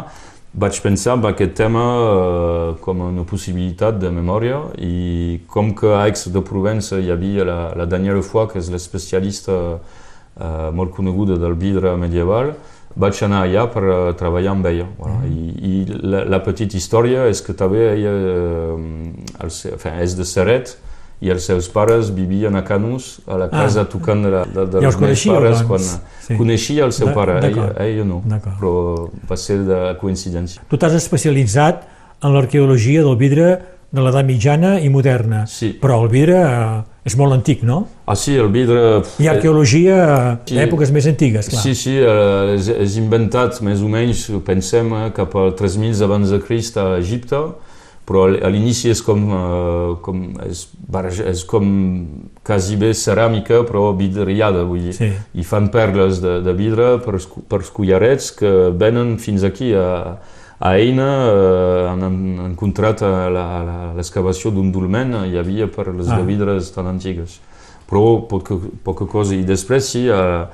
vaig 0.57 0.79
pensar 0.81 1.17
en 1.17 1.25
aquest 1.29 1.53
tema 1.57 1.83
eh, 1.83 2.71
com 2.81 3.01
una 3.09 3.25
possibilitat 3.27 3.99
de 4.01 4.11
memòria 4.13 4.61
i 4.81 5.41
com 5.47 5.73
que 5.77 5.91
a 5.93 6.05
Aix 6.05 6.27
de 6.33 6.41
Provença 6.41 7.01
hi 7.01 7.11
havia 7.13 7.45
la, 7.45 7.59
la 7.77 7.85
Daniela 7.85 8.23
Foix, 8.25 8.53
que 8.53 8.61
és 8.61 8.71
l'especialista 8.73 9.57
eh, 9.77 10.69
molt 10.73 10.95
coneguda 10.95 11.37
del 11.41 11.57
vidre 11.57 11.93
medieval, 11.97 12.55
vaig 12.97 13.21
anar 13.25 13.43
allà 13.45 13.67
per 13.69 13.83
eh, 13.85 13.99
treballar 14.17 14.55
amb 14.55 14.69
ella. 14.71 14.87
Voilà. 14.97 15.21
I, 15.29 15.53
i 15.57 16.01
la, 16.01 16.23
la 16.25 16.41
petita 16.45 16.77
història 16.79 17.27
és 17.29 17.43
que 17.45 17.53
també 17.57 17.83
ella 17.93 18.13
eh, 18.17 18.75
el, 19.45 19.53
enfin, 19.73 20.01
és 20.01 20.17
de 20.17 20.25
Seret 20.25 20.77
i 21.21 21.31
els 21.33 21.45
seus 21.49 21.67
pares 21.73 22.11
vivien 22.13 22.55
a 22.55 22.63
Canus, 22.63 23.19
a 23.25 23.37
la 23.41 23.47
casa 23.49 23.81
ah. 23.81 23.85
tocant 23.89 24.21
de, 24.23 24.29
la, 24.29 24.43
de, 24.45 24.65
de 24.69 24.81
Ja 24.83 24.87
els 24.91 24.95
coneixíeu, 24.99 25.33
pares, 25.33 25.63
doncs? 25.63 25.67
quan 25.67 26.13
Sí. 26.27 26.35
coneixia 26.37 26.83
el 26.85 26.91
seu 26.91 27.07
D'ac- 27.07 27.15
pare, 27.15 27.39
d'acord. 27.41 27.77
ella 27.81 28.03
no, 28.03 28.21
però 28.59 29.09
va 29.29 29.37
ser 29.37 29.59
de 29.65 29.95
coincidència. 30.01 30.61
Tu 30.69 30.77
t'has 30.77 30.93
especialitzat 30.93 31.87
en 32.21 32.33
l'arqueologia 32.33 33.01
del 33.01 33.15
vidre 33.17 33.47
de 33.89 34.01
l'edat 34.03 34.25
mitjana 34.27 34.79
i 34.83 34.89
moderna, 34.89 35.45
Sí. 35.47 35.77
però 35.81 36.01
el 36.03 36.09
vidre 36.09 36.35
eh, 36.35 36.81
és 37.05 37.15
molt 37.15 37.31
antic, 37.33 37.63
no? 37.63 37.87
Ah 38.05 38.15
sí, 38.15 38.35
el 38.35 38.49
vidre... 38.51 39.01
Hi 39.17 39.27
ha 39.27 39.31
arqueologia 39.37 40.39
Sí. 40.45 40.55
d'èpoques 40.55 40.91
més 40.91 41.07
antigues, 41.07 41.47
clar. 41.49 41.61
Sí, 41.63 41.73
sí, 41.73 41.95
eh, 41.97 42.55
és, 42.57 42.67
és 42.67 42.97
inventat 42.97 43.61
més 43.61 43.81
o 43.81 43.87
menys, 43.87 44.27
pensem, 44.45 44.91
eh, 44.93 45.11
cap 45.15 45.33
al 45.39 45.55
3000 45.55 46.03
abans 46.03 46.29
de 46.29 46.39
Crist 46.43 46.75
a 46.77 46.97
Egipte, 46.99 47.39
però 48.07 48.23
a 48.31 48.47
l'inici 48.47 48.87
és 48.93 49.01
com, 49.03 49.25
eh, 49.35 49.95
com, 50.01 50.21
és, 50.47 50.61
barreja- 50.87 51.25
és 51.27 51.41
com 51.43 51.65
quasi 52.47 52.77
bé 52.79 52.93
ceràmica, 52.95 53.65
però 53.67 53.89
vidriada, 53.97 54.63
vull 54.63 54.85
dir. 54.87 54.93
Sí. 54.95 55.09
I 55.35 55.43
fan 55.43 55.67
perles 55.73 56.21
de, 56.23 56.37
de 56.41 56.53
vidre 56.55 56.93
per, 57.03 57.19
per 57.51 57.59
collarets 57.75 58.31
que 58.31 58.51
venen 58.71 59.17
fins 59.19 59.43
aquí 59.43 59.73
a, 59.75 60.15
a 60.59 60.71
Eina, 60.79 61.09
eh, 61.33 61.83
han, 61.91 62.03
han 62.07 62.21
encontrat 62.47 63.03
l'excavació 63.97 64.51
d'un 64.55 64.71
dolmen, 64.71 65.13
hi 65.27 65.35
havia 65.37 65.67
per 65.67 65.89
les 65.93 66.07
Ah. 66.07 66.17
de 66.21 66.23
vidres 66.31 66.71
tan 66.71 66.87
antigues. 66.87 67.39
Però 67.89 68.21
poca, 68.27 68.55
poca 68.83 69.05
cosa. 69.05 69.35
I 69.35 69.43
després 69.47 69.85
sí, 69.91 70.07
eh, 70.07 70.45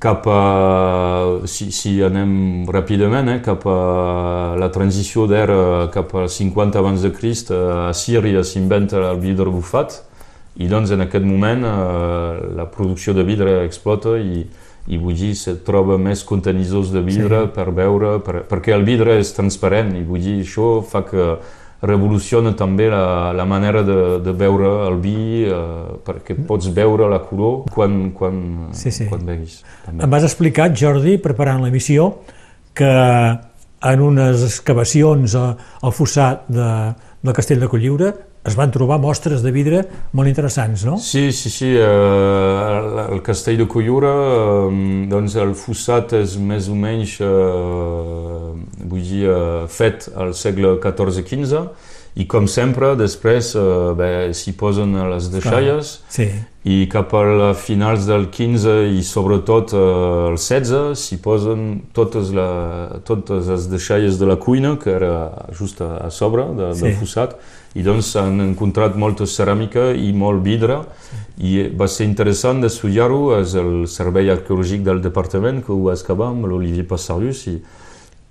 cap 0.00 0.26
a, 0.26 1.42
si, 1.46 1.70
si 1.72 1.98
anem 2.02 2.64
ràpidament, 2.70 3.28
eh, 3.28 3.40
cap 3.44 3.66
a 3.68 4.54
la 4.58 4.70
transició 4.72 5.26
d'era 5.28 5.88
cap 5.92 6.14
a 6.16 6.26
50 6.28 6.78
abans 6.80 7.02
de 7.04 7.12
Crist, 7.12 7.52
eh, 7.52 7.90
a 7.90 7.92
Síria 7.92 8.42
s'inventa 8.44 9.02
el 9.10 9.20
vidre 9.20 9.50
bufat 9.52 10.00
i 10.56 10.68
doncs 10.68 10.90
en 10.92 11.04
aquest 11.04 11.24
moment 11.24 11.64
eh, 11.64 12.54
la 12.56 12.66
producció 12.72 13.14
de 13.14 13.24
vidre 13.24 13.62
explota 13.66 14.16
i, 14.18 14.46
i 14.88 14.98
vull 14.98 15.14
dir, 15.14 15.34
se 15.38 15.54
troba 15.64 15.98
més 15.98 16.24
contenidors 16.24 16.90
de 16.92 17.00
vidre 17.04 17.44
Sí. 17.46 17.52
per 17.54 17.70
veure, 17.72 18.18
per, 18.24 18.42
perquè 18.48 18.74
el 18.74 18.84
vidre 18.84 19.18
és 19.20 19.32
transparent 19.36 19.94
i 19.96 20.02
vull 20.02 20.20
dir, 20.24 20.40
això 20.42 20.80
fa 20.82 21.04
que 21.06 21.36
revoluciona 21.82 22.52
també 22.54 22.86
la, 22.90 23.32
la 23.34 23.44
manera 23.48 23.82
de, 23.82 23.96
de 24.22 24.32
veure 24.38 24.70
el 24.86 24.98
vi 25.02 25.44
eh, 25.50 25.56
perquè 26.06 26.36
pots 26.46 26.70
veure 26.74 27.08
la 27.10 27.18
color 27.26 27.64
quan, 27.74 28.12
quan, 28.16 28.42
Sí, 28.78 28.92
sí. 28.94 29.08
quan 29.10 29.24
beguis. 29.26 29.60
També. 29.86 30.04
Em 30.06 30.10
vas 30.12 30.26
explicar, 30.28 30.70
Jordi, 30.78 31.16
preparant 31.22 31.62
l'emissió, 31.64 32.12
que 32.72 32.92
en 33.82 34.00
unes 34.00 34.44
excavacions 34.46 35.34
al 35.34 35.92
fossat 35.92 36.46
de, 36.48 36.68
del 37.22 37.34
castell 37.34 37.60
de 37.60 37.68
Colliure 37.68 38.12
es 38.44 38.56
van 38.58 38.72
trobar 38.74 38.98
mostres 38.98 39.42
de 39.44 39.52
vidre 39.54 39.84
molt 40.18 40.26
interessants, 40.28 40.82
no? 40.84 40.96
Sí, 40.98 41.28
sí, 41.32 41.50
sí. 41.50 41.68
Eh, 41.78 41.82
el, 41.84 43.14
el 43.14 43.22
castell 43.22 43.60
de 43.62 43.68
Coiura, 43.70 44.10
eh, 44.10 45.06
doncs 45.12 45.36
el 45.38 45.54
fossat 45.54 46.16
és 46.18 46.34
més 46.42 46.66
o 46.68 46.74
menys, 46.74 47.18
eh, 47.22 48.86
vull 48.90 49.02
dir, 49.06 49.24
eh, 49.30 49.66
fet 49.70 50.08
al 50.16 50.34
segle 50.34 50.76
XIV-XV, 50.82 51.66
i 52.20 52.26
com 52.28 52.44
sempre, 52.50 52.90
després 52.98 53.54
eh, 53.56 53.62
bé, 53.96 54.10
s'hi 54.36 54.52
posen 54.58 54.92
les 55.10 55.30
deixalles, 55.32 55.94
Sí. 56.12 56.26
i 56.68 56.86
cap 56.92 57.14
a 57.16 57.54
finals 57.58 58.04
del 58.06 58.26
15 58.30 58.74
i 58.98 59.00
sobretot 59.02 59.72
eh, 59.72 60.28
el 60.28 60.36
16 60.36 60.92
s'hi 61.00 61.16
posen 61.24 61.64
totes, 61.96 62.34
la, 62.36 63.00
totes 63.08 63.48
les 63.48 63.70
deixalles 63.70 64.18
de 64.20 64.26
la 64.28 64.36
cuina, 64.36 64.76
que 64.82 64.90
era 64.92 65.46
just 65.58 65.80
a, 65.80 65.96
a 66.06 66.10
sobre 66.10 66.44
de, 66.58 66.74
Sí. 66.74 66.82
del 66.84 66.96
fossat, 67.00 67.38
i 67.74 67.84
doncs 67.84 68.10
han 68.20 68.40
encontrat 68.44 68.98
molta 69.00 69.24
ceràmica 69.28 69.90
i 69.96 70.10
molt 70.12 70.42
vidre, 70.44 70.82
i 71.40 71.68
va 71.78 71.88
ser 71.88 72.04
interessant 72.04 72.60
d'estudiar-ho, 72.60 73.38
és 73.38 73.54
el 73.56 73.86
Servei 73.88 74.28
Arqueològic 74.32 74.84
del 74.84 75.00
Departament 75.04 75.62
que 75.64 75.72
ho 75.72 75.80
va 75.86 75.96
excavar 75.96 76.28
amb 76.34 76.46
l'Olivier 76.50 76.84
Passarius, 76.88 77.46
i, 77.48 77.56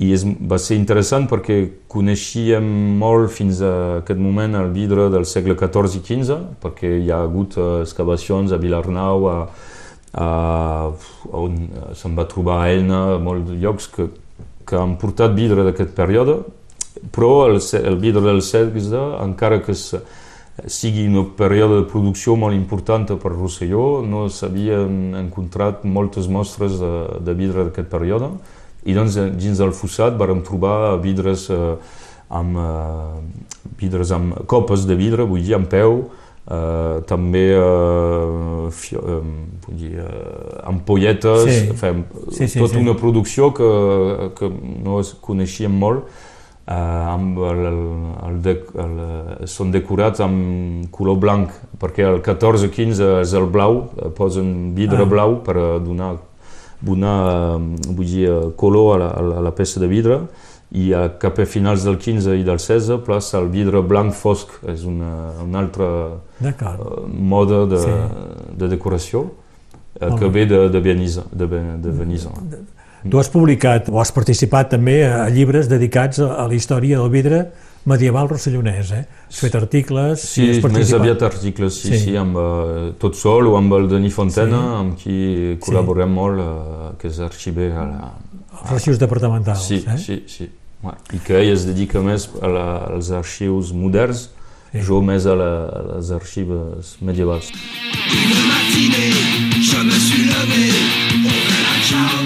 i 0.01 0.11
és, 0.13 0.25
va 0.25 0.59
ser 0.61 0.77
interessant 0.77 1.25
perquè 1.29 1.57
coneixíem 1.91 2.69
molt 3.01 3.33
fins 3.33 3.63
a 3.65 3.73
aquest 4.03 4.21
moment 4.21 4.59
el 4.61 4.71
vidre 4.77 5.09
del 5.13 5.25
segle 5.29 5.57
XIV 5.57 5.97
i 5.97 6.05
XV, 6.05 6.39
perquè 6.61 6.95
hi 7.01 7.09
ha 7.09 7.23
hagut 7.25 7.57
eh, 7.57 7.69
excavacions 7.81 8.53
a 8.53 8.61
Vilarnau, 8.61 9.27
a, 9.31 9.37
a, 10.21 10.29
on 11.33 11.61
se'n 11.97 12.17
va 12.17 12.29
trobar 12.29 12.61
a 12.61 12.71
Elna, 12.77 13.03
a 13.15 13.21
molts 13.21 13.57
llocs 13.57 13.89
que, 13.89 14.11
que 14.69 14.77
han 14.77 14.99
portat 15.01 15.33
vidre 15.33 15.65
d'aquest 15.65 15.97
període, 15.97 16.43
però 17.11 17.47
el, 17.49 17.59
el 17.83 17.95
vidre 18.01 18.21
del 18.21 18.41
segle, 18.41 19.01
encara 19.23 19.61
que 19.63 19.71
s- 19.71 19.99
sigui 20.67 21.07
un 21.07 21.31
període 21.37 21.79
de 21.81 21.87
producció 21.89 22.35
molt 22.37 22.53
important 22.53 23.07
per 23.17 23.31
Rosselló, 23.31 24.01
no 24.05 24.27
s'havien 24.29 25.15
encontrat 25.17 25.85
moltes 25.87 26.27
mostres 26.27 26.77
de, 26.79 26.91
de 27.23 27.33
vidre 27.33 27.63
d'aquest 27.65 27.89
període, 27.89 28.29
i 28.85 28.93
doncs 28.93 29.15
eh, 29.17 29.29
dins 29.31 29.57
del 29.57 29.71
fossat 29.73 30.17
vam 30.19 30.41
trobar 30.45 30.97
vidres 31.01 31.47
eh, 31.49 31.75
amb, 32.29 32.57
eh, 32.57 33.69
vidres 33.79 34.11
amb 34.11 34.43
copes 34.45 34.85
de 34.85 34.95
vidre, 34.99 35.23
vull 35.23 35.41
dir, 35.45 35.55
amb 35.55 35.69
peu, 35.71 36.09
eh, 36.51 37.01
també 37.07 37.45
eh, 37.55 38.69
fio, 38.71 39.01
eh, 39.01 39.21
vull 39.65 39.77
dir, 39.79 39.93
eh, 40.03 40.57
ampolletes, 40.67 41.47
Sí. 41.47 41.73
fem, 41.79 42.03
Sí, 42.31 42.47
sí, 42.47 42.59
tota 42.59 42.75
sí. 42.75 42.81
una 42.83 42.93
producció 42.97 43.53
que, 43.53 44.31
que 44.37 44.51
no 44.83 44.99
es 44.99 45.13
coneixíem 45.21 45.71
molt, 45.71 46.03
eh, 46.67 46.73
amb 46.73 47.37
el, 47.39 47.61
el, 48.27 48.41
de, 48.41 48.53
el, 48.83 49.47
són 49.47 49.71
decorats 49.71 50.19
amb 50.21 50.87
color 50.91 51.17
blanc, 51.17 51.49
perquè 51.81 52.05
el 52.07 52.21
14-15 52.21 53.21
és 53.21 53.33
el 53.33 53.45
blau, 53.51 53.89
eh, 53.97 54.09
posen 54.09 54.73
vidre 54.75 55.03
Ah. 55.03 55.09
blau 55.09 55.39
per 55.43 55.57
a 55.57 55.79
donar, 55.79 56.15
donar 56.81 57.17
eh, 57.57 57.91
vull 57.91 58.05
dir, 58.05 58.29
eh, 58.29 58.51
color 58.55 58.95
a 58.95 58.97
la, 59.03 59.09
a 59.37 59.41
la- 59.41 59.51
peça 59.55 59.79
de 59.79 59.87
vidre, 59.87 60.21
i 60.71 60.93
a, 60.95 61.09
cap 61.19 61.37
a 61.39 61.45
finals 61.45 61.83
del 61.83 61.97
15 61.99 62.31
i 62.39 62.43
del 62.47 62.55
16 62.57 63.01
plaça 63.03 63.37
el 63.41 63.49
vidre 63.51 63.81
blanc 63.83 64.13
fosc, 64.13 64.47
és 64.71 64.85
una, 64.87 65.31
una 65.43 65.59
altra 65.59 65.87
eh, 66.71 67.07
moda 67.11 67.65
de, 67.67 67.77
Sí. 67.77 67.89
de 68.55 68.67
decoració 68.69 69.25
eh, 69.99 70.07
que 70.17 70.29
ve 70.29 70.45
de, 70.45 70.69
de 70.69 70.79
Benissa. 70.79 71.23
De, 71.31 71.45
Ben- 71.45 71.81
de 71.81 71.91
Benissa. 71.91 72.29
Tu 73.09 73.17
has 73.17 73.29
publicat 73.33 73.89
o 73.89 73.99
has 73.99 74.11
participat 74.13 74.69
també 74.75 74.99
a 75.07 75.27
llibres 75.33 75.67
dedicats 75.67 76.19
a, 76.21 76.45
la 76.47 76.53
història 76.53 76.99
del 77.01 77.09
vidre 77.09 77.39
medieval 77.89 78.27
rossellonès, 78.29 78.91
eh? 78.93 79.05
Has 79.27 79.39
fet 79.41 79.55
articles 79.57 80.21
Sí, 80.21 80.43
has 80.51 80.55
més 80.57 80.61
participat. 80.61 80.99
aviat 81.01 81.23
articles, 81.25 81.73
sí, 81.81 81.87
Sí. 81.89 81.97
sí, 81.97 82.03
sí 82.11 82.17
amb 82.17 82.35
uh, 82.37 82.91
tot 83.01 83.15
sol 83.17 83.47
o 83.49 83.55
amb 83.57 83.73
el 83.73 83.87
Denis 83.89 84.13
Fontena, 84.13 84.59
Sí. 84.61 84.75
amb 84.81 84.97
qui 84.99 85.57
col·laborem 85.65 86.13
molt, 86.13 86.39
uh, 86.39 86.91
que 87.01 87.07
és 87.09 87.17
arxiver 87.19 87.71
a 87.73 87.85
la... 87.89 88.11
Els 88.61 88.71
arxius 88.77 88.99
departamentals, 88.99 89.65
Sí, 89.65 89.83
eh? 89.87 89.97
sí, 89.97 90.23
sí. 90.27 90.49
Ouais. 90.83 90.93
I 91.13 91.19
que 91.25 91.39
ell 91.41 91.51
es 91.53 91.65
dedica 91.65 92.01
més 92.01 92.29
a 92.41 92.47
la, 92.47 92.67
als 92.93 93.09
arxius 93.11 93.73
moderns, 93.73 94.29
Sí. 94.71 94.79
jo 94.87 95.01
més 95.01 95.25
a, 95.25 95.33
la, 95.35 95.49
a 95.67 95.81
les 95.97 96.11
arxives 96.11 96.97
medievals. 97.01 97.49
Une 97.51 98.45
matinée, 98.47 99.11
je 99.59 99.83
me 99.83 99.97
suis 99.97 100.25
levé. 100.29 100.69
Ciao, 100.69 101.33
bella 101.49 101.75
ciao, 101.83 102.20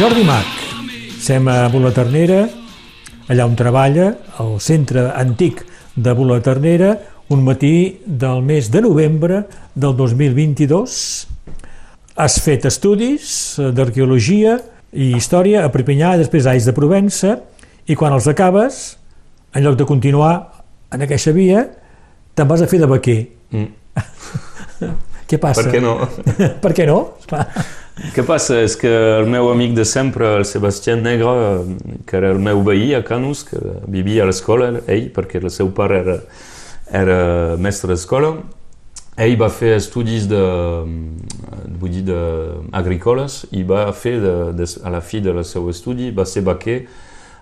Jordi 0.00 0.22
Mac, 0.24 0.46
sem 1.20 1.44
a 1.52 1.66
Bolaternera, 1.68 2.38
allà 3.28 3.44
on 3.44 3.52
treballa, 3.52 4.06
al 4.40 4.54
centre 4.64 5.02
antic 5.12 5.58
de 5.92 6.14
Bolaternera, 6.16 6.94
un 7.28 7.42
matí 7.44 8.00
del 8.06 8.40
mes 8.40 8.70
de 8.72 8.80
novembre 8.80 9.42
del 9.74 9.92
2022. 9.98 10.94
Has 12.16 12.38
fet 12.40 12.64
estudis 12.70 13.26
eh, 13.58 13.66
d'arqueologia 13.76 14.54
i 14.96 15.10
història 15.18 15.66
a 15.66 15.74
Perpinyà, 15.74 16.14
després 16.22 16.48
a 16.48 16.56
Ais 16.56 16.70
de 16.70 16.72
Provença, 16.72 17.34
i 17.84 17.92
quan 17.92 18.16
els 18.16 18.30
acabes, 18.32 18.80
en 19.52 19.66
lloc 19.68 19.76
de 19.82 19.88
continuar 19.90 20.32
en 20.96 21.04
aquesta 21.04 21.36
via, 21.36 21.66
te'n 22.32 22.48
vas 22.48 22.64
a 22.64 22.70
fer 22.72 22.80
de 22.80 22.88
vaquer. 22.88 23.18
Mm. 23.52 23.68
Què 25.28 25.36
passa? 25.44 25.68
Per 25.68 25.76
què 25.76 25.84
no? 25.84 25.98
per 26.64 26.72
què 26.72 26.88
no? 26.88 26.98
Esclar. 27.20 27.44
Què 28.14 28.24
passa? 28.26 28.60
És 28.64 28.76
que 28.80 28.90
el 28.90 29.28
meu 29.30 29.50
amic 29.52 29.74
de 29.76 29.84
sempre, 29.84 30.30
el 30.38 30.46
Sebastián 30.48 31.02
Negre, 31.04 31.34
que 32.08 32.16
era 32.16 32.30
el 32.32 32.40
meu 32.40 32.62
veí 32.64 32.94
a 32.96 33.02
Canus, 33.04 33.44
que 33.44 33.60
vivia 33.88 34.24
a 34.24 34.30
l'escola, 34.30 34.72
ell, 34.86 35.10
perquè 35.14 35.42
el 35.42 35.50
seu 35.52 35.68
pare 35.76 36.00
era, 36.00 36.16
era 37.02 37.20
mestre 37.60 37.92
d'escola, 37.92 38.32
ell 39.20 39.36
va 39.40 39.50
fer 39.52 39.74
estudis 39.76 40.26
de, 40.30 40.40
vull 41.80 41.92
dir, 41.92 42.06
de 42.08 42.22
agrícoles 42.72 43.44
i 43.52 43.66
va 43.68 43.90
fer, 43.92 44.16
de, 44.24 44.34
de, 44.56 44.68
a 44.82 44.96
la 44.96 45.04
fi 45.04 45.20
del 45.20 45.44
seu 45.44 45.68
estudi, 45.70 46.10
va 46.16 46.24
ser 46.24 46.46
vaquer 46.46 46.80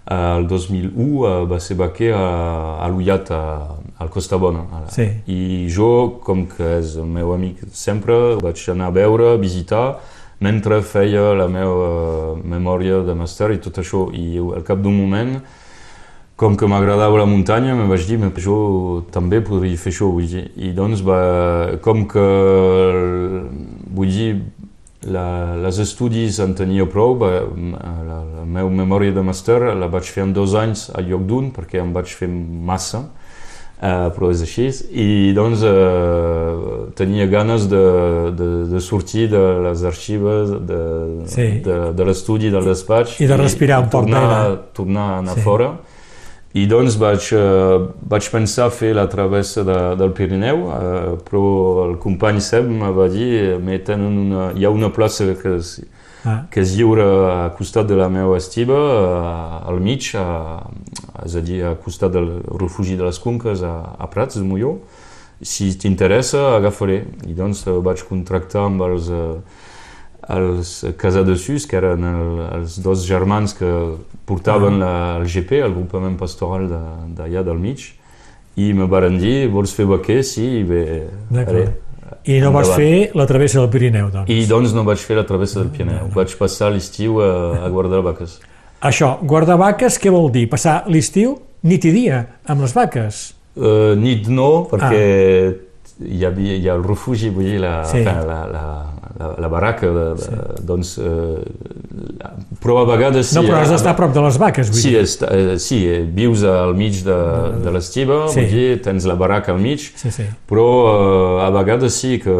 el 0.08 0.46
2001 0.48 1.26
eh, 1.28 1.46
va 1.46 1.58
ser 1.60 1.76
vaquer 1.76 2.14
a, 2.16 2.78
a 2.80 2.86
l'Ullat, 2.88 3.28
al 3.30 4.08
Costa 4.10 4.38
Bona. 4.40 4.64
Sí. 4.88 5.04
I 5.28 5.68
jo, 5.68 6.20
com 6.24 6.46
que 6.48 6.78
és 6.78 6.96
el 6.96 7.10
meu 7.12 7.34
amic 7.34 7.60
sempre, 7.76 8.38
vaig 8.40 8.62
anar 8.72 8.88
a 8.88 8.96
veure, 8.96 9.34
a 9.34 9.40
visitar, 9.40 9.98
mentre 10.40 10.82
feia 10.86 11.32
la 11.34 11.48
meva 11.50 12.36
memòria 12.44 13.02
de 13.06 13.14
màster 13.18 13.52
i 13.54 13.62
tot 13.62 13.80
això. 13.82 14.06
I 14.14 14.38
al 14.38 14.64
cap 14.66 14.82
d'un 14.82 14.94
moment, 14.94 15.38
com 16.38 16.54
que 16.56 16.68
m'agradava 16.70 17.18
la 17.18 17.26
muntanya, 17.26 17.74
me 17.74 17.88
vaig 17.90 18.06
dir 18.06 18.20
jo 18.38 19.04
també 19.10 19.40
podria 19.40 19.76
fer 19.76 19.92
això. 19.92 20.10
Vull 20.12 20.28
dir. 20.30 20.46
I 20.56 20.72
doncs, 20.72 21.02
va, 21.02 21.78
com 21.82 22.06
que, 22.06 22.26
vull 23.90 24.14
dir, 24.14 24.30
la, 25.02 25.56
les 25.56 25.78
estudis 25.78 26.38
en 26.42 26.54
tenia 26.54 26.86
prou, 26.86 27.16
va, 27.18 27.30
la, 27.42 28.18
la 28.38 28.44
meva 28.44 28.70
memòria 28.70 29.12
de 29.14 29.22
màster 29.22 29.60
la 29.74 29.86
vaig 29.90 30.06
fer 30.10 30.24
en 30.26 30.32
dos 30.34 30.54
anys 30.58 30.88
a 30.90 31.02
lloc 31.02 31.26
d'un, 31.26 31.50
perquè 31.54 31.82
em 31.82 31.92
vaig 31.94 32.10
fer 32.10 32.28
massa, 32.28 33.08
eh, 33.82 34.10
però 34.14 34.30
és 34.30 34.42
així. 34.42 34.68
I 34.92 35.32
doncs 35.34 35.62
eh, 35.62 36.90
tenia 36.94 37.26
ganes 37.26 37.66
de, 37.70 37.84
de, 38.36 38.48
de 38.72 38.80
sortir 38.80 39.28
de 39.30 39.42
les 39.68 39.84
arxives, 39.84 40.50
de, 40.66 40.80
Sí. 41.26 41.60
de, 41.64 41.92
de 41.94 42.04
l'estudi, 42.04 42.50
del 42.50 42.64
despatx. 42.64 43.20
I 43.20 43.26
de 43.26 43.36
respirar 43.36 43.80
un 43.84 43.88
poc 43.88 44.02
tornar, 44.06 44.26
d'aire. 44.28 44.58
tornar 44.74 45.06
a 45.14 45.18
anar 45.18 45.34
Sí. 45.34 45.40
fora. 45.40 45.70
I 46.54 46.66
doncs 46.66 46.96
vaig, 46.96 47.28
eh, 47.36 47.88
vaig 48.08 48.30
pensar 48.32 48.70
fer 48.70 48.94
la 48.94 49.06
travessa 49.06 49.62
de, 49.62 49.96
del 50.00 50.10
Pirineu, 50.12 50.56
eh, 50.70 51.16
però 51.28 51.90
el 51.90 51.98
company 51.98 52.40
Seb 52.40 52.64
em 52.70 52.80
va 52.96 53.06
dir 53.08 53.58
"Me 53.60 53.78
tenen 53.78 54.16
una, 54.18 54.52
hi 54.56 54.64
ha 54.64 54.70
una 54.70 54.88
plaça 54.88 55.24
que 55.42 55.56
és, 55.56 55.80
Ah. 56.24 56.46
que 56.50 56.60
és 56.60 56.74
lliure 56.76 57.02
a 57.30 57.50
costat 57.56 57.86
de 57.86 57.94
la 57.94 58.08
meva 58.08 58.36
estiba, 58.36 58.74
eh, 58.74 59.68
al 59.68 59.78
mig, 59.80 60.10
a, 60.16 60.64
és 61.26 61.36
a 61.36 61.40
dir, 61.40 61.62
a 61.64 61.74
costat 61.74 62.12
del 62.12 62.28
refugi 62.60 62.96
de 62.96 63.04
les 63.08 63.18
Conques, 63.18 63.62
a, 63.62 63.94
a 63.98 64.06
Prats 64.12 64.36
de 64.38 64.44
Molló. 64.44 64.76
Si 65.40 65.70
t'interessa, 65.78 66.56
agafaré. 66.56 67.04
I 67.28 67.34
doncs 67.38 67.66
eh, 67.66 67.74
vaig 67.82 68.02
contractar 68.08 68.64
amb 68.66 68.82
els, 68.88 69.08
eh, 69.10 69.36
els 70.34 70.72
Casadessus, 70.98 71.66
que 71.70 71.78
eren 71.78 72.04
el, 72.04 72.32
els 72.58 72.78
dos 72.84 73.04
germans 73.06 73.54
que 73.56 73.70
portaven 74.28 74.80
la, 74.82 74.92
el 75.20 75.26
GP, 75.30 75.62
el 75.64 75.74
grupament 75.76 76.18
pastoral 76.20 76.66
de- 76.68 76.82
d'allà 77.20 77.44
del 77.46 77.58
mig, 77.62 77.86
i 78.58 78.72
me 78.74 78.88
varen 78.90 79.16
dir, 79.22 79.46
vols 79.54 79.72
fer 79.72 79.86
vaquer? 79.86 80.20
Sí, 80.26 80.44
i 80.60 80.64
bé, 80.66 80.82
faré. 81.32 81.68
I 82.28 82.40
no 82.42 82.50
vas 82.52 82.66
Endavant. 82.68 82.82
fer 82.82 83.10
la 83.16 83.24
travessa 83.28 83.60
del 83.60 83.70
Pirineu, 83.72 84.08
doncs. 84.12 84.28
I 84.32 84.44
doncs 84.50 84.72
no 84.74 84.82
vaig 84.84 84.98
fer 85.00 85.16
la 85.16 85.24
travessa 85.28 85.60
del 85.62 85.70
Pirineu, 85.72 86.08
vaig 86.12 86.34
passar 86.36 86.72
l'estiu 86.74 87.20
a, 87.22 87.28
a 87.64 87.68
guardar 87.72 88.02
vaques. 88.04 88.40
Això, 88.80 89.16
guardar 89.26 89.56
vaques, 89.58 89.96
què 89.98 90.10
vol 90.14 90.28
dir? 90.30 90.46
Passar 90.50 90.84
l'estiu 90.86 91.34
nit 91.66 91.84
i 91.88 91.90
dia 91.94 92.20
amb 92.46 92.62
les 92.62 92.74
vaques? 92.76 93.22
Uh, 93.58 93.96
nit 93.98 94.28
no, 94.30 94.68
perquè 94.70 95.00
hi, 96.06 96.20
havia, 96.24 96.54
hi 96.54 96.68
ha 96.68 96.76
el 96.78 96.84
refugi, 96.86 97.32
vull 97.34 97.48
dir, 97.48 97.58
la, 97.64 97.82
Sí. 97.90 97.98
enfin, 98.04 98.20
la, 98.28 98.44
la, 98.46 98.62
la, 99.18 99.34
la 99.42 99.48
barraca, 99.48 99.86
de, 99.86 100.04
de, 100.14 100.62
doncs, 100.68 100.96
uh, 100.98 101.42
però 102.62 102.78
a 102.82 102.84
vegades 102.88 103.28
sí. 103.30 103.36
no, 103.38 103.42
però 103.46 103.58
has 103.62 103.68
a- 103.70 103.74
d'estar 103.76 103.92
a 103.92 103.96
prop 103.98 104.12
de 104.14 104.22
les 104.24 104.38
vaques, 104.38 104.70
vull 104.70 104.80
Sí, 104.80 104.90
dir. 104.92 105.00
est, 105.02 105.22
eh, 105.26 105.58
sí, 105.58 105.80
eh, 105.86 106.00
vius 106.04 106.42
al 106.46 106.74
mig 106.78 107.00
de, 107.04 107.16
de 107.64 107.70
l'estiva, 107.74 108.28
Sí. 108.28 108.40
vull 108.40 108.50
dir, 108.52 108.80
tens 108.82 109.06
la 109.10 109.14
barraca 109.18 109.52
al 109.52 109.60
mig, 109.60 109.78
Sí, 109.96 110.10
sí. 110.10 110.26
però 110.48 110.66
eh, 111.40 111.46
a 111.46 111.50
vegades 111.50 111.94
sí 111.98 112.18
que 112.22 112.34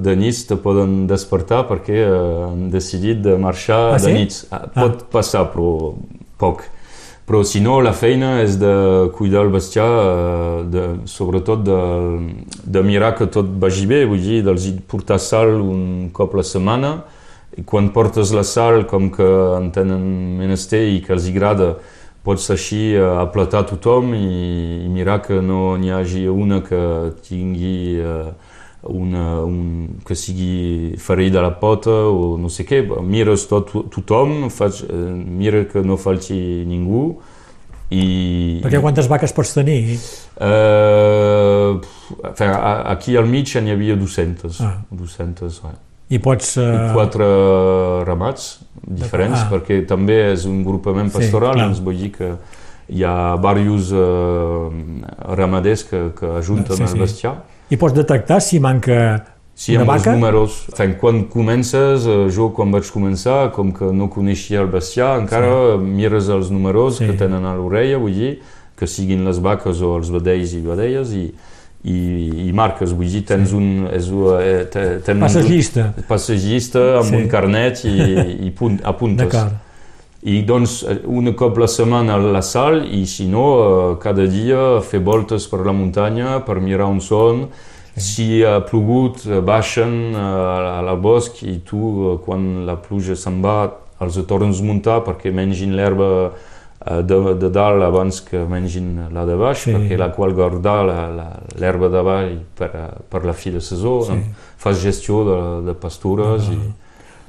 de 0.00 0.16
nit 0.16 0.46
te 0.48 0.56
poden 0.56 1.06
despertar 1.06 1.66
perquè 1.68 2.00
eh, 2.06 2.44
han 2.48 2.70
decidit 2.70 3.22
de 3.22 3.36
marxar 3.38 3.82
Ah, 3.94 3.98
de 3.98 4.04
sí? 4.08 4.12
nit. 4.12 4.38
Ah, 4.50 4.64
Pot 4.74 5.04
passar, 5.12 5.46
però 5.52 5.94
poc. 6.38 6.62
Però 7.32 7.40
si 7.48 7.62
no, 7.64 7.78
la 7.80 7.94
feina 7.96 8.42
és 8.42 8.58
de 8.60 8.70
cuidar 9.16 9.46
el 9.46 9.50
bestiar, 9.54 9.86
eh, 9.88 10.64
de, 10.68 10.82
sobretot 11.08 11.62
de, 11.64 11.76
de 12.74 12.82
mirar 12.84 13.14
que 13.16 13.24
tot 13.32 13.48
vagi 13.62 13.86
bé, 13.88 14.02
vull 14.04 14.20
dir, 14.20 14.42
dels 14.44 14.66
portar 14.84 15.16
sal 15.16 15.54
un 15.64 16.10
cop 16.12 16.36
la 16.36 16.44
setmana, 16.44 16.90
i 17.56 17.64
quan 17.64 17.88
portes 17.94 18.34
la 18.36 18.44
sal, 18.44 18.84
com 18.90 19.08
que 19.14 19.30
en 19.56 19.70
tenen 19.72 20.04
menester 20.42 20.82
i 20.92 21.00
que 21.00 21.16
els 21.16 21.30
agrada, 21.32 21.70
pots 22.20 22.52
així 22.52 22.82
eh, 22.98 23.08
aplatar 23.24 23.64
tothom 23.70 24.12
i, 24.12 24.84
i 24.84 24.92
mirar 24.92 25.22
que 25.24 25.40
no 25.40 25.78
n'hi 25.80 25.96
hagi 25.96 26.26
una 26.28 26.60
que 26.68 26.84
tingui 27.30 27.96
eh, 27.96 28.28
una, 28.82 29.42
un, 29.46 30.00
que 30.06 30.14
sigui 30.18 30.96
ferida 30.98 31.38
a 31.38 31.42
la 31.46 31.52
pota 31.60 31.90
o 32.10 32.36
no 32.38 32.48
sé 32.50 32.64
què. 32.66 32.82
Mires 33.06 33.46
tot, 33.50 33.70
tothom, 33.94 34.48
faig, 34.50 34.82
eh, 34.88 34.96
mira 35.42 35.64
que 35.70 35.82
no 35.86 35.96
falti 36.00 36.64
ningú 36.66 37.04
i... 37.92 38.60
Perquè 38.64 38.80
quantes 38.80 39.08
vaques 39.10 39.34
pots 39.36 39.52
tenir? 39.54 39.98
Eh, 40.40 41.80
aquí 42.88 43.16
al 43.16 43.26
mig 43.28 43.52
n'hi 43.60 43.70
havia 43.74 43.96
200. 43.96 44.60
Ah. 44.64 44.76
200 44.90 45.62
ouais. 45.64 45.76
I 46.12 46.18
pots... 46.20 46.56
I 46.56 46.64
eh, 46.64 46.90
quatre 46.92 47.28
ramats 48.04 48.60
diferents, 48.82 49.44
Ah. 49.44 49.48
perquè 49.52 49.82
també 49.86 50.32
és 50.32 50.44
un 50.48 50.62
grupament 50.64 51.08
Sí, 51.10 51.18
pastoral, 51.20 51.54
clar. 51.54 51.66
doncs 51.70 51.80
vull 51.84 51.96
dir 51.96 52.10
que 52.12 52.32
hi 52.92 53.04
ha 53.06 53.36
diversos 53.40 53.92
eh, 53.92 55.36
ramaders 55.36 55.84
que, 55.88 56.02
que 56.18 56.26
ajunten 56.42 56.76
Sí, 56.76 56.82
el 56.82 57.08
sí. 57.08 57.26
I 57.72 57.78
pots 57.80 57.94
detectar 57.96 58.40
si 58.44 58.60
manca 58.60 58.98
Sí, 59.54 59.74
una 59.76 59.84
amb 59.84 59.92
els 59.94 60.06
números. 60.08 60.54
Enfin, 60.72 60.94
quan 61.00 61.24
comences, 61.30 62.06
eh, 62.08 62.26
jo 62.32 62.50
quan 62.56 62.70
vaig 62.72 62.88
començar, 62.90 63.50
com 63.52 63.70
que 63.72 63.90
no 63.92 64.08
coneixia 64.10 64.60
el 64.64 64.68
bestiar, 64.72 65.18
encara 65.20 65.76
mires 65.78 66.28
els 66.32 66.50
números 66.50 66.98
Sí. 66.98 67.06
que 67.06 67.12
tenen 67.20 67.44
a 67.44 67.52
l'orella, 67.54 67.98
vull 68.00 68.14
dir, 68.16 68.32
que 68.76 68.86
siguin 68.88 69.24
les 69.24 69.38
vaques 69.44 69.80
o 69.84 69.96
els 69.98 70.10
vedells 70.10 70.54
i 70.56 70.60
vedelles, 70.64 71.12
i, 71.12 71.26
i, 71.84 72.48
i 72.48 72.52
marques, 72.52 72.92
vull 72.96 73.06
dir, 73.12 73.22
tens 73.28 73.52
un... 73.52 73.86
És, 73.92 74.08
eh, 74.08 74.64
te- 74.72 74.98
tens 75.04 75.20
Passes 75.20 75.44
un-. 75.44 75.92
Passagista 76.08 76.98
amb 76.98 77.10
Sí. 77.12 77.16
un 77.20 77.28
carnet 77.28 77.84
i, 77.84 78.46
i 78.46 78.50
punt, 78.56 78.80
apuntes. 78.82 79.28
D'acord. 79.30 79.52
I 80.22 80.42
doncs 80.46 80.82
eh, 80.86 81.00
un 81.06 81.32
cop 81.34 81.56
la 81.58 81.66
setmana 81.66 82.14
a 82.14 82.16
la 82.22 82.42
sal 82.46 82.84
i 82.86 83.04
si 83.10 83.26
no, 83.26 83.46
eh, 83.58 83.98
cada 84.02 84.26
dia 84.30 84.80
fer 84.86 85.00
voltes 85.02 85.48
per 85.50 85.64
la 85.66 85.72
muntanya 85.74 86.40
per 86.46 86.60
mirar 86.62 86.86
on 86.86 87.00
són. 87.02 87.48
Si 87.96 88.40
ha 88.46 88.60
plogut, 88.64 89.24
eh, 89.26 89.40
baixen 89.44 90.14
al 90.16 90.88
bosc 91.02 91.42
i 91.42 91.58
tu, 91.66 92.20
quan 92.24 92.64
la 92.66 92.76
pluja 92.80 93.16
se'n 93.18 93.42
va, 93.42 93.66
els 94.02 94.16
tornes 94.26 94.60
a 94.60 94.64
muntar 94.64 95.00
perquè 95.04 95.30
mengin 95.34 95.74
l'herba 95.76 96.30
de, 96.82 97.18
de 97.38 97.50
dalt 97.54 97.82
abans 97.86 98.16
que 98.26 98.40
mengin 98.50 99.08
la 99.14 99.22
de 99.28 99.36
baix, 99.38 99.58
Sí. 99.66 99.70
perquè 99.74 99.98
la 99.98 100.08
qual 100.10 100.32
guardar 100.34 100.84
la- 100.86 101.08
la- 101.14 101.38
l'herba 101.60 101.88
de 101.88 102.02
baix 102.02 102.32
per, 102.58 102.70
per 103.10 103.24
la 103.24 103.32
fi 103.32 103.50
de 103.50 103.60
saison. 103.60 104.02
Sí. 104.02 104.18
Fas 104.58 104.80
gestió 104.82 105.22
de, 105.24 105.66
de 105.66 105.74
pastures 105.78 106.48
i... 106.50 106.58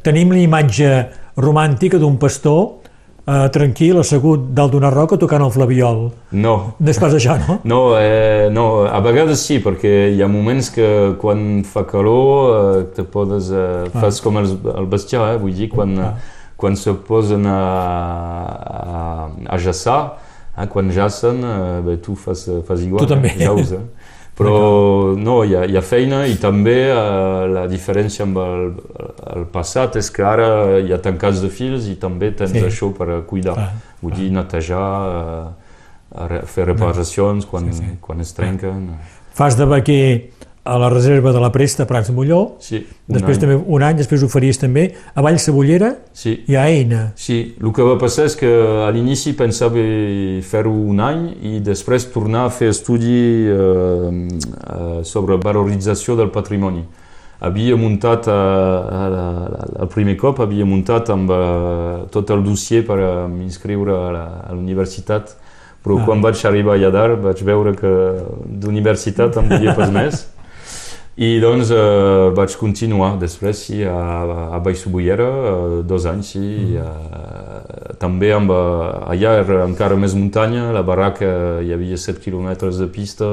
Tenim 0.04 0.32
l'imatge 0.34 0.90
romàntica 1.38 1.98
d'un 2.02 2.18
pastor 2.18 2.80
eh, 3.28 3.48
tranquil, 3.56 4.00
assegut 4.00 4.50
dalt 4.56 4.72
d'una 4.74 4.90
roca 4.92 5.18
tocant 5.18 5.44
el 5.46 5.52
flabiol. 5.52 6.12
No, 6.32 6.56
No 6.80 6.90
és 6.90 7.00
pas 7.00 7.14
això, 7.14 7.38
no? 7.48 7.60
No, 7.64 7.82
eh, 8.00 8.50
no, 8.52 8.84
a 8.86 9.00
vegades 9.02 9.40
sí, 9.46 9.60
perquè 9.64 10.10
hi 10.16 10.22
ha 10.22 10.28
moments 10.28 10.70
que 10.76 11.16
quan 11.22 11.64
fa 11.64 11.86
calor 11.88 12.80
eh, 12.82 12.84
te 12.96 13.04
podes, 13.04 13.52
eh, 13.52 13.90
fas 13.94 14.20
com 14.22 14.38
el, 14.42 14.52
el 14.78 14.86
bestiar, 14.92 15.34
eh, 15.34 15.38
vull 15.38 15.54
dir, 15.54 15.70
quan, 15.70 15.98
Ah. 16.00 16.14
quan 16.58 16.76
se 16.80 16.94
posen 16.94 17.46
a, 17.48 17.60
a, 18.64 19.30
a 19.50 19.58
jaçar, 19.58 20.18
eh, 20.58 20.68
quan 20.68 20.90
jacen, 20.92 21.42
eh, 21.44 21.82
bé, 21.86 21.98
tu 21.98 22.16
fas, 22.16 22.46
fas 22.68 22.82
igual, 22.82 23.06
Tu 23.06 23.14
també. 23.14 23.30
eh, 23.38 23.46
jaus, 23.46 23.72
eh. 23.72 23.82
Però 24.34 25.14
no, 25.16 25.44
hi 25.46 25.54
ha, 25.54 25.66
hi 25.70 25.76
ha 25.78 25.82
feina 25.86 26.24
i 26.26 26.34
també 26.42 26.88
eh, 26.90 27.48
la 27.54 27.68
diferència 27.70 28.24
amb 28.26 28.40
el, 28.42 28.64
el 29.36 29.44
passat 29.54 30.00
és 30.02 30.10
que 30.10 30.24
ara 30.26 30.80
hi 30.82 30.90
ha 30.94 30.98
tancats 30.98 31.44
de 31.44 31.52
fils 31.54 31.86
i 31.92 31.96
també 32.02 32.32
tens 32.34 32.52
Sí. 32.56 32.64
això 32.66 32.90
per 32.98 33.22
cuidar. 33.30 33.54
Clar, 33.54 33.72
Vull 34.02 34.16
dir, 34.18 34.32
netejar, 34.36 34.88
eh, 36.28 36.42
fer 36.50 36.66
reparacions 36.66 37.46
quan, 37.46 37.70
Sí, 37.72 37.78
sí. 37.84 37.98
quan 38.02 38.20
es 38.22 38.34
trenquen. 38.34 38.90
Fas 39.34 39.56
de 39.58 39.66
vaquer 39.66 40.30
a 40.66 40.78
la 40.80 40.88
reserva 40.90 41.34
de 41.34 41.40
la 41.44 41.50
Presta 41.52 41.86
Prats 41.86 42.08
de 42.08 42.14
Molló, 42.16 42.56
Sí, 42.64 42.78
un 43.10 43.16
després 43.18 43.36
any. 43.36 43.42
també 43.42 43.56
un 43.68 43.84
any, 43.84 43.98
després 44.00 44.24
ho 44.24 44.30
faries 44.32 44.58
també 44.62 44.94
a 45.14 45.22
Vall 45.22 45.38
Cebollera 45.40 45.90
Sí, 46.14 46.38
i 46.48 46.56
a 46.56 46.68
Eina. 46.70 47.12
sí, 47.16 47.56
el 47.62 47.74
que 47.74 47.84
va 47.84 47.98
passar 48.00 48.26
és 48.30 48.36
que 48.40 48.48
a 48.48 48.90
l'inici 48.96 49.34
pensava 49.36 49.76
fer-ho 50.42 50.72
un 50.72 51.00
any 51.04 51.26
i 51.44 51.60
després 51.60 52.06
tornar 52.14 52.46
a 52.46 52.50
fer 52.50 52.70
estudi 52.70 53.48
eh, 53.52 54.10
eh, 54.32 55.04
sobre 55.04 55.36
valorització 55.38 56.16
del 56.16 56.30
patrimoni. 56.32 56.86
havia 57.44 57.76
muntat, 57.76 58.28
a, 58.30 58.32
a, 58.32 59.00
a, 59.04 59.32
a, 59.60 59.82
el 59.84 59.88
primer 59.92 60.16
cop 60.16 60.40
havia 60.40 60.64
muntat 60.64 61.10
amb 61.12 61.30
uh, 61.30 62.06
tot 62.10 62.30
el 62.32 62.40
dossier 62.42 62.86
per 62.88 62.96
uh, 63.04 63.28
m'inscriure 63.28 63.92
a 63.92 64.22
a 64.48 64.54
l'universitat, 64.54 65.34
però 65.84 65.98
Ah. 66.00 66.06
quan 66.06 66.22
vaig 66.22 66.40
arribar 66.48 66.78
allà 66.78 66.90
dalt 66.92 67.20
vaig 67.20 67.44
veure 67.44 67.76
que 67.76 67.92
d'universitat 68.48 69.36
em 69.38 69.50
volia 69.50 69.76
pas 69.76 69.92
més. 69.92 70.28
I 71.14 71.38
doncs 71.38 71.70
eh, 71.70 72.32
vaig 72.34 72.56
continuar 72.58 73.12
després 73.22 73.60
sí, 73.68 73.84
a, 73.86 73.98
a 74.58 74.60
Baixobullera, 74.66 75.28
eh, 75.30 75.82
dos 75.86 76.08
anys, 76.10 76.32
sí, 76.34 76.42
i, 76.42 76.78
eh, 76.82 77.94
també 78.02 78.32
amb, 78.34 78.50
eh, 78.50 78.88
allà 79.14 79.36
era 79.44 79.60
encara 79.68 79.98
més 80.00 80.16
muntanya, 80.18 80.72
la 80.74 80.82
barraca 80.82 81.62
hi 81.62 81.70
havia 81.76 82.00
7 82.02 82.18
quilòmetres 82.24 82.82
de 82.82 82.90
pista, 82.90 83.30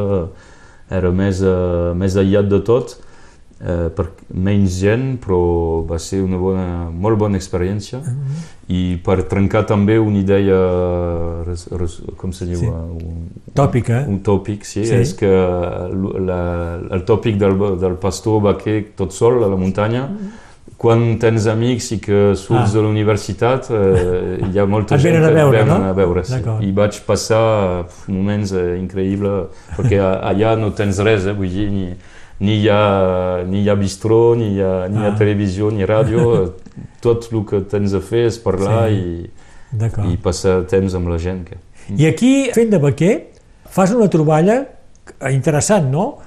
era 0.92 1.08
més, 1.08 1.40
eh, 1.40 1.94
més 1.96 2.18
aïllat 2.20 2.52
de 2.52 2.60
tot, 2.68 2.98
eh, 2.98 3.09
per 3.60 4.06
menys 4.32 4.78
gent, 4.80 5.18
però 5.20 5.84
va 5.84 5.98
ser 6.00 6.22
una 6.24 6.38
bona, 6.40 6.90
molt 6.90 7.18
bona 7.20 7.36
experiència 7.36 8.00
i 8.72 8.96
per 9.04 9.18
trencar 9.28 9.66
també 9.68 9.98
una 10.00 10.16
idea, 10.22 10.56
res, 11.44 11.66
res, 11.76 11.98
com 12.16 12.32
se 12.32 12.46
diu, 12.46 12.56
Sí. 12.58 12.66
un, 12.66 13.28
Tòpica. 13.54 14.04
un 14.08 14.20
tòpic, 14.22 14.64
sí, 14.64 14.84
Sí. 14.86 14.94
és 14.94 15.12
que 15.12 15.28
la, 15.28 16.78
el 16.90 17.04
tòpic 17.04 17.36
del, 17.36 17.56
del 17.80 17.96
pastor 18.00 18.40
vaquer 18.40 18.92
tot 18.96 19.12
sol 19.12 19.42
a 19.44 19.48
la 19.48 19.56
muntanya, 19.56 20.08
quan 20.80 21.18
tens 21.20 21.44
amics 21.46 21.90
i 21.92 21.98
que 22.00 22.34
surts 22.34 22.70
Ah. 22.70 22.72
de 22.72 22.80
la 22.80 22.88
universitat, 22.88 23.66
eh, 23.70 24.38
hi 24.50 24.58
ha 24.58 24.64
molta 24.66 24.94
Et 24.96 25.00
gent 25.02 25.16
que 25.20 25.34
veure, 25.34 25.58
venen 25.58 25.68
no? 25.82 25.90
a 25.90 25.92
veure. 25.92 26.24
Sí. 26.24 26.40
I 26.62 26.72
vaig 26.72 27.02
passar 27.04 27.84
moments 28.08 28.52
eh, 28.52 28.78
increïbles, 28.80 29.48
perquè 29.76 30.00
allà 30.00 30.56
no 30.56 30.70
tens 30.72 30.98
res, 31.04 31.26
eh, 31.26 31.34
vull 31.34 31.50
dir, 31.52 31.68
ni, 31.70 31.90
ni 32.40 32.56
hi 32.62 32.68
ha, 32.72 33.42
ni 33.46 33.62
hi 33.62 33.68
ha 33.68 33.74
bistró, 33.76 34.34
ni 34.36 34.54
hi 34.56 34.60
ha, 34.64 34.88
ni 34.88 34.98
hi 35.00 35.04
ha 35.04 35.12
Ah. 35.12 35.18
televisió, 35.18 35.70
ni 35.70 35.84
ràdio, 35.84 36.54
tot 37.04 37.28
el 37.32 37.44
que 37.48 37.60
tens 37.68 37.92
a 37.94 38.00
fer 38.00 38.26
és 38.30 38.38
parlar 38.40 38.88
Sí. 38.88 39.28
I, 39.70 40.12
i 40.12 40.16
passar 40.16 40.62
temps 40.66 40.94
amb 40.98 41.08
la 41.12 41.18
gent. 41.18 41.44
Que... 41.46 41.56
I 41.96 42.06
aquí, 42.08 42.50
fent 42.54 42.70
de 42.72 42.78
vaquer, 42.82 43.14
fas 43.70 43.92
una 43.94 44.08
troballa 44.10 44.64
interessant, 45.30 45.90
no? 45.92 46.18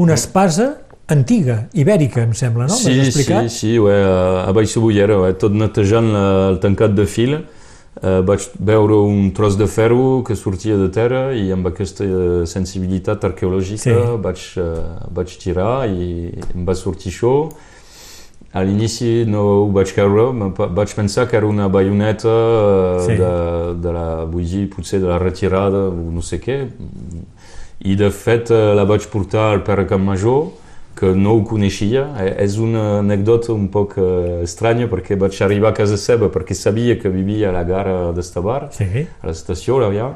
Una 0.00 0.14
espasa 0.14 0.74
antiga, 1.10 1.68
ibèrica, 1.74 2.22
em 2.22 2.32
sembla, 2.34 2.66
no? 2.70 2.74
Sí, 2.76 2.92
sí, 2.94 3.00
explicat? 3.08 3.48
sí, 3.50 3.72
ouais, 3.82 4.02
a 4.04 4.44
a 4.48 4.52
Baixobullera, 4.56 5.16
ouais, 5.20 5.34
tot 5.34 5.52
netejant 5.52 6.12
la, 6.12 6.26
el 6.52 6.60
tancat 6.62 6.94
de 6.94 7.06
fil, 7.06 7.34
eh, 8.02 8.20
vaig 8.22 8.46
veure 8.58 8.94
un 9.06 9.30
tros 9.36 9.56
de 9.58 9.66
ferro 9.66 10.22
que 10.26 10.36
sortia 10.36 10.76
de 10.76 10.88
terra 10.88 11.32
i 11.34 11.50
amb 11.52 11.66
aquesta 11.70 12.04
eh, 12.04 12.46
sensibilitat 12.46 13.24
arqueològica 13.24 13.82
Sí. 13.82 13.96
vaig, 14.22 14.44
eh, 14.56 15.08
vaig 15.10 15.36
tirar 15.42 15.88
i 15.90 16.30
em 16.54 16.64
va 16.64 16.74
sortir 16.74 17.10
això. 17.12 17.50
A 18.52 18.64
l'inici 18.66 19.24
no 19.30 19.42
ho 19.46 19.66
vaig 19.70 19.92
creure, 19.94 20.24
vaig 20.74 20.94
pensar 20.96 21.28
que 21.30 21.36
era 21.38 21.46
una 21.46 21.68
baioneta 21.68 22.28
eh, 22.30 23.04
Sí. 23.06 23.16
de, 23.20 23.74
de 23.82 23.92
la, 23.94 24.24
vull 24.24 24.44
dir, 24.44 24.68
potser 24.70 24.98
de 25.00 25.06
la 25.06 25.18
retirada 25.18 25.84
o 25.88 26.10
no 26.10 26.20
sé 26.22 26.40
què. 26.40 26.66
I 27.86 27.94
de 27.96 28.10
fet 28.10 28.50
eh, 28.50 28.74
la 28.74 28.84
vaig 28.84 29.06
portar 29.08 29.52
al 29.52 29.62
pare 29.62 29.86
Campmajor, 29.86 30.50
que 31.00 31.14
no 31.16 31.32
ho 31.38 31.44
coneixia. 31.48 32.02
Eh, 32.20 32.44
És 32.44 32.58
una 32.60 32.98
anècdota 33.00 33.54
un 33.54 33.68
poc 33.72 33.96
eh, 33.98 34.42
estranya 34.44 34.86
perquè 34.92 35.16
vaig 35.18 35.38
arribar 35.42 35.70
a 35.72 35.78
casa 35.80 35.96
seva 35.96 36.28
perquè 36.28 36.54
sabia 36.54 36.98
que 37.00 37.08
vivia 37.08 37.48
a 37.48 37.52
la 37.56 37.64
gara 37.64 38.12
d'Estabar, 38.12 38.68
Sí. 38.76 39.06
a 39.22 39.26
l'estació, 39.26 39.80
allà, 39.88 40.10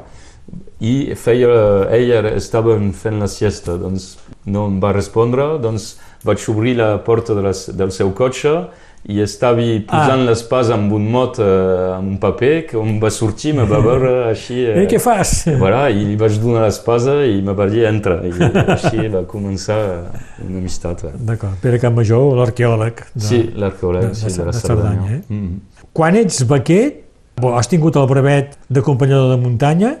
i 0.79 1.15
feia, 1.15 1.49
ell 1.89 2.11
era- 2.11 2.35
estava 2.37 2.77
fent 2.93 3.19
la 3.19 3.27
siesta, 3.27 3.77
doncs 3.81 4.17
no 4.45 4.67
em 4.67 4.79
va 4.79 4.91
respondre, 4.93 5.57
doncs 5.59 5.95
vaig 6.23 6.37
obrir 6.49 6.75
la 6.77 6.97
porta 7.03 7.33
de 7.33 7.41
la, 7.41 7.51
del 7.73 7.91
seu 7.91 8.11
cotxe 8.13 8.67
i 9.07 9.19
estava 9.21 9.61
posant 9.85 10.21
Ah. 10.23 10.25
l'espasa 10.25 10.73
amb 10.73 10.91
un 10.97 11.03
mot, 11.11 11.37
eh, 11.37 11.43
amb 11.97 12.07
un 12.09 12.17
paper, 12.17 12.65
que 12.67 12.77
em 12.77 12.99
va 12.99 13.09
sortir, 13.13 13.53
me 13.53 13.63
va 13.69 13.77
veure 13.79 14.13
així... 14.33 14.63
Eh, 14.65 14.87
què 14.89 14.97
fas? 14.99 15.43
Voilà, 15.63 15.89
i 15.93 16.05
li 16.07 16.15
vaig 16.17 16.39
donar 16.41 16.63
l'espasa 16.65 17.19
i 17.25 17.41
me 17.45 17.53
va 17.53 17.67
dir 17.69 17.85
entra. 17.85 18.17
I 18.25 18.31
així 18.65 19.07
va 19.13 19.21
començar 19.29 19.77
una 20.41 20.57
amistat. 20.57 21.03
eh. 21.05 21.11
D'acord, 21.29 21.53
Pere 21.61 21.77
Campmajor, 21.79 22.33
l'arqueòleg. 22.39 23.03
de- 23.13 23.21
Sí, 23.27 23.43
l'arqueòleg, 23.55 24.09
de- 24.09 24.15
sí, 24.15 24.25
de- 24.31 24.37
de 24.39 24.45
la 24.45 24.51
Cerdanya. 24.53 24.89
Cerdanya, 25.01 25.15
eh? 25.17 25.33
Mm. 25.33 25.59
Quan 25.93 26.15
ets 26.15 26.41
vaquer, 26.49 26.83
bo, 27.39 27.53
has 27.57 27.67
tingut 27.69 27.95
el 27.95 28.07
brevet 28.07 28.57
d'acompanyador 28.69 29.35
de 29.35 29.41
muntanya, 29.41 29.95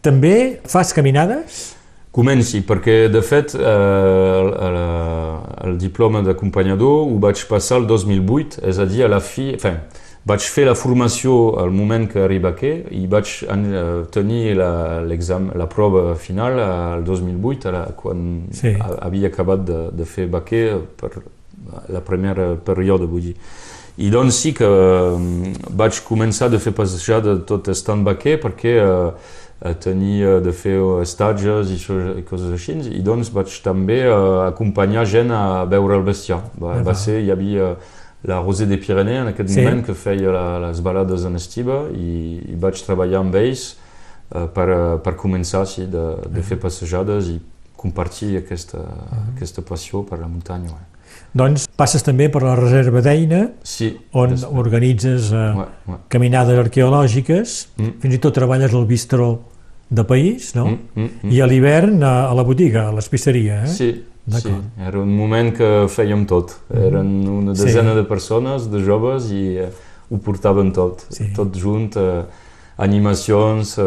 també 0.00 0.60
fas 0.64 0.92
caminades? 0.96 1.76
Comenci, 2.10 2.58
perquè 2.66 3.04
de 3.12 3.20
fet 3.22 3.52
eh, 3.54 3.62
el, 3.62 4.78
el, 5.68 5.76
diploma 5.78 6.24
d'acompanyador 6.26 7.04
ho 7.06 7.18
vaig 7.22 7.44
passar 7.46 7.78
el 7.78 7.86
2008, 7.86 8.64
és 8.66 8.80
a 8.82 8.86
dir, 8.90 9.04
a 9.06 9.10
la 9.12 9.20
fi... 9.22 9.52
Enfin, 9.54 9.78
vaig 10.26 10.44
fer 10.52 10.66
la 10.68 10.74
formació 10.76 11.54
al 11.62 11.70
moment 11.72 12.04
que 12.10 12.20
arriba 12.20 12.50
aquí 12.52 12.68
i 12.98 13.06
vaig 13.08 13.30
eh, 13.46 13.84
tenir 14.12 14.56
la, 14.58 15.00
l'exam, 15.06 15.46
la 15.56 15.64
prova 15.70 16.16
final 16.20 16.58
al 16.60 17.04
2008, 17.06 17.70
a 17.70 17.72
la, 17.78 17.84
quan 17.96 18.26
Sí. 18.52 18.74
ha- 18.74 18.98
havia 19.06 19.30
acabat 19.30 19.62
de, 19.70 19.78
de 19.96 20.04
fer 20.04 20.26
vaquer 20.28 20.64
per 21.00 21.14
la 21.94 22.02
primera 22.04 22.56
període, 22.58 23.06
vull 23.08 23.30
dir. 23.30 23.36
I 24.02 24.10
doncs 24.12 24.42
sí 24.42 24.52
que 24.56 24.66
eh, 24.66 25.54
vaig 25.78 26.02
començar 26.10 26.50
a 26.52 26.58
fer 26.58 26.74
passejada 26.76 27.38
tot 27.46 27.70
estant 27.72 28.02
vaquer 28.04 28.36
perquè 28.42 28.76
eh, 28.82 29.38
eh, 29.62 29.74
tenia 29.74 30.40
de 30.40 30.52
fer 30.52 30.78
estatges 31.02 31.70
i, 31.70 31.76
això- 31.76 32.18
i 32.18 32.22
coses 32.22 32.52
així, 32.52 32.72
i 32.96 33.02
doncs 33.02 33.30
vaig 33.32 33.48
també 33.62 34.00
eh, 34.06 34.12
acompanyar 34.48 35.04
gent 35.06 35.30
a 35.30 35.64
veure 35.64 35.96
el 35.98 36.02
bestiar. 36.06 36.40
Va, 36.60 36.80
va 36.82 36.94
ser, 36.94 37.20
hi 37.22 37.30
havia 37.30 37.76
la 38.24 38.40
Rosée 38.42 38.66
des 38.66 38.76
Pyrénées 38.76 39.20
en 39.22 39.28
aquest 39.28 39.48
Sí. 39.48 39.60
moment 39.62 39.82
que 39.84 39.94
feia 39.94 40.30
la, 40.30 40.58
les 40.68 40.80
balades 40.84 41.24
en 41.24 41.36
estiva 41.36 41.86
i, 41.94 42.40
i 42.52 42.56
vaig 42.60 42.76
treballar 42.84 43.20
amb 43.20 43.34
ells 43.34 43.76
eh, 44.34 44.46
per, 44.54 44.68
eh, 44.68 44.98
per 45.02 45.14
començar 45.16 45.66
sí, 45.66 45.86
de, 45.86 46.16
de 46.28 46.42
fer 46.42 46.58
passejades 46.60 47.28
i 47.32 47.40
compartir 47.80 48.36
aquesta, 48.36 48.78
aquesta 49.34 49.62
passió 49.64 50.02
per 50.04 50.18
la 50.20 50.28
muntanya. 50.28 50.68
Ouais. 50.68 50.86
Doncs 51.34 51.64
passes 51.78 52.02
també 52.04 52.28
per 52.28 52.42
la 52.42 52.52
reserva 52.58 53.00
d'Eina, 53.00 53.48
Sí, 53.64 53.88
on 54.12 54.30
després. 54.34 54.52
organitzes 54.52 55.30
eh, 55.32 55.36
Ouais, 55.56 55.64
ouais. 55.88 55.96
caminades 56.08 56.58
arqueològiques, 56.58 57.68
Mm. 57.78 57.92
fins 58.02 58.14
i 58.14 58.18
tot 58.18 58.34
treballes 58.34 58.74
al 58.74 58.84
bistró 58.86 59.30
de 59.90 60.04
país, 60.04 60.54
no? 60.54 60.66
Mm, 60.66 60.78
mm, 60.94 61.08
mm. 61.24 61.30
I 61.34 61.40
a 61.42 61.46
l'hivern 61.50 62.02
a, 62.06 62.28
a 62.30 62.34
la 62.34 62.42
botiga, 62.46 62.88
a 62.88 62.92
l'espisteria, 62.94 63.64
eh? 63.64 63.66
Sí, 63.68 63.90
sí, 64.30 64.52
era 64.86 65.00
un 65.02 65.10
moment 65.16 65.50
que 65.56 65.70
fèiem 65.90 66.24
tot. 66.30 66.54
Eren 66.72 67.26
una 67.28 67.54
Sí. 67.56 67.64
desena 67.66 67.94
de 67.98 68.04
persones, 68.04 68.70
de 68.70 68.84
joves, 68.86 69.30
i 69.34 69.56
eh, 69.58 69.68
ho 70.10 70.18
portaven 70.18 70.70
tot, 70.72 71.02
Sí. 71.10 71.32
tot 71.34 71.56
junt. 71.58 71.96
Eh, 71.96 72.22
animacions, 72.80 73.74
eh, 73.76 73.84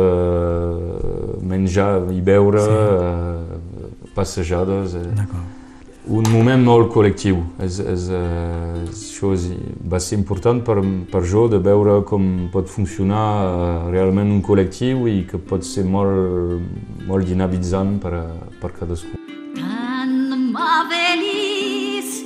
menjar 1.41 2.03
i 2.13 2.21
beure, 2.21 2.59
Sí. 2.61 2.69
eh, 2.69 4.11
passejades. 4.15 4.93
Eh. 4.95 5.07
D'acord. 5.15 5.62
Un 6.03 6.25
moment 6.27 6.59
molt 6.59 6.89
col·lectiu. 6.91 7.37
És, 7.63 7.77
és, 7.79 8.09
eh, 8.11 8.83
això 8.89 9.31
és, 9.31 9.45
va 9.87 9.99
ser 10.03 10.17
important 10.17 10.59
per, 10.59 10.81
per 11.11 11.23
jo 11.23 11.47
de 11.47 11.61
veure 11.63 12.01
com 12.03 12.49
pot 12.51 12.67
funcionar 12.67 13.27
eh, 13.43 13.91
realment 13.93 14.31
un 14.35 14.41
col·lectiu 14.43 15.07
i 15.07 15.23
que 15.29 15.39
pot 15.39 15.63
ser 15.63 15.85
molt, 15.87 16.59
molt 17.07 17.23
dinamitzant 17.25 17.99
per, 18.03 18.13
a, 18.19 18.25
per 18.59 18.73
cadascú. 18.75 19.15
Anima 19.63 20.83
feliz, 20.91 22.19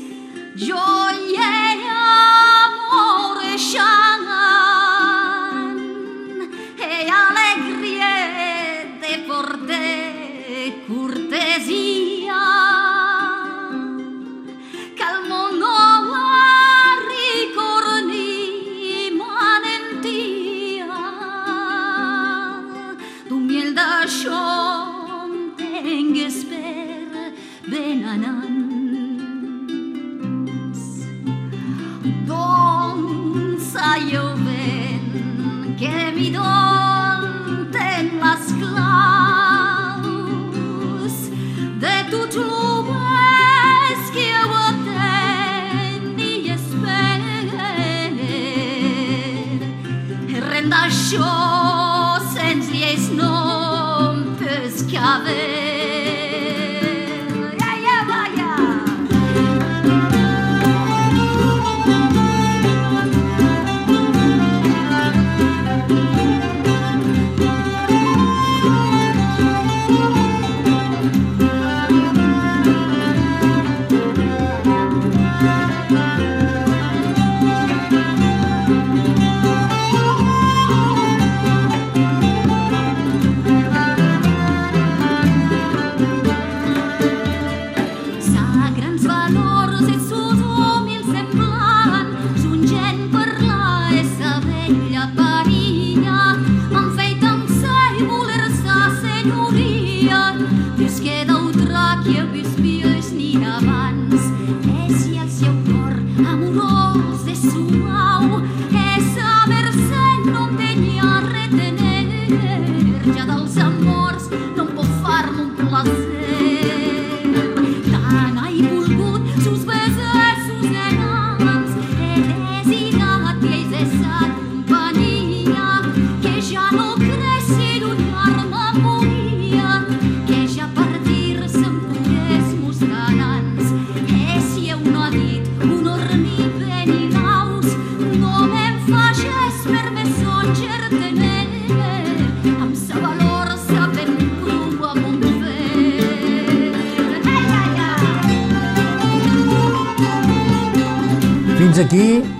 gioia 0.57 1.05
e 1.05 1.06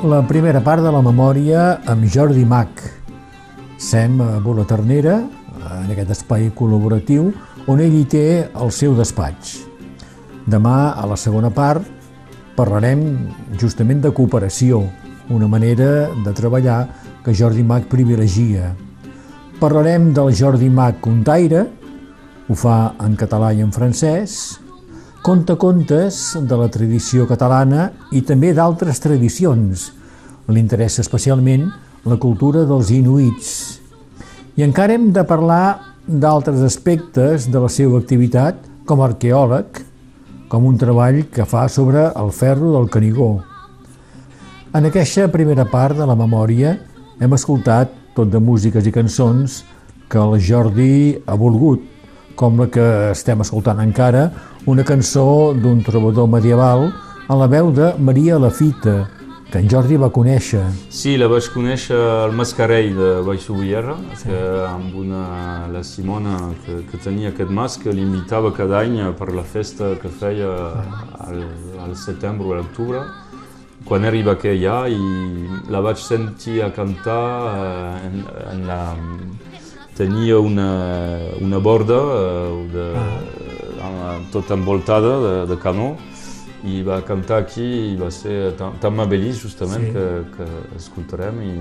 la 0.08 0.22
primera 0.24 0.62
part 0.64 0.80
de 0.80 0.92
la 0.94 1.02
memòria 1.04 1.82
amb 1.92 2.06
Jordi 2.08 2.46
Mac. 2.48 2.80
Sem 3.78 4.22
a 4.24 4.40
Ternera, 4.64 5.18
en 5.84 5.90
aquest 5.92 6.12
espai 6.16 6.48
col·laboratiu, 6.56 7.34
on 7.68 7.82
ell 7.84 7.94
hi 7.94 8.06
té 8.06 8.48
el 8.56 8.72
seu 8.72 8.96
despatx. 8.96 9.66
Demà, 10.48 10.94
a 10.96 11.06
la 11.06 11.18
segona 11.18 11.50
part, 11.50 11.84
parlarem 12.56 13.02
justament 13.60 14.00
de 14.00 14.14
cooperació, 14.14 14.86
una 15.30 15.48
manera 15.48 16.08
de 16.24 16.32
treballar 16.32 16.88
que 17.26 17.36
Jordi 17.36 17.64
Mac 17.64 17.90
privilegia. 17.92 18.72
Parlarem 19.60 20.14
del 20.14 20.32
Jordi 20.32 20.70
Mac 20.70 21.02
contaire, 21.02 21.68
ho 22.48 22.56
fa 22.56 22.96
en 23.04 23.20
català 23.20 23.52
i 23.52 23.60
en 23.60 23.76
francès, 23.76 24.58
conta 25.22 25.58
contes 25.60 26.38
de 26.40 26.56
la 26.56 26.72
tradició 26.72 27.28
catalana 27.28 27.92
i 28.16 28.22
també 28.22 28.54
d'altres 28.54 29.04
tradicions. 29.04 29.97
Li 30.48 30.62
interessa 30.64 31.04
especialment 31.04 31.68
la 32.08 32.16
cultura 32.16 32.64
dels 32.68 32.92
inuits. 32.96 33.50
I 34.56 34.64
encara 34.64 34.96
hem 34.96 35.12
de 35.14 35.24
parlar 35.28 35.98
d'altres 36.08 36.62
aspectes 36.64 37.50
de 37.52 37.60
la 37.60 37.68
seva 37.68 38.00
activitat 38.00 38.62
com 38.88 39.02
a 39.02 39.10
arqueòleg, 39.10 39.82
com 40.48 40.64
un 40.66 40.78
treball 40.80 41.26
que 41.34 41.46
fa 41.46 41.68
sobre 41.68 42.06
el 42.16 42.32
ferro 42.32 42.72
del 42.78 42.88
Canigó. 42.90 43.44
En 44.72 44.88
aquesta 44.88 45.28
primera 45.28 45.66
part 45.68 45.98
de 46.00 46.08
la 46.08 46.16
memòria 46.16 46.78
hem 47.20 47.36
escoltat 47.36 47.92
tot 48.16 48.32
de 48.32 48.40
músiques 48.40 48.88
i 48.88 48.94
cançons 48.96 49.62
que 50.08 50.20
el 50.22 50.40
Jordi 50.40 51.18
ha 51.28 51.36
volgut, 51.36 51.84
com 52.40 52.56
la 52.62 52.70
que 52.72 52.88
estem 53.12 53.44
escoltant 53.44 53.82
encara, 53.84 54.30
una 54.66 54.86
cançó 54.88 55.54
d'un 55.58 55.84
trobador 55.84 56.30
medieval 56.32 56.88
a 57.28 57.36
la 57.36 57.48
veu 57.52 57.74
de 57.76 57.92
Maria 58.00 58.40
Lafita, 58.40 59.17
que 59.52 59.60
en 59.60 59.70
Jordi 59.72 59.96
va 59.96 60.10
conèixer. 60.12 60.64
Sí, 60.92 61.16
la 61.20 61.30
vaig 61.32 61.48
conèixer 61.54 61.98
al 61.98 62.34
Mascarell 62.36 62.96
de 62.98 63.12
Baix 63.24 63.48
Ubierra, 63.54 63.96
sí. 64.20 64.28
que 64.28 64.40
amb 64.68 64.96
una, 65.00 65.22
la 65.72 65.84
Simona 65.88 66.36
que, 66.66 66.82
que 66.90 67.00
tenia 67.04 67.32
aquest 67.32 67.54
mas 67.54 67.78
que 67.80 67.94
l'invitava 67.96 68.52
cada 68.56 68.82
any 68.84 69.00
per 69.20 69.30
la 69.36 69.46
festa 69.48 69.94
que 70.02 70.12
feia 70.12 70.52
al, 71.28 71.46
al 71.86 71.96
setembre 71.96 72.50
o 72.50 72.54
a 72.56 72.60
l'octubre. 72.60 73.06
Quan 73.88 74.04
arriba 74.04 74.34
aquella 74.36 74.82
i 74.92 75.00
la 75.72 75.80
vaig 75.80 76.02
sentir 76.02 76.60
a 76.66 76.74
cantar 76.76 77.24
eh, 77.56 78.08
en, 78.10 78.24
en 78.52 78.68
la... 78.68 78.82
Tenia 79.98 80.38
una, 80.38 80.68
una 81.42 81.58
borda 81.58 81.98
eh, 81.98 82.58
de, 82.74 82.84
ah. 83.82 84.20
tot 84.30 84.52
envoltada 84.54 85.16
de, 85.24 85.32
de 85.50 85.58
canó 85.58 85.96
i 86.68 86.82
va 86.84 87.02
cantar 87.08 87.42
aquí 87.44 87.68
i 87.94 87.96
va 88.00 88.10
ser 88.12 88.54
tan, 88.60 88.78
tan 88.80 88.98
justament 89.42 89.88
sí. 89.88 89.94
que, 89.94 90.08
que 90.36 90.48
escoltarem 90.78 91.42
i, 91.42 91.54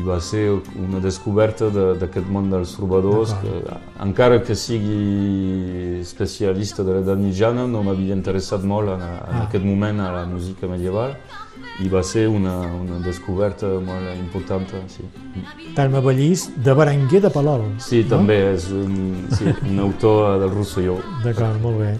i 0.00 0.02
va 0.02 0.18
ser 0.20 0.50
una 0.80 0.98
descoberta 1.00 1.68
d'aquest 1.70 2.26
de, 2.26 2.32
món 2.32 2.50
dels 2.50 2.74
trobadors 2.74 3.34
que 3.42 3.78
encara 4.02 4.42
que 4.42 4.54
sigui 4.54 6.00
especialista 6.00 6.82
de 6.82 6.98
l'edat 6.98 7.18
mitjana 7.18 7.66
no 7.66 7.82
m'havia 7.82 8.14
interessat 8.14 8.64
molt 8.64 8.90
en, 8.90 9.02
en 9.02 9.40
ah. 9.40 9.46
aquest 9.46 9.64
moment 9.64 10.00
a 10.00 10.10
la 10.12 10.26
música 10.26 10.66
medieval 10.66 11.14
i 11.82 11.88
va 11.90 12.02
ser 12.06 12.28
una, 12.28 12.54
una 12.74 13.00
descoberta 13.02 13.66
molt 13.82 14.10
important. 14.14 14.66
Sí. 14.88 15.06
Tan 15.74 15.90
meravellís 15.90 16.46
de 16.62 16.74
Berenguer 16.74 17.22
de 17.24 17.30
Palol. 17.34 17.66
Sí, 17.82 18.04
no? 18.04 18.16
també 18.16 18.38
és 18.52 18.70
un, 18.70 18.96
sí, 19.34 19.50
un 19.72 19.86
autor 19.88 20.38
del 20.42 20.54
Rosselló. 20.54 21.00
D'acord, 21.24 21.58
molt 21.64 21.82
bé. 21.82 21.94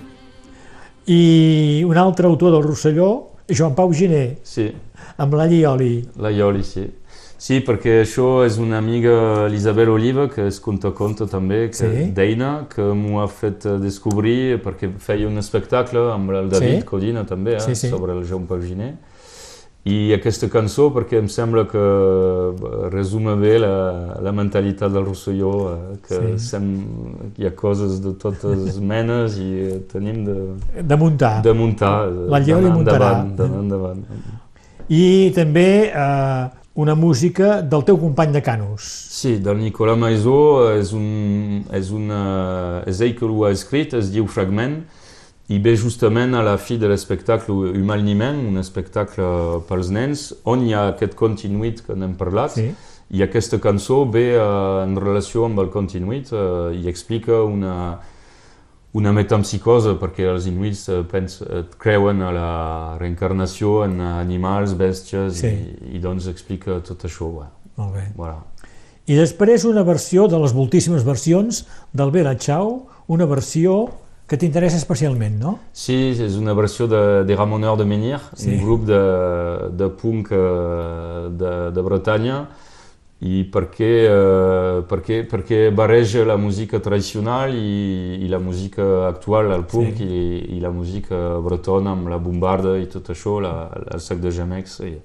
I 1.07 1.85
un 1.85 1.97
altre 2.01 2.27
autor 2.27 2.55
del 2.55 2.63
Rosselló, 2.65 3.09
Joan 3.51 3.75
Pau 3.77 3.93
Giné, 3.93 4.39
sí. 4.43 4.71
amb 5.21 5.35
la 5.37 5.47
Llioli. 5.47 5.97
La 6.17 6.31
Llioli, 6.33 6.65
sí. 6.65 6.87
Sí, 7.45 7.59
perquè 7.61 7.99
això 8.01 8.39
és 8.47 8.55
una 8.57 8.79
amiga, 8.81 9.45
Elisabel 9.51 9.91
Oliva, 9.93 10.31
que 10.33 10.47
és 10.49 10.57
conta-conta 10.65 11.27
també, 11.29 11.67
que 11.75 11.77
sí. 11.77 12.07
d'Eina, 12.17 12.53
que 12.73 12.87
m'ho 12.97 13.19
ha 13.21 13.27
fet 13.29 13.67
descobrir 13.83 14.63
perquè 14.65 14.89
feia 15.03 15.29
un 15.29 15.37
espectacle 15.43 16.07
amb 16.15 16.33
el 16.33 16.49
David 16.49 16.79
sí. 16.79 16.87
Codina 16.89 17.27
també, 17.29 17.59
eh, 17.59 17.61
sí, 17.61 17.75
sí. 17.77 17.91
sobre 17.93 18.17
el 18.17 18.25
Joan 18.25 18.47
Pau 18.49 18.63
Giné. 18.65 18.95
I 19.85 20.15
aquesta 20.17 20.49
cançó 20.49 20.87
perquè 20.95 21.19
em 21.21 21.27
sembla 21.29 21.67
que 21.69 21.81
resuma 22.89 23.35
bé 23.37 23.59
la, 23.61 23.75
la 24.25 24.33
mentalitat 24.33 24.95
del 24.95 25.05
Rosselló, 25.05 25.53
eh, 25.75 25.99
que 26.07 26.21
sí. 26.23 26.47
sem, 26.47 26.71
hi 27.37 27.45
ha 27.45 27.53
coses 27.53 27.99
de 28.01 28.15
totes 28.17 28.79
menes 28.93 29.37
i 29.37 29.77
tenim 29.93 30.25
de... 30.25 30.39
De 30.81 30.97
muntar. 30.97 31.37
De 31.45 31.53
muntar. 31.53 31.93
La 32.33 32.41
lleu 32.41 32.65
li 32.65 32.73
muntarà. 32.73 33.13
Endavant, 33.27 33.61
endavant. 33.61 34.03
I 34.89 35.05
també 35.37 35.69
eh, 35.93 36.49
una 36.81 36.97
música 36.97 37.61
del 37.61 37.85
teu 37.85 38.01
company 38.01 38.33
de 38.33 38.43
Canus. 38.43 38.89
Sí, 39.13 39.37
del 39.37 39.61
Nicolas 39.61 40.01
Maisó, 40.01 40.73
és, 40.75 40.97
un, 40.97 41.61
és, 41.77 41.93
una, 41.95 42.83
és 42.89 43.05
ell 43.05 43.15
que 43.21 43.29
ho 43.29 43.45
ha 43.45 43.53
escrit, 43.55 43.95
es 44.01 44.09
diu 44.17 44.27
Fragment, 44.27 44.81
i 45.49 45.61
justament 45.77 46.35
a 46.35 46.43
la 46.43 46.57
fi 46.57 46.79
de 46.79 46.89
l'espectacle 46.89 47.53
Humaniment, 47.77 48.39
un 48.49 48.57
espectacle 48.57 49.61
pels 49.69 49.91
nens, 49.93 50.33
on 50.45 50.65
hi 50.65 50.73
ha 50.73 50.89
aquest 50.95 51.15
continuït 51.15 51.83
que 51.85 51.95
n'hem 51.95 52.15
parlat, 52.17 52.55
sí. 52.57 52.71
i 53.11 53.23
aquesta 53.23 53.59
cançó 53.61 54.05
ve 54.09 54.33
uh, 54.39 54.83
en 54.85 54.97
relació 54.97 55.45
amb 55.45 55.61
el 55.61 55.69
continuït 55.69 56.33
uh, 56.33 56.73
i 56.73 56.89
explica 56.89 57.43
una, 57.45 57.99
una 58.97 59.13
metempsicosa, 59.13 59.99
perquè 60.01 60.31
els 60.33 60.49
inuits 60.49 60.89
uh, 60.89 61.03
pens, 61.05 61.43
uh, 61.43 61.67
creuen 61.77 62.23
a 62.25 62.33
la 62.33 62.49
reencarnació 63.03 63.83
en 63.85 64.01
animals, 64.01 64.73
bèsties, 64.81 65.43
sí. 65.43 65.53
i, 65.53 65.99
i 65.99 66.01
doncs 66.01 66.31
explica 66.33 66.81
tot 66.81 67.05
això. 67.05 67.29
Bueno. 67.29 67.53
Molt 67.77 67.99
bé. 67.99 68.07
Voilà. 68.17 68.41
I 69.05 69.19
després 69.19 69.67
una 69.69 69.85
versió 69.85 70.25
de 70.33 70.41
les 70.41 70.55
moltíssimes 70.57 71.05
versions 71.05 71.67
del 71.93 72.15
Bella 72.15 72.33
Ciao, 72.41 72.87
una 73.13 73.29
versió 73.29 73.91
que 74.27 74.39
t'interessa 74.41 74.79
especialment, 74.81 75.37
no? 75.41 75.59
Sí, 75.77 75.97
és 76.17 76.39
una 76.41 76.55
versió 76.57 76.89
de, 76.89 77.25
de 77.29 77.37
Ramoneur 77.37 77.77
de 77.77 77.85
Menhir, 77.89 78.21
sí. 78.33 78.55
un 78.55 78.63
grup 78.65 78.87
de, 78.89 79.01
de 79.77 79.89
punk 80.01 80.31
eh, 80.33 81.27
de, 81.41 81.57
de 81.77 81.85
Bretanya, 81.85 82.39
i 83.25 83.45
perquè, 83.49 83.91
eh, 84.11 84.79
perquè, 84.89 85.23
perquè 85.29 85.61
barreja 85.73 86.25
la 86.29 86.37
música 86.37 86.81
tradicional 86.83 87.55
i, 87.57 88.25
i 88.25 88.29
la 88.29 88.41
música 88.43 89.07
actual, 89.09 89.53
el 89.55 89.65
punk, 89.71 90.01
sí. 90.01 90.09
i, 90.09 90.25
i 90.57 90.61
la 90.61 90.73
música 90.75 91.21
bretona 91.45 91.95
amb 91.95 92.11
la 92.13 92.19
bombarda 92.21 92.75
i 92.81 92.89
tot 92.91 93.13
això, 93.15 93.39
la, 93.45 93.55
el 93.95 94.03
sac 94.05 94.21
de 94.25 94.33
gemecs. 94.35 94.81
I, 94.85 94.97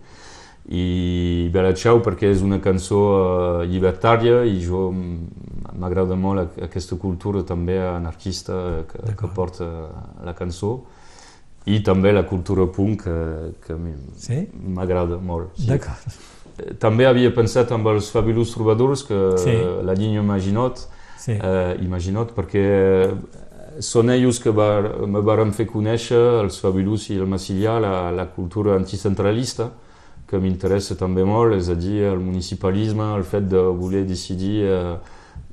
i 0.68 1.50
Bella 1.54 1.74
Ciao 1.74 2.02
perquè 2.06 2.30
és 2.30 2.44
una 2.46 2.60
cançó 2.62 3.00
uh, 3.00 3.64
llibertària 3.66 4.44
i 4.46 4.60
jo 4.62 4.90
m'agrada 4.94 6.18
molt 6.20 6.60
aquesta 6.62 6.98
cultura 7.00 7.42
també 7.48 7.80
anarquista 7.82 8.86
que, 8.90 9.16
que 9.18 9.30
porta 9.34 9.66
la 10.26 10.36
cançó 10.38 10.76
i 11.70 11.82
també 11.86 12.14
la 12.14 12.26
cultura 12.28 12.68
punk 12.72 13.04
que, 13.06 13.18
que 13.66 13.76
m'agrada 13.78 15.18
sí? 15.18 15.26
molt. 15.26 15.58
Sí. 15.58 15.68
D'acord. 15.70 16.22
També 16.80 17.06
havia 17.08 17.32
pensat 17.32 17.72
amb 17.72 17.88
els 17.92 18.10
Fabulous 18.12 18.52
Trobadors 18.56 19.04
que 19.08 19.20
sí. 19.40 19.54
la 19.86 19.96
Niño 19.96 20.24
Imaginot, 20.24 20.82
sí. 21.18 21.36
eh, 21.36 21.76
Imaginot 21.86 22.34
perquè 22.36 22.66
són 23.80 24.12
ells 24.12 24.42
que 24.44 24.52
var, 24.52 25.06
me 25.08 25.22
varen 25.24 25.54
fer 25.56 25.68
conèixer, 25.70 26.20
els 26.42 26.60
Fabulous 26.60 27.10
i 27.14 27.20
el 27.20 27.30
Massilià, 27.32 27.78
la, 27.80 27.94
la 28.12 28.28
cultura 28.34 28.76
anticentralista, 28.76 29.70
que 30.30 30.38
m'interessa 30.38 30.98
també 30.98 31.24
molt, 31.26 31.56
és 31.58 31.72
a 31.74 31.76
dir, 31.78 32.04
el 32.12 32.20
municipalisme, 32.22 33.16
el 33.18 33.26
fet 33.26 33.48
de 33.50 33.64
voler 33.74 34.04
decidir 34.06 34.60
eh, 34.70 34.94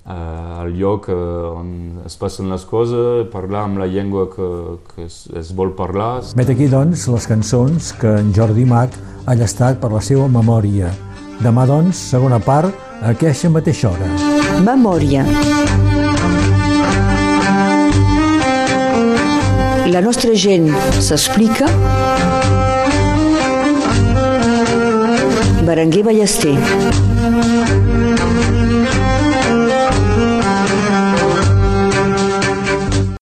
eh, 0.04 0.62
el 0.62 0.76
lloc 0.76 1.08
on 1.08 2.02
es 2.04 2.18
passen 2.20 2.52
les 2.52 2.66
coses, 2.68 3.24
parlar 3.32 3.64
amb 3.66 3.80
la 3.80 3.88
llengua 3.88 4.28
que, 4.34 4.48
que 4.92 5.06
es, 5.08 5.24
es 5.32 5.52
vol 5.56 5.72
parlar. 5.78 6.20
Vet 6.36 6.52
aquí, 6.52 6.68
doncs, 6.72 7.08
les 7.12 7.28
cançons 7.30 7.92
que 8.00 8.18
en 8.20 8.32
Jordi 8.36 8.68
Mac 8.68 8.96
ha 9.26 9.34
llastat 9.38 9.80
per 9.80 9.92
la 9.94 10.04
seva 10.04 10.28
memòria. 10.28 10.92
Demà, 11.40 11.66
doncs, 11.68 12.00
segona 12.12 12.40
part, 12.40 12.72
a 13.00 13.12
aquesta 13.12 13.50
mateixa 13.52 13.92
hora. 13.92 14.12
Memòria. 14.64 15.24
La 19.92 20.02
nostra 20.04 20.34
gent 20.34 20.68
s'explica. 21.00 21.70
Berenguer 25.66 26.04
Ballester. 26.04 27.15